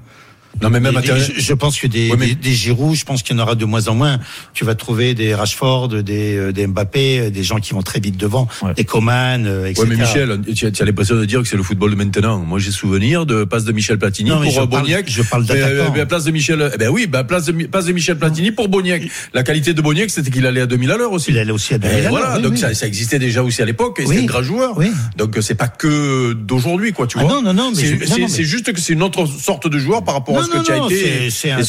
[0.62, 2.96] Non, mais même à et je, je pense que des, Ouais, mais- des, des Giroud,
[2.96, 4.20] je pense qu'il y en aura de moins en moins.
[4.54, 8.00] Tu vas trouver des Rashford, des, euh, des Mbappé, euh, des gens qui vont très
[8.00, 8.74] vite devant, Ouais.
[8.74, 9.82] des Coman, euh, etc.
[9.84, 12.40] Ouais, mais Michel, tu as, as l'impression de dire que c'est le football de maintenant.
[12.40, 15.10] Moi, j'ai souvenir de passe de Michel Platini Non, pour je euh, parle- Boniek.
[15.10, 15.94] je parle d'attaquant.
[15.96, 18.52] euh, à place de Michel, eh ben oui, ben, place de, passe de Michel Platini
[18.52, 19.10] pour Boniek.
[19.34, 21.32] La qualité de Boniek, c'était qu'il allait à 2000 à l'heure aussi.
[21.32, 22.58] Il allait aussi à 2000 à Et l'heure, voilà, oui, donc oui.
[22.60, 24.16] Ça, ça existait déjà aussi à l'époque, et Oui.
[24.18, 24.78] c'est un grand joueur.
[24.78, 24.92] Oui.
[25.18, 27.34] Donc c'est pas que d'aujourd'hui, quoi, tu Ah vois.
[27.34, 30.45] non, non, non, c'est juste que c'est une autre sorte de joueur par rapport à
[30.46, 31.30] ce que tu as non, été.
[31.30, 31.60] c'est- un-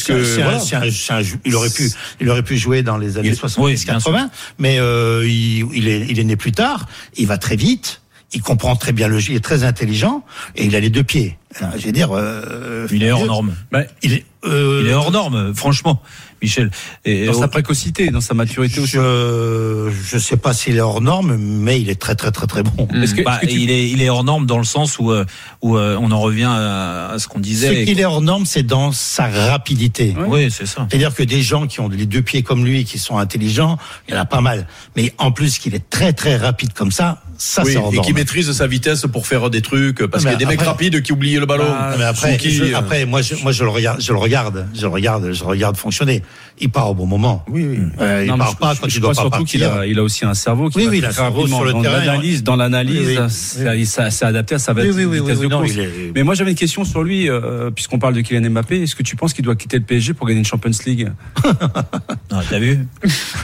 [1.45, 1.89] il aurait pu,
[2.21, 5.87] il aurait pu jouer dans les années Il- 70, oui, bien 80, mais euh, il,
[5.87, 6.87] est, il est né plus tard.
[7.17, 8.01] Il va très vite.
[8.33, 9.31] Il comprend très bien le jeu.
[9.31, 10.23] Il est très intelligent
[10.55, 11.37] et il a les deux pieds.
[11.55, 13.55] Alors, je veux dire, euh, il est hors norme
[14.03, 16.01] il est euh, Il est hors norme, franchement,
[16.41, 16.69] Michel.
[17.05, 18.91] Et, Dans sa précocité, dans sa maturité aussi.
[18.93, 22.63] Je je sais pas s'il est hors norme, mais il est très très très très
[22.63, 22.87] bon.
[23.01, 25.25] Est-ce que, bah, il est il est hors norme dans le sens où euh,
[25.61, 27.85] où euh, on en revient à, à ce qu'on Ce disait.
[27.85, 30.15] qu'il est hors norme, c'est dans sa rapidité.
[30.27, 30.87] Oui, c'est ça.
[30.89, 33.77] C'est-à-dire que des gens qui ont les deux pieds comme lui, qui sont intelligents,
[34.07, 34.67] il y en a pas mal.
[34.95, 37.99] Mais en plus qu'il est très très rapide comme ça, ça Oui, c'est hors et
[38.01, 41.01] qui maîtrise sa vitesse pour faire des trucs, parce qu'il y a des mecs rapides
[41.01, 41.65] qui oublient le ballon.
[41.67, 44.67] Ah, mais après, je- euh, après, moi, je, moi, je le regarde, je le regarde,
[44.73, 46.23] je le regarde, je le regarde fonctionner.
[46.59, 47.45] Il part au bon moment.
[47.49, 47.77] Oui, oui.
[48.01, 49.59] Euh, il Non, part je- pas je- quand je il doit crois pas surtout partir.
[49.59, 51.23] qu'il a, il a aussi un cerveau qui Oui, va oui, il a très un
[51.25, 51.57] cerveau rapidement.
[51.57, 53.19] sur le dans terrain, l'analyse, dans l'analyse,
[53.59, 55.77] Oui, oui, ça- c'est adapté à sa Oui, oui, oui, vitesse oui, de non, course.
[55.77, 58.81] est- Mais moi j'avais une question sur lui, euh, puisqu'on parle de Kylian Mbappé.
[58.81, 61.11] Est-ce que tu penses qu'il doit quitter le PSG pour gagner une Champions League?
[62.31, 62.79] Non, T'as vu?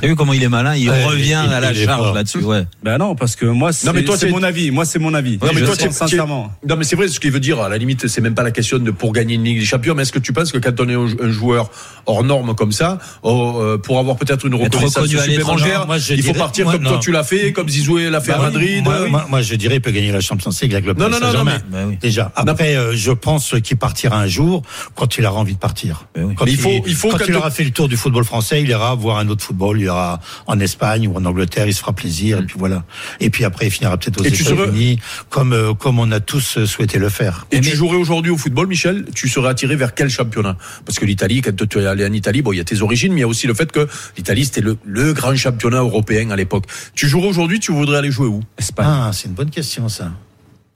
[0.02, 0.76] T'as vu comment il est malin?
[0.76, 2.40] Il Ouais, revient il- à la charge là-dessus.
[2.40, 2.66] Ouais.
[2.84, 4.72] Ben non, parce que moi c'est Non, mais toi, c'est t'es- mon avis.
[4.72, 5.38] Moi c'est mon avis.
[5.42, 6.52] Non mais toi, sincèrement.
[6.68, 7.62] Non mais c'est vrai ce qu'il veut dire.
[7.62, 9.94] À la limite, c'est même pas la question de pour gagner une Ligue des Champions,
[9.96, 11.70] mais est-ce que tu penses que quand on est un un joueur
[12.06, 16.22] hors norme comme ça, oh, euh, pour avoir peut-être une reconnaissance supplémentaire, moi, il faut
[16.22, 16.90] dirais- partir moi, comme non.
[16.92, 18.84] toi tu l'as fait, comme Zizoué l'a fait Bah à Madrid.
[18.84, 21.10] Moi, euh, moi- moi, je dirais, il peut gagner la Champions League avec le Non,
[21.10, 21.62] Paris non, non, non, Saint-Germain.
[21.72, 21.98] mais- Bah.
[22.02, 22.32] Déjà.
[22.36, 24.62] Après, euh, je pense qu'il partira un jour
[24.96, 26.06] quand il aura envie de partir.
[26.18, 26.34] oui.
[26.36, 28.24] Quand Mais il faut- il faut quand quand il aura fait le tour du football
[28.26, 29.80] français, il ira voir un autre football.
[29.80, 31.68] Il ira en Espagne ou en Angleterre.
[31.68, 32.40] Il se fera plaisir.
[32.40, 32.84] Et puis voilà.
[33.20, 35.00] Et puis après, il finira peut-être aux serais- États-Unis,
[35.30, 37.46] comme euh, comme on a tous souhaité le faire.
[37.52, 39.06] Et tu jouerais aujourd'hui au football, Michel?
[39.16, 40.58] Tu serais attiré vers quel championnat?
[40.86, 43.14] Parce que l'Italie, quand tu es allé en Italie, bon, il y a tes origines,
[43.14, 43.88] mais il y a aussi le fait que
[44.18, 46.66] l'Italie c'était le, le grand championnat européen à l'époque.
[46.96, 48.42] Tu jouerais aujourd'hui, tu voudrais aller jouer où?
[48.58, 48.86] Espagne.
[48.90, 50.12] Ah, c'est une bonne question ça.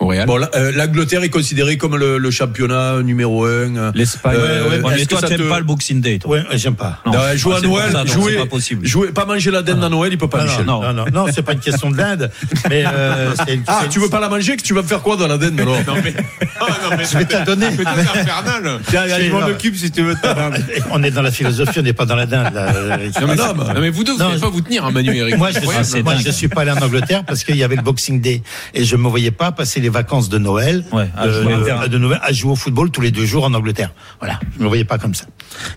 [0.08, 0.26] Au Real.
[0.26, 3.76] Bon, la- euh, l'Angleterre est considérée comme le, le championnat numéro un.
[3.76, 4.36] euh, L'Espagne.
[4.38, 6.32] euh, Ouais, mais est-ce que toi, t'aimes te- pas le Boxing Day, toi.
[6.32, 7.00] Ouais, j'aime pas.
[7.06, 7.12] Non.
[7.14, 8.86] Non, jouer Ah, à Noël, ça, jouer, c'est pas possible.
[8.88, 10.66] jouer, pas manger la dinde à Noël, il peut pas, Non, Michel.
[10.66, 12.32] non, non, non, non, c'est pas une question de l'Inde,
[12.70, 15.18] mais euh, une- Ah, tu veux pas la manger, que tu vas me faire quoi
[15.18, 16.14] dans la dinde alors Non mais,
[16.60, 17.68] Ah, non, mais Je vais te la donner.
[17.76, 18.80] c'est infernal.
[18.90, 20.16] Tiens, C'est- je m'en occupe si tu veux.
[20.92, 22.54] On est dans la philosophie, on n'est pas dans la dinde.
[22.54, 23.28] Non
[23.74, 25.38] mais, mais vous deux, vous je- pas vous tenir, hein, Manu et Eric.
[25.38, 25.86] Moi, je, Incroyable.
[26.34, 28.42] suis, je pas allé en Angleterre parce qu'il y avait le Boxing Day
[28.74, 31.98] et je me voyais pas passer les vacances de Noël, Ouais, à de, au de-
[31.98, 33.92] Noël, à jouer au football tous les deux jours en Angleterre.
[34.20, 35.26] Voilà, je me voyais pas comme ça.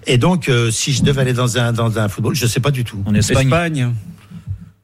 [0.07, 2.71] Et donc, euh, si je devais aller dans un dans un football, je sais pas
[2.71, 3.03] du tout.
[3.07, 3.47] En Espagne.
[3.47, 3.93] Espagne.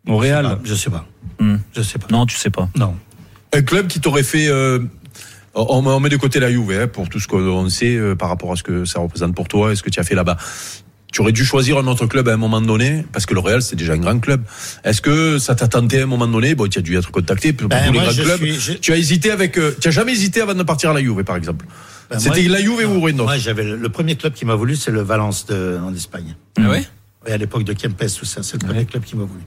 [0.09, 0.45] Au Real.
[0.45, 1.05] pas, Je sais pas.
[1.39, 1.57] Hmm.
[1.76, 2.07] Je sais pas.
[2.11, 2.68] Non, tu sais pas.
[2.76, 2.95] Non.
[3.53, 4.49] Un club qui t'aurait fait.
[4.49, 4.80] euh,
[5.55, 8.28] on, on met de côté la Juve hein, pour tout ce qu'on sait euh, par
[8.28, 10.37] rapport à ce que ça représente pour toi et ce que tu as fait là-bas.
[11.12, 13.62] Tu aurais dû choisir un autre club à un moment donné, parce que le Real
[13.62, 14.42] c'est déjà un grand club.
[14.84, 16.54] Est-ce que ça t'a tenté à un moment donné?
[16.54, 18.36] Bon, tu as dû être contacté pour Ben, tous les grands clubs.
[18.38, 19.57] suis- je- Tu as hésité avec.
[19.59, 21.64] euh, tu as jamais hésité avant de partir à la Juve, par exemple?
[22.11, 24.44] Ben, C'était moi, la Juve ou rien d'autre Moi, j'avais le, le premier club qui
[24.44, 26.36] m'a voulu, c'est le Valence de, en Espagne.
[26.59, 26.84] Ah ouais?
[27.24, 29.40] Oui, à l'époque de Kempes, tout ça, c'est le premier club qui m'a voulu.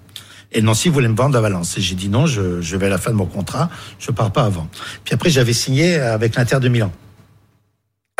[0.51, 1.77] Et Nancy voulait me vendre à Valence.
[1.77, 4.31] Et j'ai dit non, je, je vais à la fin de mon contrat, je pars
[4.31, 4.67] pas avant.
[5.03, 6.91] Puis après, j'avais signé avec l'Inter de Milan.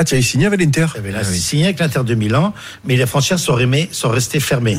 [0.02, 2.54] Ah, tu as signé avec l'Inter J'avais là signé avec l'Inter de Milan,
[2.86, 3.58] mais les frontières sont,
[3.92, 4.78] sont restées fermées.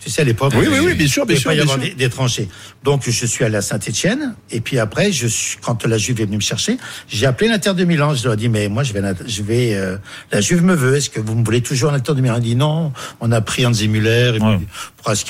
[0.00, 1.78] Tu sais, à l'époque, Oui, oui, oui, bien sûr, bien il sûr, pouvait y avoir
[1.80, 2.10] sûr.
[2.10, 2.48] tranchées.
[2.84, 6.24] Donc, je suis allé à Saint-Etienne, et puis après, je suis, quand la Juve est
[6.26, 6.76] venue me chercher,
[7.08, 8.14] j'ai appelé l'Inter de Milan.
[8.14, 9.96] Je leur ai dit, mais moi, je vais, je vais, euh,
[10.32, 10.96] la Juve me veut.
[10.96, 12.36] Est-ce que vous me voulez toujours à l'Inter de Milan?
[12.38, 12.92] Il dit non.
[13.20, 14.58] On a pris Anzi Muller, et Ouais.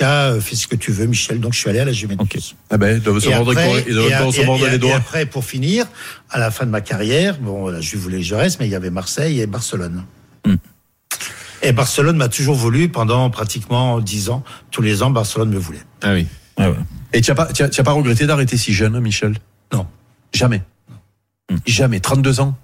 [0.03, 1.41] euh, fais ce que tu veux, Michel.
[1.41, 2.55] Donc, je suis allé à la Juventus.
[2.71, 4.97] Ah ben, ils doivent se après, les- ils doivent et doigts.
[4.97, 5.87] après, pour finir,
[6.31, 8.71] à la fin de ma carrière, bon, là, je voulais que je reste, mais il
[8.71, 10.05] y avait Marseille et Barcelone.
[10.47, 10.55] Hmm.
[11.63, 14.45] Et Barcelone m'a toujours voulu pendant pratiquement dix ans.
[14.71, 15.83] Tous les ans, Barcelone me voulait.
[16.03, 16.27] Ah oui.
[16.59, 16.75] Ouais, ouais.
[17.13, 19.35] Et tu n'as pas, tu as- pas regretté d'arrêter si jeune, Michel?
[19.73, 19.87] Non.
[20.33, 20.63] Jamais.
[21.67, 22.01] Jamais.
[22.01, 22.55] 32 ans.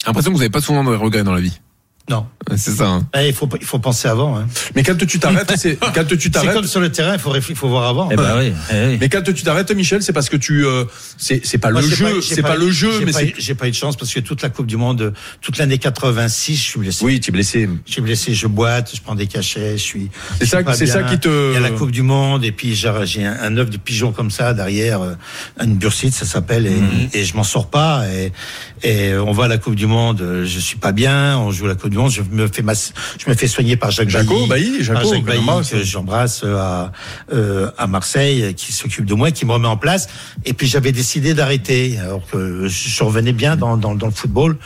[0.00, 1.60] J'ai l'impression que vous avez pas souvent de regrets dans la vie.
[2.08, 2.24] Non.
[2.54, 2.86] C'est ça.
[2.86, 3.06] hein.
[3.18, 4.38] Eh, Il faut, il faut penser avant.
[4.38, 4.46] Hein.
[4.76, 6.52] Mais quand tu t'arrêtes, c'est quand tu C'est t'arrêtes.
[6.52, 8.08] comme sur le terrain, il faut, il faut voir avant.
[8.12, 8.52] Eh ben oui.
[8.72, 8.98] eh oui.
[9.00, 10.84] Mais quand tu t'arrêtes, Michel, c'est parce que tu, euh,
[11.16, 13.26] c'est c'est pas Moi, le jeu, c'est pas, le jeu, j'ai mais pas c'est.
[13.30, 15.78] eu- J'ai pas eu de chance parce que toute la Coupe du Monde, toute l'année
[15.78, 17.04] 86, je suis blessé.
[17.04, 17.68] Oui, tu es blessé.
[17.86, 20.10] Je suis blessé, je boite, je prends des cachets, je suis.
[20.38, 22.76] C'est ça- c'est ça qui te- Il y a la Coupe du Monde et puis
[22.76, 25.14] genre, j'ai un, un œuf de pigeon comme ça derrière, euh,
[25.60, 28.04] une bursite, ça s'appelle, et, et je m'en sors pas.
[28.14, 28.32] Et,
[28.88, 31.36] et on va à la Coupe du Monde, euh, je suis pas bien.
[31.38, 34.08] On joue la Coupe du Je me fais masse- je me fais soigner par Jacques
[34.10, 35.70] Jaco, Bailly, Bailly, par Jaco, Jacques que Bailly, j'embrasse.
[35.70, 36.92] que j'embrasse euh, à
[37.32, 40.08] euh, à Marseille, qui s'occupe de moi, qui me remet en place.
[40.44, 44.56] Et puis j'avais décidé d'arrêter, alors que je revenais bien dans dans, dans le football.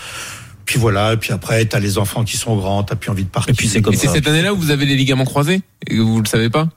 [0.67, 3.29] Puis voilà, et puis après, t'as les enfants qui sont grands, t'as plus envie de
[3.29, 3.51] partir.
[3.53, 4.13] Et puis c'est comme Et c'est ça.
[4.13, 5.63] cette année-là où vous avez les ligaments croisés?
[5.89, 6.69] Et vous le savez pas?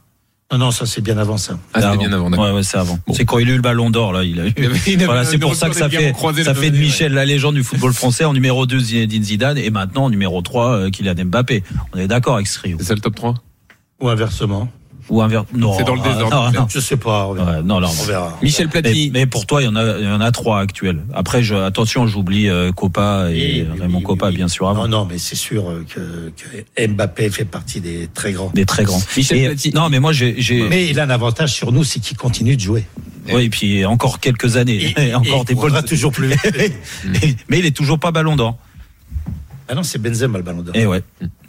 [0.52, 1.58] Non, non, ça c'est bien avant ça.
[1.74, 2.30] Ah, c'était bien avant.
[2.30, 3.00] Ouais, ouais, c'est avant.
[3.14, 4.24] C'est quand il a eu le ballon d'or, là.
[4.24, 4.54] Il a eu.
[4.88, 6.14] Il Voilà, c'est pour ça que ça fait,
[6.44, 9.70] ça fait de Michel la légende du football français en numéro 2 Zinedine Zidane et
[9.70, 11.64] maintenant en numéro 3 euh, Kylian Mbappé.
[11.94, 12.78] On est d'accord avec ce trio.
[12.80, 13.34] C'est ça le top 3
[14.02, 14.70] Ou inversement.
[15.10, 16.68] Ou un ver- Non, C'est dans le ah, désordre, non, non.
[16.70, 17.28] Je sais pas.
[17.28, 17.52] On verra.
[17.58, 17.88] Ouais, non, non.
[17.88, 18.38] On verra.
[18.42, 19.10] Michel Platini.
[19.14, 21.02] Mais, mais pour toi, il y en a, il y en a trois actuels.
[21.14, 24.36] Après, je, attention, j'oublie euh, Copa et Oui, Raymond oui, Copa, oui.
[24.36, 24.84] bien sûr, avant.
[24.88, 26.32] Non, non, mais c'est sûr euh, que,
[26.76, 28.52] que Mbappé fait partie des très grands.
[28.54, 29.02] Des très grands.
[29.18, 29.76] Michel Et- Platini.
[29.76, 32.56] non, mais moi, j'ai, j'ai, Mais il a un avantage sur nous, c'est qu'il continue
[32.56, 32.86] de jouer.
[33.32, 35.84] oui, et puis encore quelques années, et, encore et des balles.
[35.86, 36.28] toujours plus
[37.04, 37.38] vite.
[37.50, 38.58] mais il est toujours pas Ballon d'Or.
[39.68, 40.76] Ah non, c'est Benzema le ballon d'or.
[40.76, 41.02] Et ouais.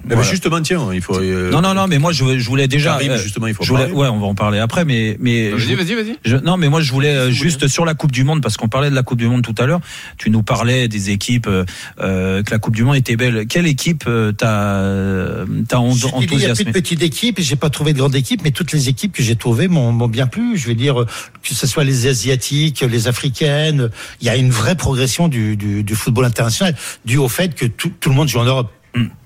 [0.06, 0.30] Mais Voilà.
[0.30, 1.16] justement, tiens, il faut.
[1.18, 2.90] euh, Non, non, non, mais moi, je, je voulais déjà.
[2.92, 3.96] Karim, euh, justement, il faut je voulais- parler.
[3.98, 5.48] ouais, on va en parler après, mais, mais.
[5.50, 6.16] Vas-y, vas-y, vas-y.
[6.26, 8.68] je- non, mais moi, je voulais euh, juste sur la Coupe du Monde, parce qu'on
[8.68, 9.80] parlait de la Coupe du Monde tout à l'heure.
[10.18, 11.64] Tu nous parlais des équipes, euh,
[12.00, 13.46] euh, que la Coupe du Monde était belle.
[13.46, 16.70] Quelle équipe euh, t'as, euh, t'as en- J'ai dit, Il n'y a plus enthousiasmé de
[16.72, 19.68] petite équipe j'ai pas trouvé de grande équipe, mais toutes les équipes que j'ai trouvées
[19.68, 20.56] m'ont m'ont bien plu.
[20.58, 21.06] Je veux dire
[21.42, 23.88] que ce soit les asiatiques, les africaines,
[24.20, 26.74] il y a une vraie progression du, du, du football international
[27.06, 28.70] dû au fait que tout, tout le monde joue en Europe.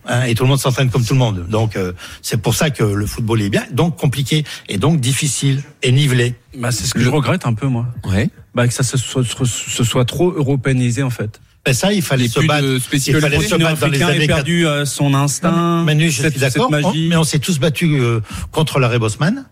[0.06, 1.46] Hein, et tout le monde s'entraîne comme tout le monde.
[1.50, 5.62] Donc euh, c'est pour ça que le football est bien, donc compliqué et donc difficile
[5.82, 6.36] et nivelé.
[6.56, 7.86] Bah, c'est ce que je regrette un peu, moi.
[8.04, 8.30] Ouais.
[8.54, 11.40] Bah, que ça se soit, se soit trop européanisé, en fait.
[11.66, 12.64] Ben ça, il fallait se battre.
[12.66, 15.82] Il fallait Le se battre dans les années a perdu euh, son instinct.
[15.84, 18.22] Manu, je cette- suis d'accord, mais on s'est tous battus euh,
[18.52, 19.44] contre l'arrêt Bosman.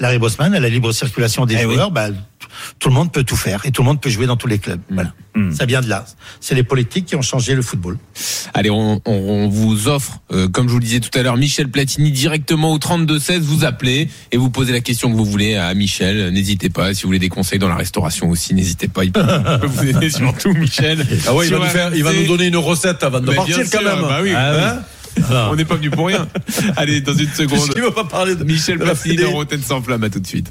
[0.00, 1.74] L'arrêt Bosman, à la libre circulation des Eh oui.
[1.74, 2.08] joueurs, bah,
[2.78, 4.58] tout le monde peut tout faire et tout le monde peut jouer dans tous les
[4.58, 4.80] clubs.
[4.90, 5.12] Voilà.
[5.34, 5.52] Mm.
[5.52, 6.04] Ça vient de là.
[6.40, 7.98] C'est les politiques qui ont changé le football.
[8.54, 11.36] Allez, on, on- on vous offre, euh, comme je vous le disais tout à l'heure,
[11.36, 13.40] Michel Platini directement au 32-16.
[13.40, 16.30] Vous appelez et vous posez la question que vous voulez à Michel.
[16.32, 16.94] N'hésitez pas.
[16.94, 19.04] Si vous voulez des conseils dans la restauration aussi, n'hésitez pas.
[19.04, 21.04] Il peut, il peut vous aider surtout, Michel.
[21.26, 23.34] Ah ouais, il va, nous faire, il va nous donner une recette avant de Mais
[23.36, 24.02] partir quand sûr, même.
[24.02, 24.32] bah oui.
[24.32, 24.80] Hein
[25.50, 26.28] On n'est pas venu pour rien.
[26.76, 27.76] Allez, dans une seconde.
[27.76, 30.04] Veut pas parler de Michel Platini dans Rotten sans flamme.
[30.04, 30.50] À tout de suite.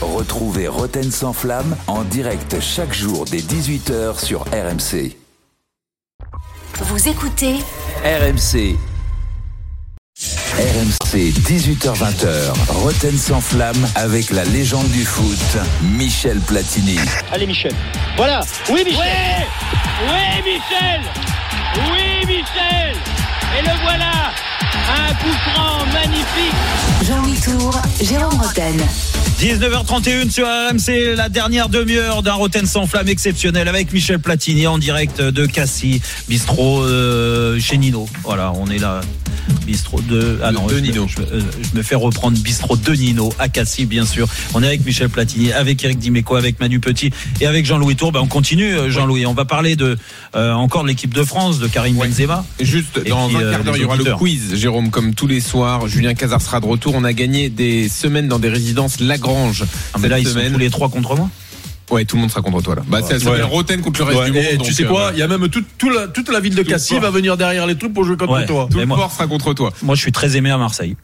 [0.00, 5.16] Retrouvez Roten sans flamme en direct chaque jour dès 18h sur RMC.
[6.82, 7.56] Vous écoutez
[8.04, 8.76] RMC.
[10.58, 12.52] RMC 18h20h.
[12.68, 15.38] Roten sans flamme avec la légende du foot,
[15.96, 16.98] Michel Platini.
[17.32, 17.72] Allez Michel.
[18.16, 18.40] Voilà.
[18.70, 19.46] Oui Michel.
[20.08, 21.00] Oui Michel.
[21.92, 22.96] Oui Michel.
[23.58, 24.32] Et le voilà.
[24.92, 26.54] Un coup franc magnifique.
[27.06, 28.76] Jean-Louis Tour, Jérôme Roten.
[29.40, 34.78] 19h31 sur RMC, la dernière demi-heure d'un Roten sans flamme exceptionnel avec Michel Platini en
[34.78, 38.08] direct de Cassis, bistrot euh, chez Nino.
[38.22, 39.00] Voilà, on est là.
[39.66, 41.06] Bistrot de ah De- non de je, Nino.
[41.08, 44.26] Je, euh, je me fais reprendre bistrot de Nino à Cassis bien sûr.
[44.54, 47.10] On est avec Michel Platini, avec Eric Dimeco, avec Manu Petit
[47.40, 48.12] et avec Jean-Louis Tour.
[48.12, 49.26] Ben, on continue euh, Jean-Louis.
[49.26, 49.96] On va parler de
[50.34, 52.44] euh, encore de l'équipe de France, de Karim Benzema.
[52.60, 55.26] Juste Et dans puis, un quart d'heure, il y aura le quiz, Jérôme, comme tous
[55.26, 55.88] les soirs.
[55.88, 56.94] Julien Cazard sera de retour.
[56.96, 59.64] On a gagné des semaines dans des résidences Lagrange.
[59.92, 61.28] Ah, mais cette là ils sont tous les trois contre moi.
[61.90, 62.82] Ouais, tout le monde sera contre toi là.
[62.86, 63.42] Bah, ça s'appelle Ouais.
[63.42, 64.44] Roten contre le reste Ouais, du monde.
[64.50, 66.38] et donc, tu sais euh, quoi Il y a même tout, tout la- toute la
[66.40, 68.46] ville de Cassis va venir derrière les trucs pour jouer contre Ouais.
[68.46, 68.68] toi.
[68.70, 69.72] Tout le moi- port sera contre toi.
[69.82, 70.96] Moi je suis très aimé à Marseille.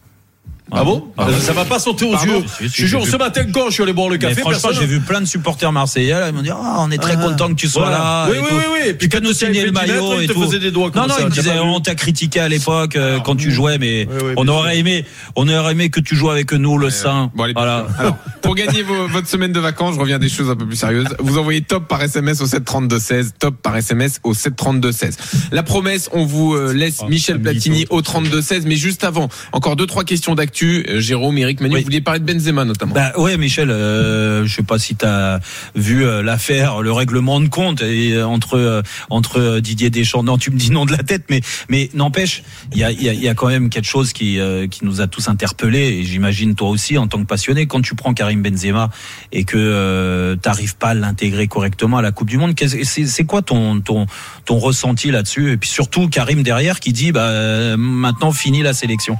[0.73, 1.29] Ah bon Ah.
[1.41, 2.45] Ça va pas sauter aux Pardon yeux.
[2.61, 4.81] Je te jure, ce matin quand je suis allé boire le café, franchement, personne.
[4.81, 6.11] j'ai vu plein de supporters marseillais.
[6.19, 7.23] Là, ils m'ont dit ah, on est très Ah.
[7.29, 7.99] content que tu sois Voilà.
[7.99, 8.27] là.
[8.31, 8.55] Oui, et oui, tout.
[8.57, 8.93] oui, oui.
[8.95, 10.43] Puis nous signer le 10 maillot et tout.
[10.43, 12.97] faisait des doigts comme non, non, ça, il me vu on t'a critiqué à l'époque
[12.97, 15.05] euh, quand tu jouais, mais Oui, oui, on aurait aimé,
[15.37, 17.31] on aurait aimé que tu joues avec nous le sein.
[17.37, 17.87] Voilà.
[17.99, 20.77] Alors, pour gagner votre semaine de vacances, je reviens à des choses un peu plus
[20.77, 21.07] sérieuses.
[21.21, 25.17] Vous envoyez top par SMS au 732-16, top par SMS au 732-16.
[25.53, 29.77] La promesse, on vous euh, laisse Oh, Michel Platini au 32-16, mais juste avant, encore
[29.77, 30.56] deux, trois questions d'actu.
[30.65, 31.81] Euh, Jérôme, Eric, Manu, Oui.
[31.81, 32.95] vous vouliez parler de Benzema notamment.
[32.95, 33.71] Bah ouais, Michel.
[33.71, 35.41] Euh, je sais pas si t'as
[35.75, 40.23] vu euh, l'affaire, le règlement de compte et, euh, entre euh, entre Didier Deschamps.
[40.23, 42.43] Non, tu me dis non de la tête, mais mais n'empêche,
[42.73, 44.85] il y a il y a, y a quand même quelque chose qui euh, qui
[44.85, 48.15] nous a tous interpellés et j'imagine toi aussi en tant que passionné quand tu prends
[48.15, 48.91] Karim Benzema
[49.33, 52.55] et que euh, t'arrives pas à l'intégrer correctement à la Coupe du Monde.
[52.59, 54.07] C'est c'est quoi ton ton
[54.45, 55.53] ton ressenti là-dessus?
[55.53, 59.19] Et puis surtout Karim derrière qui dit bah maintenant fini la sélection.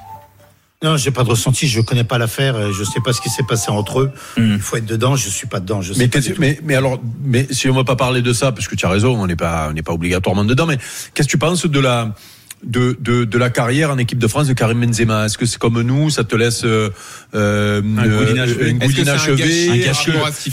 [0.83, 3.31] Non, j'ai pas de ressenti, je connais pas l'affaire, euh, je sais pas ce qui
[3.31, 4.11] s'est passé entre eux.
[4.37, 4.55] Mm.
[4.57, 6.41] Il faut être dedans, je suis pas dedans, je sais Mais, pas qu'est-ce- du tout.
[6.41, 8.91] mais, mais alors, mais si on va pas parler de ça, parce que tu as
[8.91, 10.67] raison, on n'est pas, on n'est pas obligatoirement dedans.
[10.67, 10.77] Mais
[11.15, 12.15] qu'est-ce que tu penses de la,
[12.63, 15.25] de, de, de la carrière en équipe de France de Karim Benzema?
[15.25, 16.91] Est-ce que c'est comme nous, ça te laisse euh,
[17.35, 18.73] euh, Un goût d'inachevé.
[18.75, 18.83] goût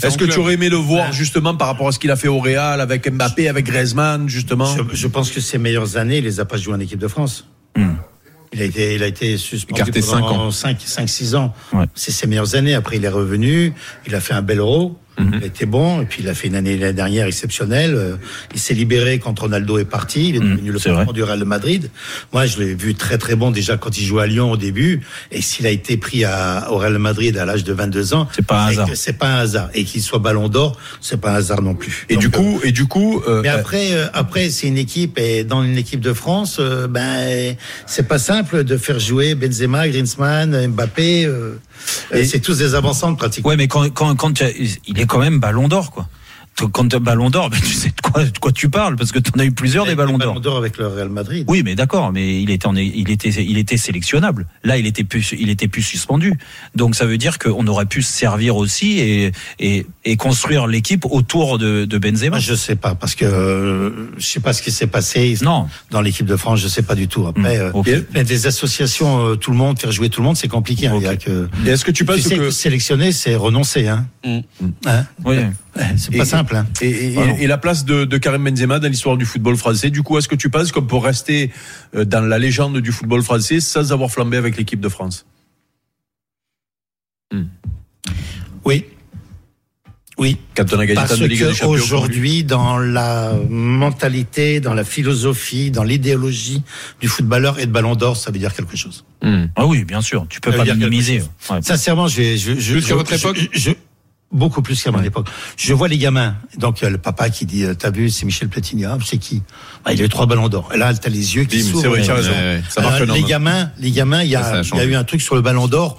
[0.02, 2.28] Est-ce que tu aurais aimé le voir justement par rapport à ce qu'il a fait
[2.28, 4.74] au Real avec Mbappé, avec Griezmann, justement?
[4.74, 7.08] Je, je pense que ses meilleures années, il les a pas jouées en équipe de
[7.08, 7.46] France.
[7.76, 7.90] Hmm.
[8.54, 10.28] Il a été, il a été suspendu Écarté cinq ans.
[10.28, 11.52] pendant 5, 5, 6 ans.
[11.72, 11.86] Ouais.
[11.94, 12.74] C'est ses meilleures années.
[12.74, 13.74] Après, il est revenu.
[14.06, 14.96] Il a fait un bel euro.
[15.18, 15.38] Mhm.
[15.40, 16.02] Il était bon.
[16.02, 17.94] Et puis, il a fait une année l'année dernière exceptionnelle.
[17.94, 18.16] Euh,
[18.54, 20.30] Il s'est libéré quand Ronaldo est parti.
[20.30, 21.90] Il est Mhm, devenu le c'est patron du Real de Madrid.
[22.32, 25.00] Moi, je l'ai vu très, très bon déjà quand il jouait à Lyon au début.
[25.30, 28.28] Et s'il a été pris à, au Real Madrid à l'âge de 22 ans.
[28.34, 28.88] C'est pas un hasard.
[28.94, 29.68] C'est pas un hasard.
[29.74, 32.06] Et qu'il soit ballon d'or, c'est pas un hasard non plus.
[32.08, 34.78] Et Donc, du euh, coup, et du coup, euh, mais après, euh, après c'est une
[34.78, 37.54] équipe et dans une équipe de France, euh, ben
[37.86, 41.28] c'est pas simple de faire jouer Benzema, Griezmann, Mbappé.
[42.12, 43.50] Et c'est tous des avancantes pratiquement.
[43.50, 43.84] Ouais, mais quand,
[44.40, 46.08] il est quand même ballon d'or, quoi.
[46.72, 49.10] Quand tu as ballon d'or, ben, tu sais de quoi, de quoi tu parles, parce
[49.12, 50.28] que tu en as eu plusieurs des ballons d'or.
[50.34, 51.44] Ballon d'or avec le Real Madrid.
[51.48, 54.46] Oui, mais d'accord, mais il était, en- il était, il était sélectionnable.
[54.62, 56.34] Là, il était plus, il était plus suspendu.
[56.76, 61.04] Donc, ça veut dire qu'on aurait pu se servir aussi et, et, et construire l'équipe
[61.06, 62.30] autour de, de Benzema.
[62.30, 65.68] Moi, je sais pas parce que euh, je sais pas ce qui s'est passé Non.
[65.90, 66.60] dans l'équipe de France.
[66.60, 67.26] Je sais pas du tout.
[67.26, 67.90] Après, euh, ok.
[68.14, 70.86] mais des associations, euh, tout le monde, faire jouer tout le monde, c'est compliqué.
[70.86, 71.00] hein.
[71.66, 74.06] Est-ce que tu penses sais que- sélectionner, c'est renoncer, hein.
[74.24, 75.36] Hein Oui.
[75.76, 76.54] Ouais, C'est Et- pas simple.
[76.56, 76.66] Hein.
[76.80, 77.36] Et, et- Pardon.
[77.38, 80.28] et la place de, de Karim Benzema dans l'histoire du football français, du coup, est-ce
[80.28, 81.50] que tu penses qu'on peut rester
[81.96, 85.26] euh, dans la légende du football français sans avoir flambé avec l'équipe de France?
[88.64, 88.84] Oui.
[90.16, 90.38] Oui.
[90.56, 95.72] Quand on a gagné Parce de Ligue des aujourd'hui, dans la mentalité, dans la philosophie,
[95.72, 96.62] dans l'idéologie
[97.00, 99.04] du footballeur et de Ballon d'Or, ça veut dire quelque chose.
[99.56, 100.26] Ah oui, bien sûr.
[100.28, 101.22] Tu peux Ça pas minimiser.
[101.50, 101.60] Ouais.
[101.62, 103.70] Sincèrement, je vais, je, je, Plus je- qu'à votre je- époque je-
[104.34, 105.28] beaucoup plus qu'à mon époque.
[105.56, 106.36] Je vois les gamins.
[106.58, 108.84] Donc, il y a le papa qui dit, euh, t'as vu, c'est Michel Platini.
[108.84, 109.42] Ah, c'est qui?
[109.84, 110.68] Ah, il a eu trois ballons d'or.
[110.74, 111.80] Et là, t'as les yeux qui Bim, s'ouvrent.
[111.82, 112.30] c'est vrai, tu as raison.
[112.32, 114.60] Ouais, ouais, euh, les gamins, les gamins, il y Ça, ça a a, il y
[114.60, 114.84] a changé.
[114.86, 115.98] eu un truc sur le ballon d'or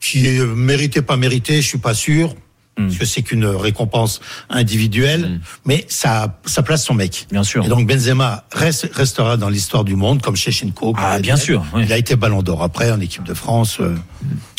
[0.00, 2.34] qui est euh, mérité, pas mérité, je suis pas sûr.
[2.76, 2.86] Hmm.
[2.86, 4.20] Parce que c'est qu'une récompense
[4.50, 7.26] individuelle, mais ça, ça place son mec.
[7.32, 7.64] Bien sûr.
[7.64, 10.94] Et donc Benzema reste, restera dans l'histoire du monde comme Shevchenko.
[10.96, 11.82] Ah, bien sûr, oui.
[11.86, 12.62] Il a été Ballon d'Or.
[12.62, 13.96] Après, en équipe de France, euh,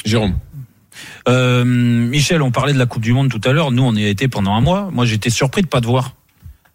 [0.04, 0.36] Jérôme.
[1.28, 3.72] Euh, Michel, on parlait de la Coupe du Monde tout à l'heure.
[3.72, 4.90] Nous, on y a été pendant un mois.
[4.92, 6.16] Moi, j'étais surpris de pas te voir.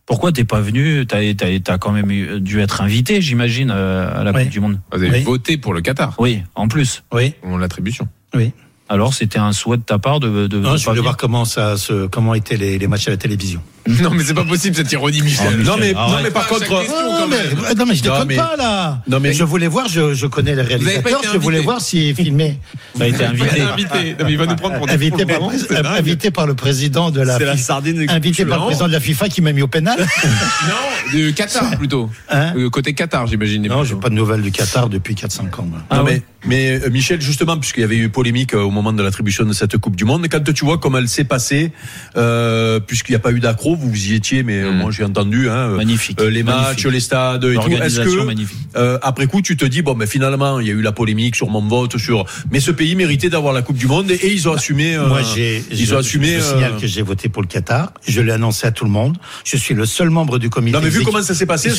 [0.06, 1.06] Pourquoi t'es pas venu?
[1.06, 4.42] T'as as, quand même dû être invité, j'imagine, euh, à la Oui.
[4.42, 4.78] Coupe du Monde.
[4.92, 5.22] Vous avez Oui.
[5.22, 7.02] voté pour le Qatar, Oui, en plus.
[7.12, 8.06] oui, pour l'attribution.
[8.34, 8.52] oui.
[8.90, 11.02] Alors, c'était un souhait de ta part de, de, Non, de je voulais venir?
[11.04, 13.62] voir comment ça se, comment étaient les, les matchs à la télévision.
[14.02, 15.58] Non, mais c'est pas possible cette ironie, Michel.
[15.62, 18.12] Non mais, Ah non mais par contre, question, Non, quand mais, non, mais je Non,
[18.14, 19.02] déconne mais- pas là.
[19.06, 22.14] Non, mais- je voulais voir, je, je connais le réalisateur, je voulais voir s'il est
[22.14, 22.58] filmé.
[22.98, 23.60] T'as été invité.
[23.60, 24.16] invité.
[24.18, 25.98] Non, mais il va nous prendre pour Invité par, dingue.
[25.98, 27.64] invité par le président de la, C'est la FIFA.
[27.64, 28.06] sardine.
[28.08, 29.98] invité par le président de la FIFA qui m'a mis au pénal.
[29.98, 32.08] Non, de Qatar plutôt.
[32.30, 33.66] Hein Euh, Côté Qatar, j'imagine.
[33.68, 35.68] non, j'ai pas de nouvelles du Qatar depuis 4-5 ans.
[35.90, 38.92] Ah non, mais, mais euh, Michel, justement, puisqu'il y avait eu polémique euh, au moment
[38.92, 41.72] de l'attribution de cette Coupe du Monde, quand tu vois comment elle s'est passée,
[42.16, 44.76] euh, puisqu'il n'y a pas eu d'accro, vous vous y étiez, mais euh, Mm.
[44.78, 46.20] moi j'ai entendu hein, euh, Magnifique.
[46.20, 46.68] euh, les Magnifique.
[46.84, 47.70] matchs, les stades et tout.
[47.70, 48.58] Est-ce que magnifique.
[48.76, 51.36] euh, après coup, tu te dis bon, mais finalement, il y a eu la polémique
[51.36, 54.32] sur mon vote, sur, mais ce pays méritait d'avoir la Coupe du Monde et, et
[54.32, 54.94] ils ont assumé.
[54.96, 56.28] euh, Moi, j'ai, ils je, ont assumé.
[56.28, 57.92] je euh, signale que j'ai voté pour le Qatar.
[58.06, 59.16] Je l'ai annoncé à tout le monde.
[59.44, 60.76] Je suis le seul membre du comité.
[60.76, 61.70] Non, mais vu exécutif- comment ça s'est passé,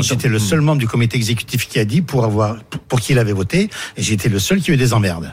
[0.00, 2.56] J'étais le seul membre du comité exécutif qui a dit pour avoir,
[2.88, 5.32] pour qui il avait voté, et j'étais le seul qui a eu des emmerdes.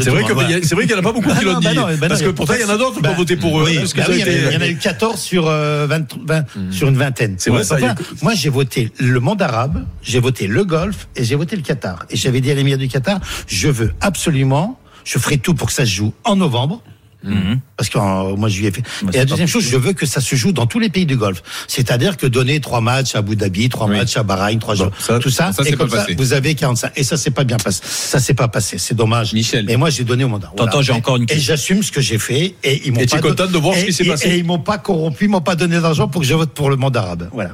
[0.00, 1.68] C'est vrai qu'il y en a pas beaucoup qui Ah l'ont dit.
[1.74, 3.60] bah bah parce que pourtant il y en a d'autres qui bah, ont voté pour
[3.60, 3.64] eux.
[3.64, 7.34] bah il y en a eu 14 sur, euh, 20, 20 sur une vingtaine.
[7.38, 11.22] C'est vrai, Enfin, a- moi, j'ai voté le monde arabe, j'ai voté le Golfe et
[11.24, 12.06] j'ai voté le Qatar.
[12.10, 15.72] Et j'avais dit à l'émir du Qatar, je veux absolument, je ferai tout pour que
[15.74, 16.82] ça se joue en novembre.
[17.24, 17.60] Mhm.
[17.76, 18.82] Parce que euh, moi je lui ai fait.
[19.02, 21.04] Bah, et la deuxième chose, je veux que ça se joue dans tous les pays
[21.06, 21.42] du Golfe.
[21.66, 25.18] C'est-à-dire que donner trois matchs à Abu Dhabi, trois matchs à Bahreïn, trois jours, ça-
[25.18, 26.14] tout ça, ça, et comme pas ça, passé.
[26.16, 26.92] vous avez 45.
[26.96, 27.80] Et ça, c'est pas bien passé.
[27.84, 28.78] Ça, c'est pas passé.
[28.78, 29.32] C'est dommage.
[29.32, 29.68] Michel.
[29.70, 30.52] Et moi, j'ai donné au mandat.
[30.58, 31.44] Attends, j'ai encore une Et question.
[31.44, 32.54] j'assume ce que j'ai fait.
[32.62, 34.08] Et ils m'ont Et pas tu es content de voir ce et- qui s'est et-
[34.08, 36.50] passé Et ils m'ont pas corrompu, ils m'ont pas donné d'argent pour que je vote
[36.54, 37.28] pour le monde arabe.
[37.32, 37.50] Voilà.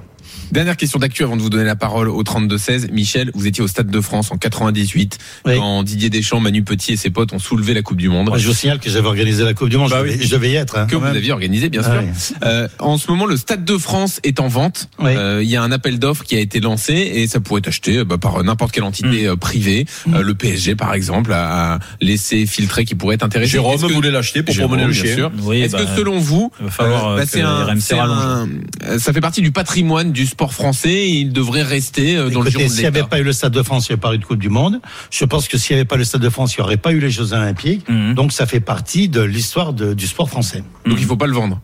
[0.52, 2.90] Dernière question d'actu avant de vous donner la parole au 32-16.
[2.92, 5.56] Michel, vous étiez au Stade de France en 98 Oui.
[5.56, 8.28] quand Didier Deschamps, Manu Petit et ses potes ont soulevé la Coupe du Monde.
[8.28, 9.90] Moi, je vous signale que j'avais organisé la Coupe du Monde.
[9.90, 10.26] Bah je, devais, oui.
[10.26, 10.78] je devais y être.
[10.78, 11.16] Hein, que vous même.
[11.16, 12.02] aviez organisé, bien Ah sûr.
[12.02, 12.36] oui.
[12.44, 14.88] Euh, en ce moment, le Stade de France est en vente.
[15.00, 15.10] Oui.
[15.16, 17.68] Euh, Il y a un appel d'offres qui a été lancé et ça pourrait être
[17.68, 19.86] acheté euh, bah, par n'importe quelle entité euh, privée.
[20.12, 23.50] Euh, le PSG, par exemple, a, a laissé filtrer qui pourrait être intéressé.
[23.52, 25.32] Jérôme que- voulait l'acheter pour Jérôme, promener le bien chien.
[25.52, 28.48] Est-ce bah, que selon vous, il va falloir, euh, bah, que un, un- rallonge.
[28.84, 32.40] euh, ça fait partie du patrimoine du sport français et il devrait rester euh, dans
[32.42, 33.94] le Écoutez, giron de s'il n'y avait pas eu le Stade de France, il n'y
[33.94, 34.80] avait pas eu de Coupe du Monde.
[35.12, 36.92] Je pense que s'il n'y avait pas le Stade de France, il n'y aurait pas
[36.92, 37.88] eu les Jeux Olympiques.
[37.88, 38.14] Mhm.
[38.14, 40.64] Donc, ça fait partie de l'histoire du sport français.
[40.86, 41.60] Donc il faut pas le vendre.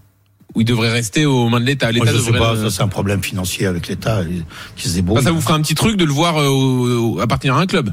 [0.55, 1.91] Ou il devrait rester aux mains de l'État.
[1.93, 4.25] L'État je sais devrait pas, le- ça, c'est un problème financier avec l'État euh,
[4.77, 5.19] qui se débrouille.
[5.19, 7.61] Enfin, ça vous fera un petit truc de le voir euh, au- au- appartenir à
[7.61, 7.93] un club.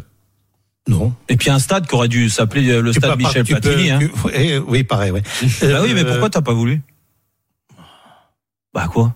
[0.87, 1.11] Non.
[1.29, 3.89] Et puis un stade qui aurait dû s'appeler le Tu stade Michel peux- Platini.
[3.91, 3.99] hein.
[3.99, 5.21] tu- oui, oui, pareil, oui.
[5.61, 6.81] Bah oui, mais pourquoi t'as pas voulu?
[8.73, 9.15] Bah quoi?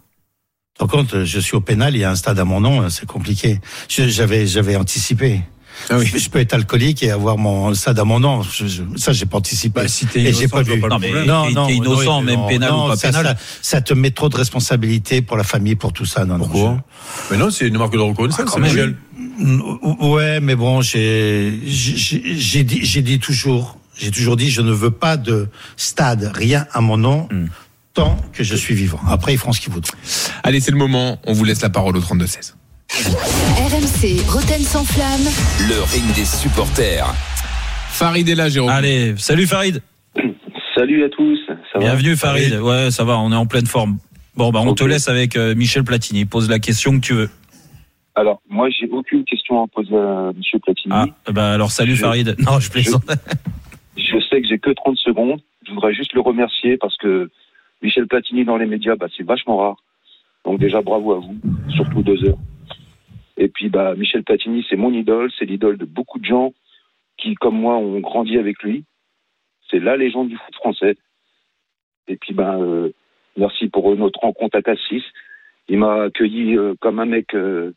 [0.82, 3.06] Par contre, je suis au pénal, il y a un stade à mon nom, c'est
[3.06, 3.60] compliqué.
[3.88, 5.42] Je- J'avais, j'avais anticipé.
[5.92, 6.08] Ah oui.
[6.12, 8.42] Je, je peux être alcoolique et avoir mon stade à mon nom.
[8.42, 9.82] Je- je- ça, j'ai pas anticipé.
[9.82, 10.80] Bah, si t'es et innocent, j'ai pas je vu.
[10.80, 11.12] pas le Non, mais
[11.54, 11.68] problème.
[11.68, 13.26] t'es innocent, oui, même non, pénal non, ou pas ça, pénal.
[13.62, 16.26] Ça, ça te met trop de responsabilités pour la famille, pour tout ça.
[16.26, 16.84] Non, non, Pourquoi
[17.30, 22.64] Mais non, c'est une marque de reconnaissance, Ah, je- Ouais, mais bon, j'ai, j'ai j'ai
[22.64, 26.82] dit, j'ai dit toujours, j'ai toujours dit, je ne veux pas de stade, rien à
[26.82, 27.28] mon nom.
[27.32, 27.46] Hmm.
[27.94, 29.00] Tant que je suis vivant.
[29.08, 29.98] Après, ils feront ce qu'ils voudront.
[30.44, 31.18] Allez, c'est le moment.
[31.28, 32.56] On vous laisse la parole au 32-16.
[32.90, 35.22] RMC Roten sans flamme.
[35.68, 37.06] Le ring des supporters.
[37.90, 38.70] Farid est là, Jérôme.
[38.70, 39.82] Allez, salut Farid.
[40.76, 41.38] Salut à tous.
[41.48, 42.56] Ça va Bienvenue Farid.
[42.56, 43.98] Ouais, ça va, on est en pleine forme.
[44.36, 46.24] Bon, bah on te laisse avec euh, Michel Platini.
[46.26, 47.30] Pose la question que tu veux.
[48.16, 50.94] Alors, moi, j'ai aucune question à poser à Monsieur Platini.
[50.96, 52.36] Ah, bah alors salut Je- Farid.
[52.40, 53.04] Non, je plaisante.
[53.98, 55.42] Je sais que j'ai que 30 secondes.
[55.68, 57.30] Je voudrais juste le remercier parce que
[57.82, 59.78] Michel Platini dans les médias, bah, c'est vachement rare.
[60.46, 61.38] Donc déjà, bravo à vous,
[61.70, 62.38] surtout deux heures.
[63.38, 66.54] Et puis, bah, Michel Platini, c'est mon idole, c'est l'idole de beaucoup de gens
[67.18, 68.84] qui, comme moi, ont grandi avec lui.
[69.70, 70.98] C'est la légende du foot français.
[72.08, 72.92] Et puis, ben, euh,
[73.38, 75.04] merci pour notre rencontre à Cassis.
[75.70, 77.72] Il m'a accueilli euh, comme un mec euh,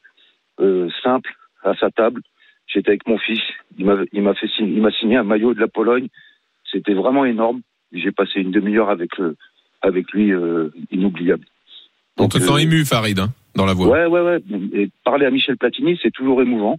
[0.60, 1.32] euh, simple
[1.62, 2.22] à sa table.
[2.66, 3.42] J'étais avec mon fils.
[3.78, 6.08] Il m'a, il m'a signé un maillot de la Pologne.
[6.70, 7.60] C'était vraiment énorme.
[7.92, 9.36] J'ai passé une demi-heure avec le,
[9.86, 11.44] avec lui, euh, inoubliable.
[12.18, 13.88] On te Donc, sent euh, ému, Farid, hein, dans la voix.
[13.88, 14.38] Ouais, ouais, ouais.
[14.72, 16.78] Et parler à Michel Platini, c'est toujours émouvant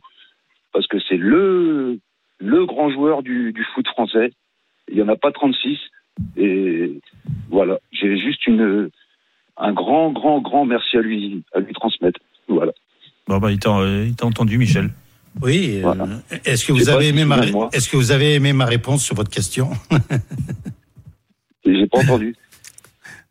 [0.74, 2.00] parce que c'est le,
[2.40, 4.32] le grand joueur du, du foot français.
[4.90, 5.78] Il n'y en a pas 36.
[6.38, 7.00] Et
[7.50, 8.90] voilà, j'ai juste une,
[9.58, 12.20] un grand, grand, grand merci à lui, à lui transmettre.
[12.48, 12.72] Voilà.
[13.28, 14.90] Bon, bah il t'a euh, il t'a entendu Michel.
[15.42, 15.82] Oui.
[15.84, 15.94] euh,
[16.46, 17.70] Est-ce que vous avez aimé ma moi.
[17.74, 19.72] Est-ce que vous avez aimé ma réponse sur votre question?
[21.66, 22.36] J'ai pas entendu.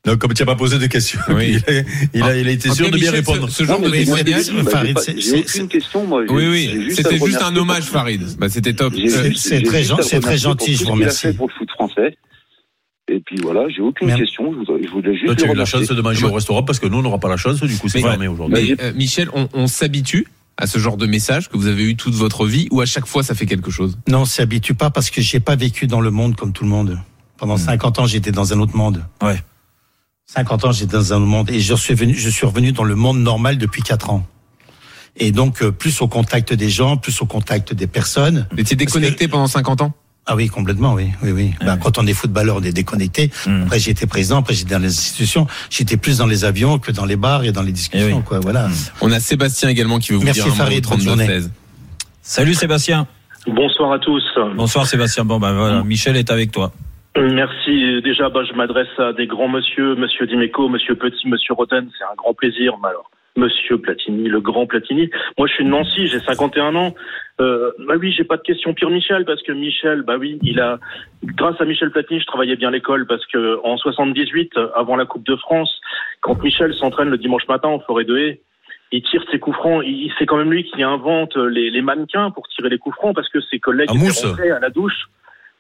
[0.07, 1.57] Non, comme tu n'as pas posé de questions, Oui.
[1.69, 1.83] il, a,
[2.13, 3.49] il, a, il a été sûr de bien Michel, répondre.
[3.49, 4.51] Ce, ce genre Non, de témoignage.
[4.71, 6.23] Farid, c'est- aucune question, moi.
[6.29, 8.23] Oui, oui, c'était juste un hommage, Farid.
[8.39, 8.93] Bah, c'était top.
[9.37, 11.33] C'est très gen- très gentil, je vous remercie.
[11.33, 12.17] pour le foot français.
[13.09, 14.51] Et puis voilà, j'ai aucune question.
[14.53, 16.63] Je voudrais, je voulais juste Toi, tu as eu la chance de manger au restaurant
[16.63, 18.75] parce que nous, on n'aura pas la chance, du coup, c'est fermé aujourd'hui.
[18.77, 20.27] Mais euh, Michel, on, on s'habitue
[20.57, 23.07] à ce genre de message que vous avez eu toute votre vie ou à chaque
[23.07, 23.99] fois ça fait quelque chose?
[24.09, 26.65] Non, on s'y habitue pas parce que j'ai pas vécu dans le monde comme tout
[26.65, 26.99] le monde.
[27.37, 29.05] Pendant 50 ans, j'étais dans un autre monde.
[29.23, 29.37] Ouais.
[30.27, 32.95] 50 ans, j'étais dans un monde et je suis venu, je suis revenu dans le
[32.95, 34.27] monde normal depuis 4 ans.
[35.17, 38.49] Et donc, euh, plus au contact des gens, plus au contact des personnes.
[38.53, 39.93] Vous étiez déconnecté pendant 50 ans?
[40.27, 41.55] Ah oui, complètement, oui, oui, oui.
[41.61, 43.31] Ben, quand on est footballeur, on est déconnecté.
[43.47, 43.63] Mm.
[43.65, 45.47] Après, j'étais président, après j'étais dans les institutions.
[45.69, 48.23] J'étais plus dans les avions que dans les bars et dans les discussions, Eh oui.
[48.25, 48.41] quoi.
[48.41, 48.69] Voilà.
[49.03, 51.05] On a Sébastien également qui veut vous Merci, dire un mot au Farid, bonne 32
[51.05, 51.27] journée.
[51.27, 51.51] 16.
[52.23, 53.07] Salut Sébastien.
[53.47, 54.23] Bonsoir à tous.
[54.57, 55.27] Bonsoir Sébastien.
[55.27, 56.73] Bon, bah voilà, Michel est avec toi.
[57.17, 58.03] Merci.
[58.03, 61.89] Déjà, bah, je m'adresse à des grands monsieur, monsieur Dimeco, monsieur Petit, monsieur Roten.
[61.97, 62.77] C'est un grand plaisir.
[62.83, 65.11] Mais alors, monsieur Platini, le grand Platini.
[65.39, 66.95] Moi, je suis de Nancy, j'ai 51 ans.
[67.41, 70.61] Euh, bah oui, j'ai pas de question pire Michel, parce que Michel, bah oui, il
[70.61, 70.79] a,
[71.25, 75.05] grâce à Michel Platini, je travaillais bien à l'école, parce que en 78, avant la
[75.05, 75.81] Coupe de France,
[76.21, 78.41] quand Michel s'entraîne le dimanche matin en forêt de haie,
[78.93, 79.83] il tire ses coups francs.
[79.85, 83.15] Il, c'est quand même lui qui invente les, les mannequins pour tirer les coups francs,
[83.15, 85.09] parce que ses collègues En étaient rentrés à la douche.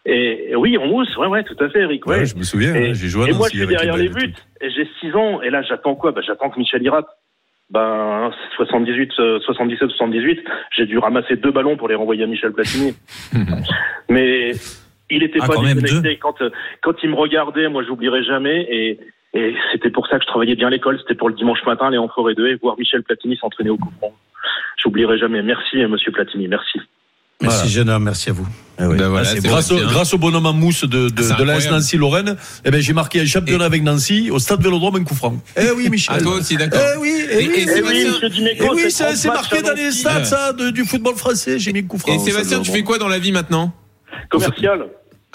[0.06, 2.06] Et, et oui, en mousse, ouais, ouais, tout à fait, Eric.
[2.06, 2.18] Ouais.
[2.18, 4.08] Ouais, je me souviens, Et, hein, j'ai joué à et moi, je suis derrière les
[4.08, 6.12] buts, et j'ai 6 ans, et là, j'attends quoi?
[6.12, 7.06] Bah, J'attends que Michel y rate.
[7.70, 10.44] Ben, 78, euh, 77, 78,
[10.76, 12.94] j'ai dû ramasser deux ballons pour les renvoyer à Michel Platini.
[14.10, 14.52] Mais
[15.10, 16.18] il était Ah, pas quand même déconnecté.
[16.18, 16.50] Quand, euh,
[16.82, 18.66] quand il me regardait, moi, j'oublierai jamais.
[18.70, 18.98] Et,
[19.32, 20.98] et c'était pour ça que je travaillais bien à l'école.
[21.00, 23.78] C'était pour le dimanche matin, aller en forêt de haie, voir Michel Platini s'entraîner au
[23.78, 23.90] coup.
[24.82, 25.42] J'oublierai jamais.
[25.42, 26.46] Merci, euh, monsieur Platini.
[26.48, 26.80] Merci.
[27.42, 27.70] Merci, Voilà.
[27.70, 28.04] jeune homme.
[28.04, 28.46] Merci à vous.
[28.78, 28.96] Ah oui.
[28.96, 29.86] Ben voilà, Ah, grâce, au, bien.
[29.86, 31.70] grâce au bonhomme en mousse de, de, C'est de l'AS.
[31.70, 35.36] Nancy-Lorraine, eh ben, j'ai marqué un championnat avec Nancy au stade Vélodrome un coup franc.
[35.56, 36.16] Eh oui, Michel.
[36.18, 36.80] Ah, toi aussi, d'accord.
[36.94, 38.06] Eh oui, eh Et- oui, et eh oui.
[38.60, 41.14] Eh oui, c'est c'est 30 c'est matchs marqué dans les stats, ça, de- du football
[41.16, 41.58] français.
[41.60, 42.14] J'ai mis un coup franc.
[42.14, 43.72] Et Sébastien, tu fais quoi dans la vie maintenant?
[44.30, 44.86] Commercial.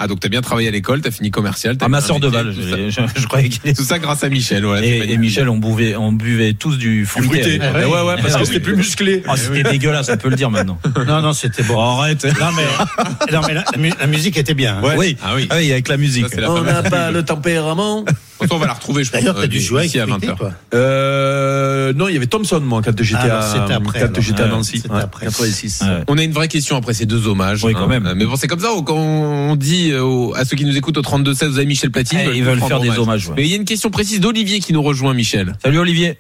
[0.02, 1.76] Ah, donc t'as bien travaillé à l'école, t'as fini commercial.
[1.78, 2.56] t'as Amasseur fait de un métier, balles.
[2.56, 3.08] tout Je, ça.
[3.16, 4.64] je- je croyais qu'il Tout ça grâce à Michel.
[4.64, 5.18] Voilà, c'est Et.
[5.18, 7.28] Michel, on buvait, on buvait tous du Du fruité.
[7.42, 7.60] fruité.
[7.62, 7.82] à l'époque.
[7.84, 8.46] Eh ouais, ouais, parce Ah que oui.
[8.48, 9.24] c'était plus musclé.
[9.28, 10.80] Ah, c'était dégueulasse, on peut le dire maintenant.
[11.06, 11.78] Non, non, c'était bon.
[11.80, 12.24] arrête.
[12.24, 14.78] Non, mais, non, mais la, la mu- la musique était bien.
[14.78, 14.84] hein.
[14.84, 14.96] Ouais.
[14.98, 15.18] Oui.
[15.22, 15.48] Ah oui.
[15.50, 16.30] Ah oui, avec la musique.
[16.34, 18.06] Ça, On n'a pas le tempérament.
[18.40, 19.20] Pourtant, on va la retrouver, je pense.
[19.22, 20.38] D'ailleurs, t'as euh, dû jouer avec à Frické, 20h.
[20.38, 20.52] toi.
[20.74, 24.46] Euh, non, il y avait Thompson, moi, quand j'étais Ah, à, après, quand j'étais à
[24.46, 24.78] Ouais, Nancy.
[24.78, 25.26] c'était Ouais, après.
[25.26, 25.82] 86.
[25.82, 26.04] Ouais.
[26.08, 27.64] On a une vraie question après ces deux hommages.
[27.64, 28.12] Oui, quand même.
[28.16, 30.98] Mais bon, c'est comme ça quand on dit euh, aux- à ceux qui nous écoutent
[30.98, 32.22] au 32 16, vous avez Michel Platini.
[32.26, 33.34] Eh, ils veulent faire des hommages, ouais.
[33.38, 35.54] Mais il y a une question précise d'Olivier qui nous rejoint, Michel.
[35.62, 36.18] Salut Olivier.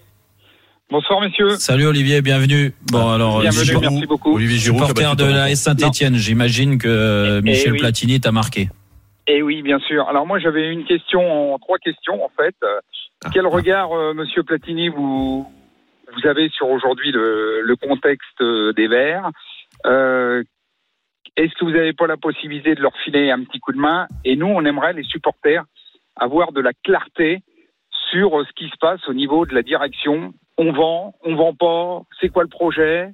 [0.91, 1.55] Bonsoir messieurs.
[1.59, 2.74] Salut Olivier, bienvenue.
[2.91, 4.36] Bon alors, Bienvenue, Giroud, merci beaucoup.
[4.36, 5.51] Olivier Giroud, supporter de la.
[5.51, 7.78] S Saint-Etienne, j'imagine que euh, Eh Michel oui.
[7.80, 8.70] Platini t'a marqué.
[9.32, 10.09] Et oui, bien sûr.
[10.09, 12.55] Alors moi j'avais une question, en trois questions en fait.
[12.63, 13.30] Ah.
[13.32, 15.47] Quel regard, euh, Monsieur Platini, vous
[16.11, 19.30] vous avez sur aujourd'hui le, le contexte euh, des Verts
[19.86, 20.43] Euh,
[21.38, 24.07] Est-ce que vous n'avez pas la possibilité de leur filer un petit coup de main?
[24.25, 25.63] Et nous, on aimerait les supporters
[26.15, 27.43] avoir de la clarté
[28.09, 30.34] sur euh, ce qui se passe au niveau de la direction.
[30.57, 32.01] On vend, on vend pas.
[32.19, 33.11] C'est quoi le projet?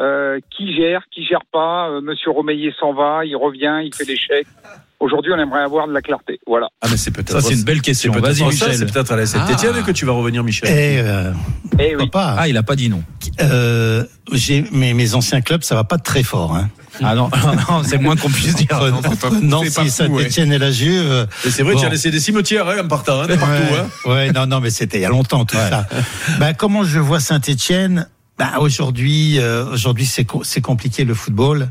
[0.00, 2.00] Euh, Qui gère, qui gère pas?
[2.00, 4.46] Monsieur Romeillet s'en va, il revient, il fait l'échec.
[5.00, 6.40] Aujourd'hui, on aimerait avoir de la clarté.
[6.46, 6.66] Voilà.
[6.80, 7.30] Ah, mais c'est peut-être.
[7.30, 8.12] Ça, c'est une belle question.
[8.12, 8.76] c'est Vas-y, ça, Michel.
[8.76, 9.82] C'est peut-être à la Saint-Etienne Ah.
[9.82, 10.68] que tu vas revenir, Michel.
[10.68, 11.32] Et, euh,
[11.78, 12.08] Eh oui.
[12.10, 12.34] pas.
[12.36, 13.02] Ah, il a pas dit non.
[13.40, 16.56] Euh, j'ai mes, mes anciens clubs, ça va pas très fort.
[16.56, 16.68] Hein.
[17.00, 17.30] Ah non,
[17.70, 18.66] non, c'est le moins qu'on puisse dire.
[18.72, 21.28] Entre- entre Nancy, Saint-Etienne et la Juve.
[21.46, 21.80] Et c'est vrai, Bon.
[21.80, 23.44] tu as laissé des cimetières hein, en partant, hein, partout.
[23.46, 24.10] Ouais, Hein.
[24.10, 25.86] ouais, non, non, mais c'était il y a longtemps tout ça.
[26.40, 28.08] Ben, comment je vois Saint-Étienne?
[28.36, 31.70] Ben, aujourd'hui, euh, aujourd'hui c'est co- c'est compliqué le football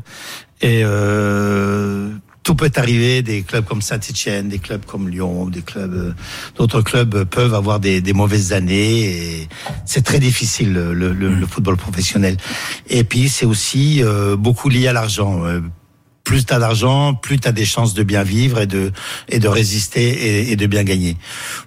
[0.62, 2.08] et euh,
[2.48, 3.20] tout peut arriver.
[3.20, 6.14] Des clubs comme Saint-Étienne, des clubs comme Lyon, des clubs, euh,
[6.56, 9.48] d'autres clubs peuvent avoir des, des mauvaises années et
[9.84, 12.38] c'est très difficile le, le- le- football professionnel.
[12.88, 15.44] Et puis c'est aussi euh, beaucoup lié à l'argent.
[15.44, 15.60] Euh,
[16.24, 18.92] plus t'as d'argent, plus t'as des chances de bien vivre et de
[19.28, 21.18] et de résister et, et de bien gagner.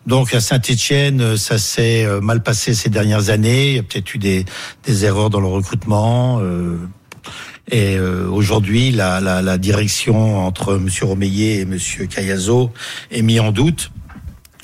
[0.08, 3.70] Donc à Saint-Étienne, ça s'est euh, mal passé ces dernières années.
[3.70, 4.46] Il y a peut-être eu des
[4.88, 6.40] des erreurs dans le recrutement.
[6.42, 6.78] euh,
[7.72, 12.72] et euh, aujourd'hui, la, la, la direction entre Monsieur Romeillet et Monsieur Cayazo
[13.12, 13.92] est mise en doute.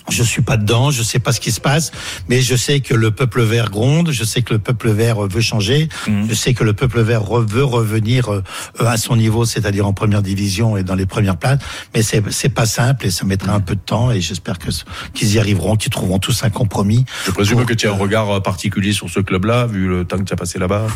[0.10, 1.92] Je suis pas dedans, je sais pas ce qui se passe,
[2.30, 5.42] mais je sais que le peuple vert gronde, je sais que le peuple vert veut
[5.42, 5.90] changer,
[6.30, 8.42] je sais que le peuple vert veut revenir euh,
[8.80, 11.60] à son niveau, c'est-à-dire en première division et dans les premières places,
[11.94, 14.70] mais c'est c'est pas simple et ça mettra un peu de temps et j'espère que
[15.14, 17.04] qu'ils y arriveront, qu'ils trouveront tous un compromis.
[17.26, 20.24] Je présume que tu as un regard particulier sur ce club-là, vu le temps que
[20.24, 20.88] tu as passé là-bas.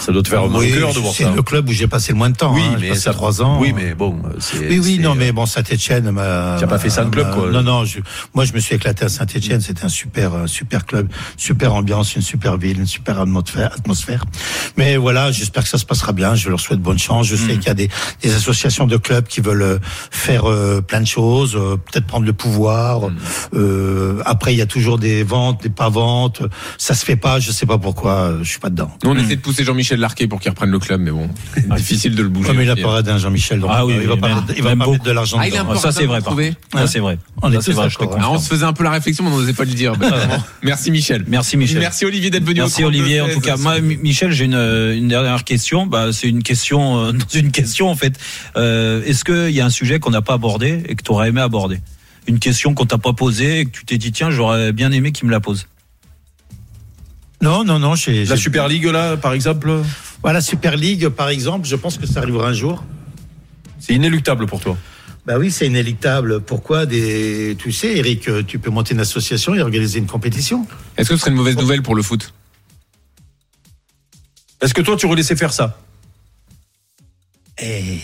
[0.00, 1.32] Ça doit te faire Oui, un cœur de voir c'est ça.
[1.34, 2.54] le club où j'ai passé le moins de temps.
[2.54, 3.58] Oui, hein, mais passé ça- trois ans.
[3.60, 6.56] oui, mais bon, c'est- Oui, oui, c'est- non, mais bon, Saint-Etienne m'a.
[6.58, 7.50] Tu as pas fait ça en club, quoi.
[7.50, 8.00] Non, non, je,
[8.34, 9.60] moi, je me suis éclaté à Saint-Etienne.
[9.60, 14.24] C'était un super, un super club, super ambiance, une super ville, une super atmosphère.
[14.76, 16.34] Mais voilà, j'espère que ça se passera bien.
[16.34, 17.26] Je leur souhaite bonne chance.
[17.26, 17.58] Je sais Mm.
[17.58, 17.88] qu'il y a des,
[18.22, 19.78] des associations de clubs qui veulent euh,
[20.10, 23.08] faire euh, plein de choses, euh, peut-être prendre le pouvoir.
[23.10, 23.16] Mm.
[23.54, 26.42] Euh, après, il y a toujours des ventes, des pas ventes.
[26.78, 27.40] Ça se fait pas.
[27.40, 28.12] Je sais pas pourquoi.
[28.12, 28.90] euh, Je suis pas dedans.
[29.04, 31.68] Nous, on essaie de pousser Jean-Michel Larquet pour qu'il reprenne le club, mais bon, c'est
[31.76, 32.52] difficile de le bouger.
[32.54, 33.02] Mais il a hein.
[33.02, 33.60] d'un Jean-Michel.
[33.60, 34.92] donc, Ah oui, euh, il va pas, mettre- il va même pas beaucoup.
[34.94, 36.34] mettre de l'argent Ah, est Ça, c'est vrai, par.
[36.74, 37.18] Ça, c'est vrai.
[37.42, 37.96] On est Ça, vrai, je
[38.48, 39.96] Ah, se faisait un peu la réflexion, mais on n'osait pas le dire.
[39.96, 40.42] Bah, vraiment.
[40.62, 41.24] Merci Michel.
[41.28, 41.78] Merci Michel.
[41.78, 42.60] Merci Olivier d'être venu.
[42.60, 43.20] au Merci Olivier.
[43.20, 43.34] En 32-16.
[43.34, 45.86] tout cas, moi, Mi- Michel, j'ai une, une dernière question.
[45.86, 48.18] Bah, c'est une question euh, dans une question en fait.
[48.56, 51.28] Euh, Est-ce qu'il y a un sujet qu'on n'a pas abordé et que tu aurais
[51.28, 51.80] aimé aborder?
[52.26, 55.12] Une question qu'on t'a pas posée et que tu t'es dit tiens, j'aurais bien aimé
[55.12, 55.66] qu'il me la pose.
[57.40, 57.94] Non, non, non.
[58.28, 59.70] La Super League, là, par exemple,
[60.22, 62.84] Voilà, Super League, par exemple, je pense que ça arrivera un jour.
[63.78, 64.76] c'est inéluctable pour toi.
[65.28, 66.40] Bah oui, c'est inéluctable.
[66.40, 67.54] Pourquoi des...
[67.58, 70.66] Tu sais, Eric, euh, tu peux monter une association et organiser une compétition?
[70.96, 72.32] Est-ce que ce serait une mauvaise nouvelle pour le foot?
[74.62, 75.78] Est-ce que toi, tu aurais laissé faire ça?
[77.58, 77.98] Et...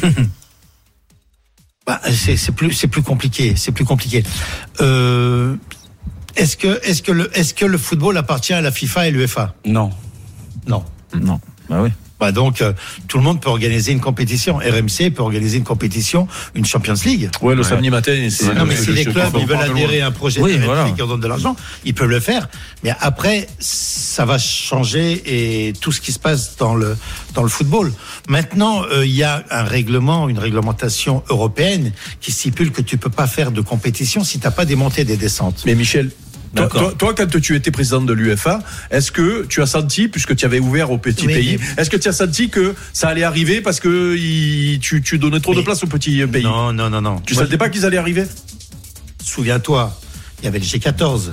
[1.86, 3.56] bah, c'est c'est plus, c'est plus compliqué.
[3.56, 4.22] C'est plus compliqué.
[4.80, 5.56] Euh,
[6.36, 9.56] est-ce que, est-ce que le, est-ce que le football appartient à la FIFA et l'UEFA?
[9.64, 9.90] Non.
[10.68, 10.84] Non.
[11.20, 11.40] Non.
[11.68, 11.90] Bah oui.
[12.24, 12.72] Bah donc, euh,
[13.06, 14.56] tout le monde peut organiser une compétition.
[14.56, 17.28] RMC peut organiser une compétition, une Champions League.
[17.42, 18.54] Ouais, le samedi matin, c'est.
[18.54, 20.64] Non, mais je- si je- les clubs ils veulent adhérer à un projet Oui, de
[20.64, 20.88] voilà.
[20.88, 21.54] qui leur donne de l'argent,
[21.84, 22.48] ils peuvent le faire.
[22.82, 25.22] Mais après, ça va changer
[25.68, 26.96] et tout ce qui se passe dans le
[27.34, 27.92] dans le football.
[28.30, 33.10] Maintenant, euh, il y a un règlement, une réglementation européenne qui stipule que tu peux
[33.10, 35.62] pas faire de compétition si t'as pas des montées et des descentes.
[35.66, 36.10] Mais Michel,
[36.54, 36.96] toi, D'accord.
[36.96, 40.44] toi, toi, quand tu étais président de l'UFA, est-ce que tu as senti, puisque tu
[40.44, 43.24] avais ouvert aux petits Oui, pays, mais- est-ce que tu as senti que ça allait
[43.24, 46.42] arriver parce que il- tu, tu donnais trop de place aux petits pays?
[46.44, 47.20] Non, non, non, non.
[47.20, 48.24] Tu Moi, sentais pas qu'ils allaient arriver?
[49.22, 49.98] Souviens-toi,
[50.40, 51.32] il y avait le G14.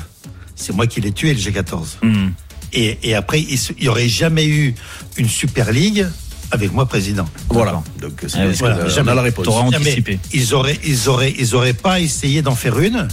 [0.56, 1.98] C'est moi qui l'ai tué, le G14.
[2.02, 2.30] Hmm.
[2.74, 4.74] Et, et après, il se- il y aurait jamais eu
[5.18, 6.06] une Super League
[6.52, 7.26] avec moi président.
[7.50, 7.82] Voilà.
[8.02, 9.12] Donc, c'est- Ah c'est- Voilà, on jamais.
[9.12, 9.48] a la réponse.
[9.48, 10.20] Anticipé.
[10.34, 13.08] Ils auraient, ils auraient, ils auraient pas essayé d'en faire une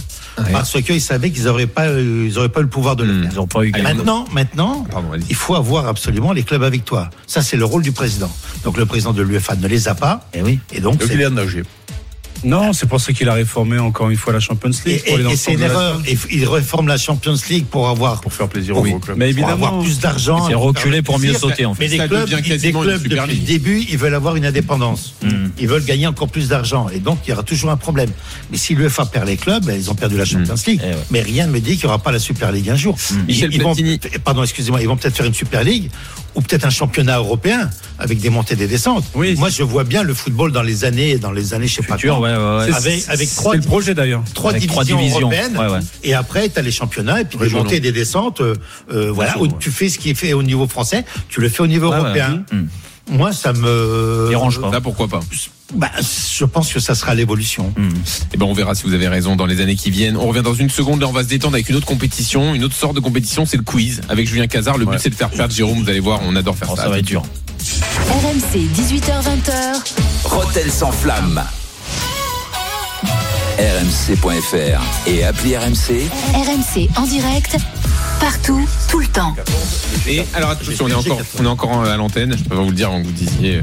[0.51, 3.21] parce qu'ils savaient qu'ils auraient pas, euh, ils auraient pas le pouvoir de le Hmm.
[3.23, 3.31] faire.
[3.31, 3.71] Ils n'ont pas eu.
[3.81, 7.09] Maintenant, maintenant, Pardon, il faut avoir absolument les clubs avec toi.
[7.27, 8.31] Ça, c'est le rôle du président.
[8.63, 10.27] Donc, le président de l'UEFA ne les a pas.
[10.33, 10.59] Eh oui.
[10.71, 11.63] Et donc, Donc, c'est- il est engagé.
[12.43, 15.01] Non, c'est pour ça qu'il a réformé encore une fois la Champions League.
[15.05, 16.01] et- et c'est une la- erreur.
[16.31, 19.17] Il réforme la Champions League pour avoir, Pour faire plaisir aux clubs.
[19.17, 20.47] Mais pour avoir évidemment, plus d'argent.
[20.47, 21.83] C'est reculer pour mieux sauter en fait.
[21.83, 25.13] Mais les clubs, une clubs depuis le début, ils veulent avoir une indépendance.
[25.23, 25.49] Hmm.
[25.59, 26.87] Ils veulent gagner encore plus d'argent.
[26.89, 28.09] Et donc, il y aura toujours un problème.
[28.51, 30.81] Mais si l'UEFA perd les clubs, ben, ils ont perdu la Champions League.
[30.83, 30.95] Eh ouais.
[31.11, 32.95] Mais rien ne me dit qu'il n'y aura pas la Super League un jour.
[33.11, 33.75] Ils, Michel ils vont,
[34.23, 35.89] pardon, excusez-moi, ils vont peut-être faire une Super League
[36.35, 39.03] ou peut-être un championnat européen avec des montées et des descentes.
[39.15, 41.83] Oui, Moi, je vois bien le football dans les années, dans les années, je sais
[41.83, 42.19] pas quand.
[42.19, 42.73] ouais, ouais, ouais.
[42.73, 44.23] Avec, avec trois, C'est le projet d'ailleurs.
[44.33, 45.19] trois trois divisions.
[45.21, 45.57] européennes.
[45.57, 45.79] Ouais.
[46.03, 47.63] Et après, tu as les championnats et puis des Régionaux.
[47.63, 48.41] montées et des descentes.
[48.41, 48.55] euh,
[48.93, 51.61] euh, voilà, où tu fais ce qui est fait au niveau français, tu le fais
[51.61, 52.43] au niveau européen.
[52.51, 52.65] Hmm.
[53.09, 54.69] Moi, ça me Dérange pas.
[54.71, 55.19] Là, pourquoi pas
[55.73, 57.73] Bah, je pense que ça sera l'évolution.
[57.75, 57.89] Hmm.
[58.33, 60.15] Eh ben, on verra si vous avez raison dans les années qui viennent.
[60.17, 61.01] On revient dans une seconde.
[61.01, 63.45] Là, on va se détendre avec une autre compétition, une autre sorte de compétition.
[63.45, 64.77] C'est le quiz avec Julien Cazard.
[64.77, 65.83] Le but, c'est de faire perdre Jérôme.
[65.83, 66.83] Vous allez voir, on adore faire Oh, ça.
[66.83, 67.23] ça va être dur.
[68.09, 69.93] RMC 18h20h.
[70.25, 71.41] Roten sans flamme.
[73.57, 76.07] rmc.fr et appli RMC.
[76.33, 77.57] RMC en direct,
[78.19, 79.35] partout, tout le temps.
[80.07, 82.35] Et alors attention, on est encore, on est encore à l'antenne.
[82.37, 83.61] Je peux pas vous le dire avant que vous disiez.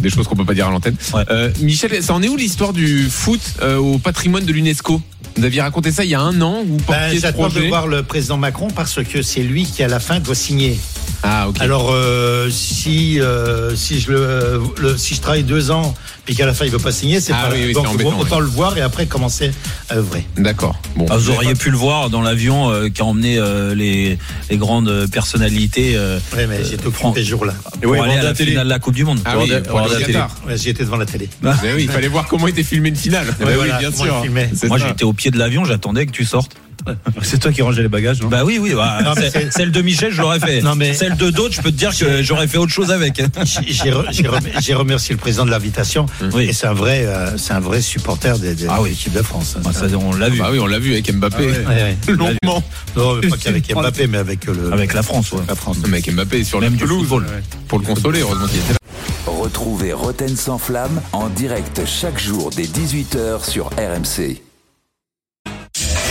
[0.00, 0.96] des choses qu'on peut pas dire à l'antenne.
[1.30, 5.00] Euh, Michel, ça en est où l'histoire du foot euh, au patrimoine de l'UNESCO?
[5.36, 6.62] Vous aviez raconté ça il y a un an.
[6.66, 7.68] Vous Ben, portiez ce J'attends de projet?
[7.68, 10.78] voir le président Macron parce que c'est lui qui à la fin doit signer.
[11.22, 11.56] Ah ok.
[11.60, 15.94] Alors euh, si euh, si je le, le- si je travaille deux ans
[16.24, 18.18] puis qu'à la fin il veut pas signer, c'est Ah pas oui, oui, donc embêtant,
[18.20, 19.50] autant le voir et après commencer
[19.88, 20.26] à œuvrer.
[20.36, 20.78] D'accord.
[20.94, 21.06] Bon.
[21.10, 24.18] Ah, vous auriez pu le voir dans l'avion euh, qui a emmené euh, les,
[24.50, 27.54] les grandes personnalités euh, Ouais, mais j'étais occupé ce jour-là.
[27.82, 29.20] pour aller à la finale de la Coupe du Monde.
[29.24, 30.30] Ah oui, pour aller au Qatar.
[30.46, 31.28] Ouais, J'y étais devant la télé.
[31.42, 33.26] Mais oui, il fallait voir comment était filmée une finale.
[33.26, 34.22] Ouais, Bah oui, voilà, bien sûr.
[34.68, 36.52] Moi j'étais au pied de l'avion, j'attendais que tu sortes.
[37.22, 38.72] C'est toi qui rangeais les bagages, non Bah oui, oui.
[38.74, 39.12] bah, Non,
[39.50, 40.60] celle de Michel, je l'aurais fait.
[40.62, 43.16] Non, mais- Celle de d'autres, je peux te dire que j'aurais fait autre chose avec.
[43.44, 46.44] J'ai- J'ai re- j'ai remer- j'ai remercié le président de l'invitation Oui.
[46.48, 48.90] et c'est un vrai euh, c'est un vrai supporter des, des- Ah de oui.
[48.90, 49.54] l'équipe de France.
[49.56, 49.60] hein.
[49.64, 50.38] Bah, ça, on l'a vu.
[50.38, 51.44] Bah oui, on l'a vu avec Mbappé.
[51.46, 51.96] Ouais, ouais.
[52.08, 52.62] Longuement.
[52.96, 55.40] Non, mais pas qu'avec Mbappé, mais avec euh, le Avec la France, ouais.
[55.48, 55.76] la France.
[55.78, 57.00] Non, mais avec Mbappé sur Même la pelouse.
[57.00, 57.26] football.
[57.68, 58.78] Pour le consoler, heureusement qu'il était là.
[59.26, 64.40] Retrouvez Roten sans flamme en direct chaque jour dès 18h sur RMC.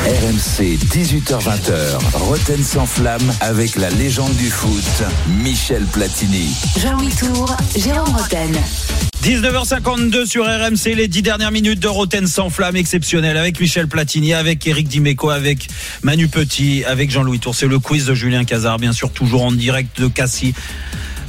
[0.07, 5.03] RMC 18h20h, Roten sans flamme avec la légende du foot,
[5.43, 6.47] Michel Platini.
[6.81, 8.55] Jean-Louis Tour, Jérôme Roten.
[9.25, 14.33] 19h52 sur RMC, les dix dernières minutes de Roten sans flamme exceptionnelle avec Michel Platini,
[14.33, 15.67] avec Eric Dimeco, avec
[16.03, 17.53] Manu Petit, avec Jean-Louis Tour.
[17.53, 20.53] C'est le quiz de Julien Cazard, bien sûr, toujours en direct de Cassis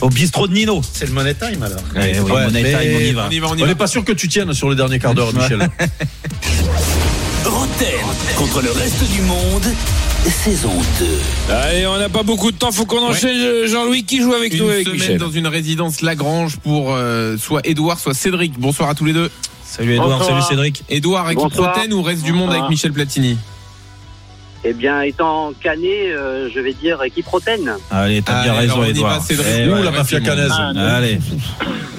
[0.01, 0.83] au bistrot de Nino.
[0.93, 1.81] C'est le money time alors.
[1.97, 3.49] Eh oui, Ouais, Money Time, on y va.
[3.51, 5.69] On n'est pas sûr que tu tiennes sur le dernier quart d'heure, Michel.
[7.49, 7.87] Roten
[8.37, 9.65] contre le reste du monde,
[10.27, 10.73] saison
[11.49, 11.53] 2.
[11.55, 13.67] Allez, on n'a pas beaucoup de temps, faut qu'on enchaîne.
[13.67, 15.19] Jean-Louis qui joue avec Une nous avec semaine Michel.
[15.19, 18.59] dans une résidence Lagrange pour euh, soit Edouard, soit Cédric.
[18.59, 19.31] Bonsoir à tous les deux.
[19.65, 20.29] Salut Edouard, Bonsoir.
[20.29, 20.83] salut Cédric.
[20.91, 21.73] Edouard avec Bonsoir.
[21.73, 22.59] Proten ou reste du monde Bonsoir.
[22.65, 23.39] avec Michel Platini
[24.65, 27.77] Eh bien, étant cané, euh, je vais dire équipe Roten.
[27.91, 29.23] Allez, t'as bien raison Edouard.
[29.23, 29.47] Cédric.
[29.59, 30.53] Eh ouais, la mafia canaise.
[30.55, 30.97] Ah.
[30.97, 31.19] Allez.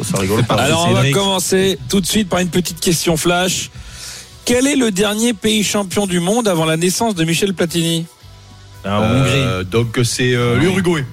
[0.03, 0.55] Ça rigole pas.
[0.55, 1.15] Alors on va Cédric.
[1.15, 3.71] commencer tout de suite par une petite question flash.
[4.49, 8.07] Quel est le dernier pays champion du monde avant la naissance de Michel Platini
[8.83, 9.29] Ah, Hongrie.
[9.35, 11.05] Euh, donc c'est euh, l'Uruguay.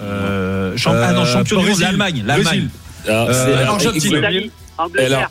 [0.00, 2.22] Euh, champ- ah non, euh, champion du monde, l'Allemagne.
[2.24, 2.68] L'Allemagne.
[3.04, 4.50] Brésil.
[4.78, 5.30] Angleterre.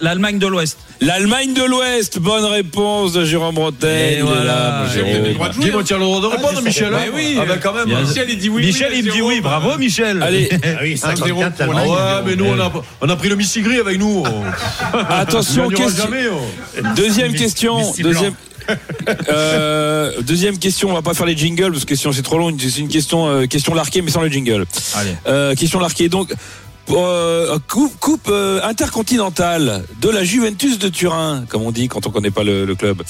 [0.00, 0.78] L'Allemagne de l'Ouest.
[1.00, 4.22] L'Allemagne de l'Ouest, bonne réponse de Jérôme Bretagne.
[4.22, 4.84] Voilà.
[4.86, 5.82] Vous avez le droit de hein.
[5.84, 6.92] tu as le droit de répondre, Michel.
[6.94, 7.36] hein Bah oui.
[7.40, 7.86] Ah ben quand même.
[7.86, 8.08] Bien sûr.
[8.08, 8.66] Michel, il dit oui.
[8.66, 10.22] Michel, oui, il me dit oui, bravo Michel.
[10.22, 11.96] Allez, Ah oui, Un 54 zéro pour l'Allemagne.
[11.98, 14.24] Ah mais nous on a, on a pris le Missigri avec nous.
[15.10, 16.24] attention, On gagnera question- jamais.
[16.32, 16.82] oh.
[16.96, 17.92] deuxième question.
[17.98, 18.34] Deuxième,
[19.28, 22.54] Euh, deuxième question, on va pas faire les jingles parce que sinon c'est trop long.
[22.58, 24.64] C'est une question, euh, question larquée mais sans le jingle.
[24.96, 25.10] Allez.
[25.28, 26.08] Euh, question larquée.
[26.08, 26.32] Donc,
[26.90, 32.30] euh, coupe, euh, intercontinentale de la Juventus de Turin, comme on dit quand on connaît
[32.30, 33.02] pas le, le club.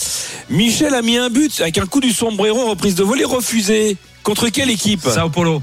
[0.50, 3.96] Michel a mis un but avec un coup du sombrero, reprise de volée refusée.
[4.22, 5.02] Contre quelle équipe?
[5.02, 5.62] Sao Paulo.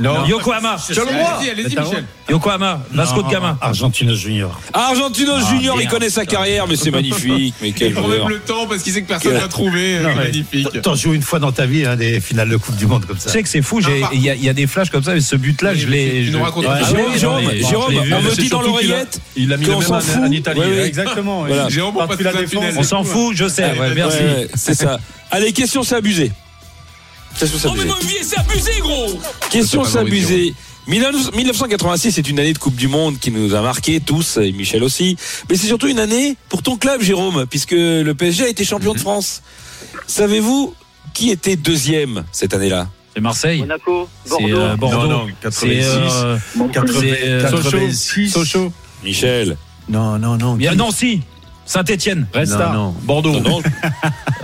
[0.00, 0.24] Non.
[0.26, 0.76] Yokohama.
[0.86, 1.08] Tu droit.
[1.10, 2.04] Allez-y, allez-y, Michel.
[2.28, 2.82] Yokohama.
[2.92, 3.58] Vasco de Gama.
[3.60, 4.58] Argentino Junior.
[4.72, 7.54] Argentino Ah, Junior, il connaît sa carrière, mais c'est magnifique.
[7.60, 9.34] Mais Il prend même le temps parce qu'il sait que personne.
[9.34, 10.82] Non, euh, mais Magnifique.
[10.82, 13.16] T'en joues une fois dans ta vie hein, des finales de Coupe du Monde comme
[13.16, 13.30] Tu ça.
[13.30, 15.14] sais que c'est fou, j'ai- il y, a- il y a des flashs comme ça,
[15.14, 16.26] mais ce but-là, je l'ai.
[16.30, 16.36] tu
[16.68, 16.82] ah
[17.16, 20.60] Jérôme, Jérôme, on me dit dans l'oreillette Il a mis le même en, Italie.
[20.64, 20.78] Oui.
[20.80, 21.46] Exactement.
[21.68, 23.72] Jérôme, on la la s'en fout, je sais.
[23.94, 24.18] merci.
[24.54, 24.98] C'est ça.
[25.32, 26.32] Allez, question c'est abusé.
[27.38, 28.18] Question c'est abusé.
[28.22, 29.20] c'est abusé, gros
[29.50, 30.54] Question s'abuser.
[30.86, 34.82] 1986 c'est une année de Coupe du Monde qui nous a marqué tous, et Michel
[34.82, 35.16] aussi.
[35.48, 38.92] Mais c'est surtout une année pour ton club, Jérôme, puisque le PSG a été champion
[38.94, 39.42] de France.
[40.06, 40.74] Savez-vous
[41.14, 42.88] qui était deuxième cette année-là?
[43.14, 43.58] C'est Marseille.
[43.60, 44.56] Monaco, C'est Bordeaux.
[44.60, 45.06] euh, Bordeaux.
[45.08, 45.86] Non, non, C'est 86.
[45.88, 48.30] euh, c'est, euh, 86.
[48.30, 48.72] Sochaux.
[49.02, 49.56] Michel.
[49.88, 50.56] Non, non, non.
[50.58, 51.22] Il y a Nancy.
[51.70, 52.26] Saint-Etienne.
[52.34, 52.94] Non, non.
[53.02, 53.30] Bordeaux.
[53.38, 53.62] Non, non,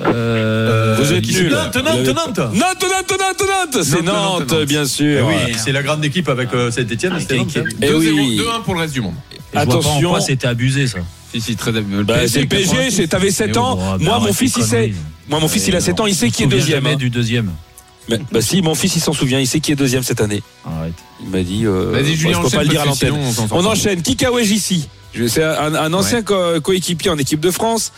[0.04, 1.50] Euh, vous êtes nuls.
[1.50, 2.38] Nantes, Nantes, Nantes.
[2.38, 3.44] Nantes, Nantes, Nantes,
[3.74, 3.82] Nantes.
[3.84, 4.68] C'est Nantes, Nantes, Nantes, Nantes.
[4.68, 5.26] bien Eh sûr.
[5.26, 7.14] oui, c'est la grande équipe avec euh, Saint-Etienne.
[7.18, 7.56] C'était Nantes.
[7.56, 7.62] hein.
[7.82, 8.36] Eh 2-0, oui.
[8.38, 9.14] 2-1 pour le reste du monde.
[9.54, 10.20] Attention.
[10.20, 10.98] c'était abusé ça.
[11.32, 11.82] Si, si, très bien.
[12.04, 13.76] Bah, c'est le PSG, c'est- t'avais 7 ans.
[13.76, 14.94] Oh, Moi, mon arrête fils, il sait.
[15.28, 16.76] Moi, mon fils, il a 7 ans, il sait qui est deuxième.
[16.84, 16.96] jamais hein.
[16.96, 17.50] du deuxième.
[18.08, 20.40] Mais- Bah si, mon fils, il s'en souvient, il sait qui est deuxième cette année.
[20.64, 20.92] Arrête.
[21.20, 21.64] Il m'a dit.
[21.66, 23.14] Euh, Vas-y, Julien, je peux pas enchaîne, le dire à l'antenne.
[23.32, 24.00] sinon, on On enchaîne.
[24.02, 24.88] Kikawaj ici.
[25.28, 27.92] C'est un, un ancien co- coéquipier en équipe de France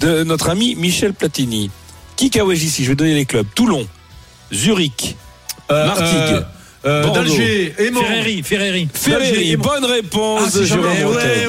[0.00, 1.70] de notre ami Michel Platini.
[2.16, 3.46] Kikawaj ici, je vais donner les clubs?
[3.54, 3.86] Toulon,
[4.52, 5.16] Zurich,
[5.70, 6.44] Euh, Martigues,
[6.84, 7.10] euh, euh.
[7.12, 7.74] D'Alger.
[7.76, 8.88] Ferreri, Ferreri.
[8.92, 9.56] Ferreri.
[9.56, 11.46] Bonne réponse Ah, jamais- ouais.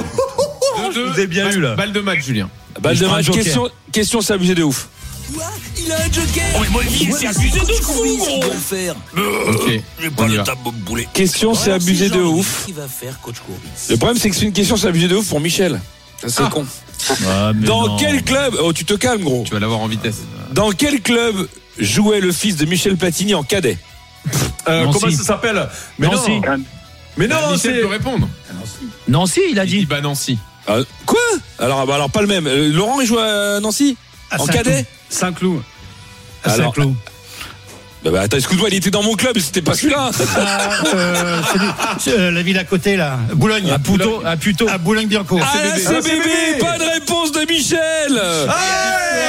[0.94, 1.76] Vous ai bien eu, là.
[1.76, 2.50] Balle de match, Julien.
[2.80, 3.30] Balle de match.
[3.32, 4.88] Question, question de ouf.
[5.78, 8.44] Il a un joker Oh, mais c'est abusé de fou, gros
[9.50, 9.82] Ok.
[10.18, 10.44] On y va.
[11.14, 12.68] Question c'est abusé de ouf.
[12.76, 15.28] va faire, coach Courbis Le problème c'est que c'est une question c'est abusé de ouf
[15.30, 15.80] pour Michel.
[16.22, 16.50] Ça, C'est Ah.
[16.52, 16.66] con.
[17.28, 17.98] Ah, mais Dans non.
[17.98, 19.44] quel club Oh, tu te calmes, gros.
[19.46, 20.18] Tu vas l'avoir en vitesse.
[20.54, 21.48] Dans quel club
[21.80, 23.78] jouait le fils de Michel Platini en cadet?
[24.68, 25.00] Euh, Nancy.
[25.00, 25.68] comment ça s'appelle?
[25.98, 26.40] Mais Nancy.
[26.40, 26.64] non.
[27.18, 27.82] Mais non, Michel c'est.
[27.82, 28.28] peut répondre.
[29.08, 29.86] Nancy, il a dit.
[29.88, 30.38] Bah Nancy.
[30.68, 30.78] Ah,
[31.08, 31.20] quoi?
[31.58, 32.46] Alors, bah, alors pas le même.
[32.46, 33.98] Euh, Laurent, il joue à Nancy?
[34.38, 34.86] En cadet?
[35.12, 35.62] Saint-Cloud.
[36.46, 36.96] Saint-Cloud.
[38.04, 40.10] Bah, bah, attends, excuse-moi, il était dans mon club, c'était pas celui-là.
[40.38, 41.66] Ah, euh, celui-
[42.00, 43.70] c'est, euh, la ville à côté là, Boulogne.
[43.72, 44.68] À Puto, à Puto.
[44.68, 45.40] À Boulogne-Biancourt.
[45.44, 48.20] Ah, c'est bébé, pas de réponse de Michel.
[48.50, 48.54] Ah,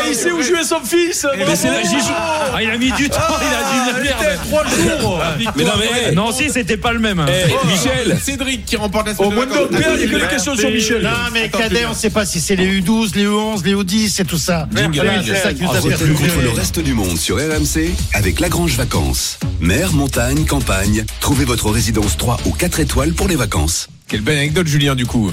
[0.09, 1.27] il sait où jouait son fils.
[1.37, 2.15] Mais c'est là, j'y joue.
[2.55, 4.39] Ah, il a mis du temps, il a dit merde.
[4.49, 5.23] Trois jours.
[5.57, 7.21] Mais non, mais, hey, Nancy, c'était pas le même.
[7.21, 7.27] hein.
[7.29, 8.19] hey, Michel.
[8.23, 10.57] Cédric qui remporte la Au semaine moins de père, il y a que des questions
[10.57, 11.03] sur Michel.
[11.03, 14.21] Non, mais cadet, on ne sait pas si c'est les U12, les U11, les U10
[14.21, 14.67] et tout ça.
[14.95, 16.15] Voilà, c'est ça qui nous a perturbé.
[16.15, 18.41] contre le reste du monde sur RMC avec
[18.71, 19.39] Vacances.
[19.61, 23.89] Mer, montagne, campagne, trouvez votre résidence 3 ou 4 étoiles pour les vacances.
[24.07, 25.31] Quelle belle anecdote, Julien, du coup.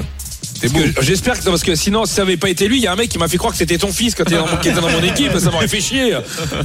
[1.02, 2.95] J'espère que parce que sinon si ça avait pas été lui, il y a un
[2.95, 4.81] mec qui m'a fait croire que c'était ton fils quand il était dans, qui était
[4.81, 6.14] dans mon équipe, ça m'aurait fait chier.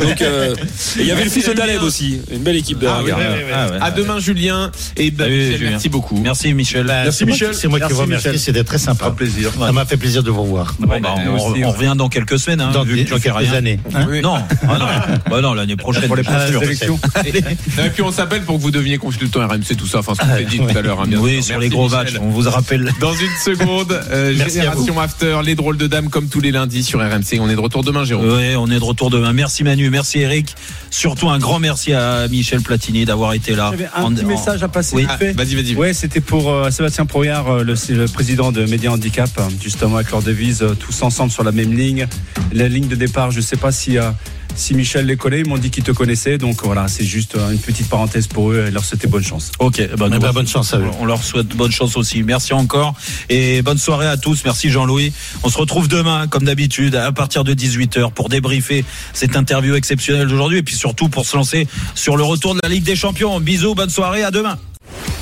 [0.00, 0.54] Donc euh,
[0.98, 3.10] il y avait le fils de Daleb aussi, une belle équipe de Ah, oui.
[3.12, 3.78] Ah, ouais.
[3.80, 4.70] À demain, Julien.
[4.96, 5.70] Et bah, Salut, Michel, Julien.
[5.70, 6.16] merci beaucoup.
[6.18, 6.86] Merci Michel.
[6.86, 7.54] Bah, Merci, Michel.
[7.54, 8.40] C'est moi qui vous remercie, Michel.
[8.40, 9.10] c'était très sympa.
[9.10, 9.50] plaisir.
[9.58, 10.74] Ça m'a fait plaisir de vous revoir.
[10.78, 13.36] Bon, bah, on, revient dans quelques semaines, hein, Dans, vu que dans tu fais quelques
[13.48, 13.52] rien.
[13.54, 13.78] années.
[13.94, 14.06] hein.
[14.22, 14.36] Non,
[14.68, 14.86] ah non,
[15.30, 16.06] bah non, l'année prochaine.
[16.06, 16.98] Pour les Ah, prochaines je élections.
[17.26, 19.98] Et puis on s'appelle pour que vous deveniez consultant RMC, tout ça.
[19.98, 21.00] Enfin, ce qu'on s'est dit tout à l'heure.
[21.00, 22.92] hein, Oui, sur les gros matchs, on vous rappelle.
[23.00, 26.82] Dans une seconde, euh, Merci Génération After, les drôles de dames comme tous les lundis
[26.82, 27.38] sur RMC.
[27.40, 28.28] On est de retour demain, Jérôme.
[28.36, 29.32] Oui, on est de retour demain.
[29.32, 30.54] Merci Manu, merci Eric.
[30.90, 33.68] Surtout un grand merci à Michel Platini d'avoir été là.
[33.72, 35.02] J'avais un En- petit en- message à passer Oui.
[35.02, 35.32] vite fait.
[35.32, 35.74] Vas-y, vas-y.
[35.74, 40.10] Ouais, c'était pour euh, Sébastien Proyard, euh, le, président de Média Handicap, euh, justement avec
[40.10, 42.06] leur devise euh, tous ensemble sur la même ligne.
[42.52, 44.10] La ligne de départ, je sais pas si euh,
[44.56, 47.50] si Michel les connaît, ils m'ont dit qu'ils te connaissaient, donc voilà, c'est juste euh,
[47.50, 49.50] une petite parenthèse pour eux et leur souhaiter bonne chance.
[49.58, 50.86] Ok, bah, Eh nous, ben, bonne chance à eux.
[51.00, 52.22] on leur souhaite bonne chance aussi.
[52.22, 52.94] Merci encore
[53.28, 54.42] et bonne soirée à tous.
[54.44, 55.12] Merci Jean-Louis.
[55.42, 60.28] On se retrouve demain, comme d'habitude, à partir de 18h pour débriefer cette interview exceptionnelle
[60.28, 63.40] d'aujourd'hui et puis surtout pour se lancer sur le retour de la Ligue des Champions.
[63.40, 64.58] Bisous, bonne soirée, à demain.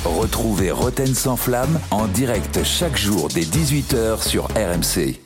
[0.05, 5.22] Retrouvez Roten sans flamme en direct chaque jour dès 18h sur RMC.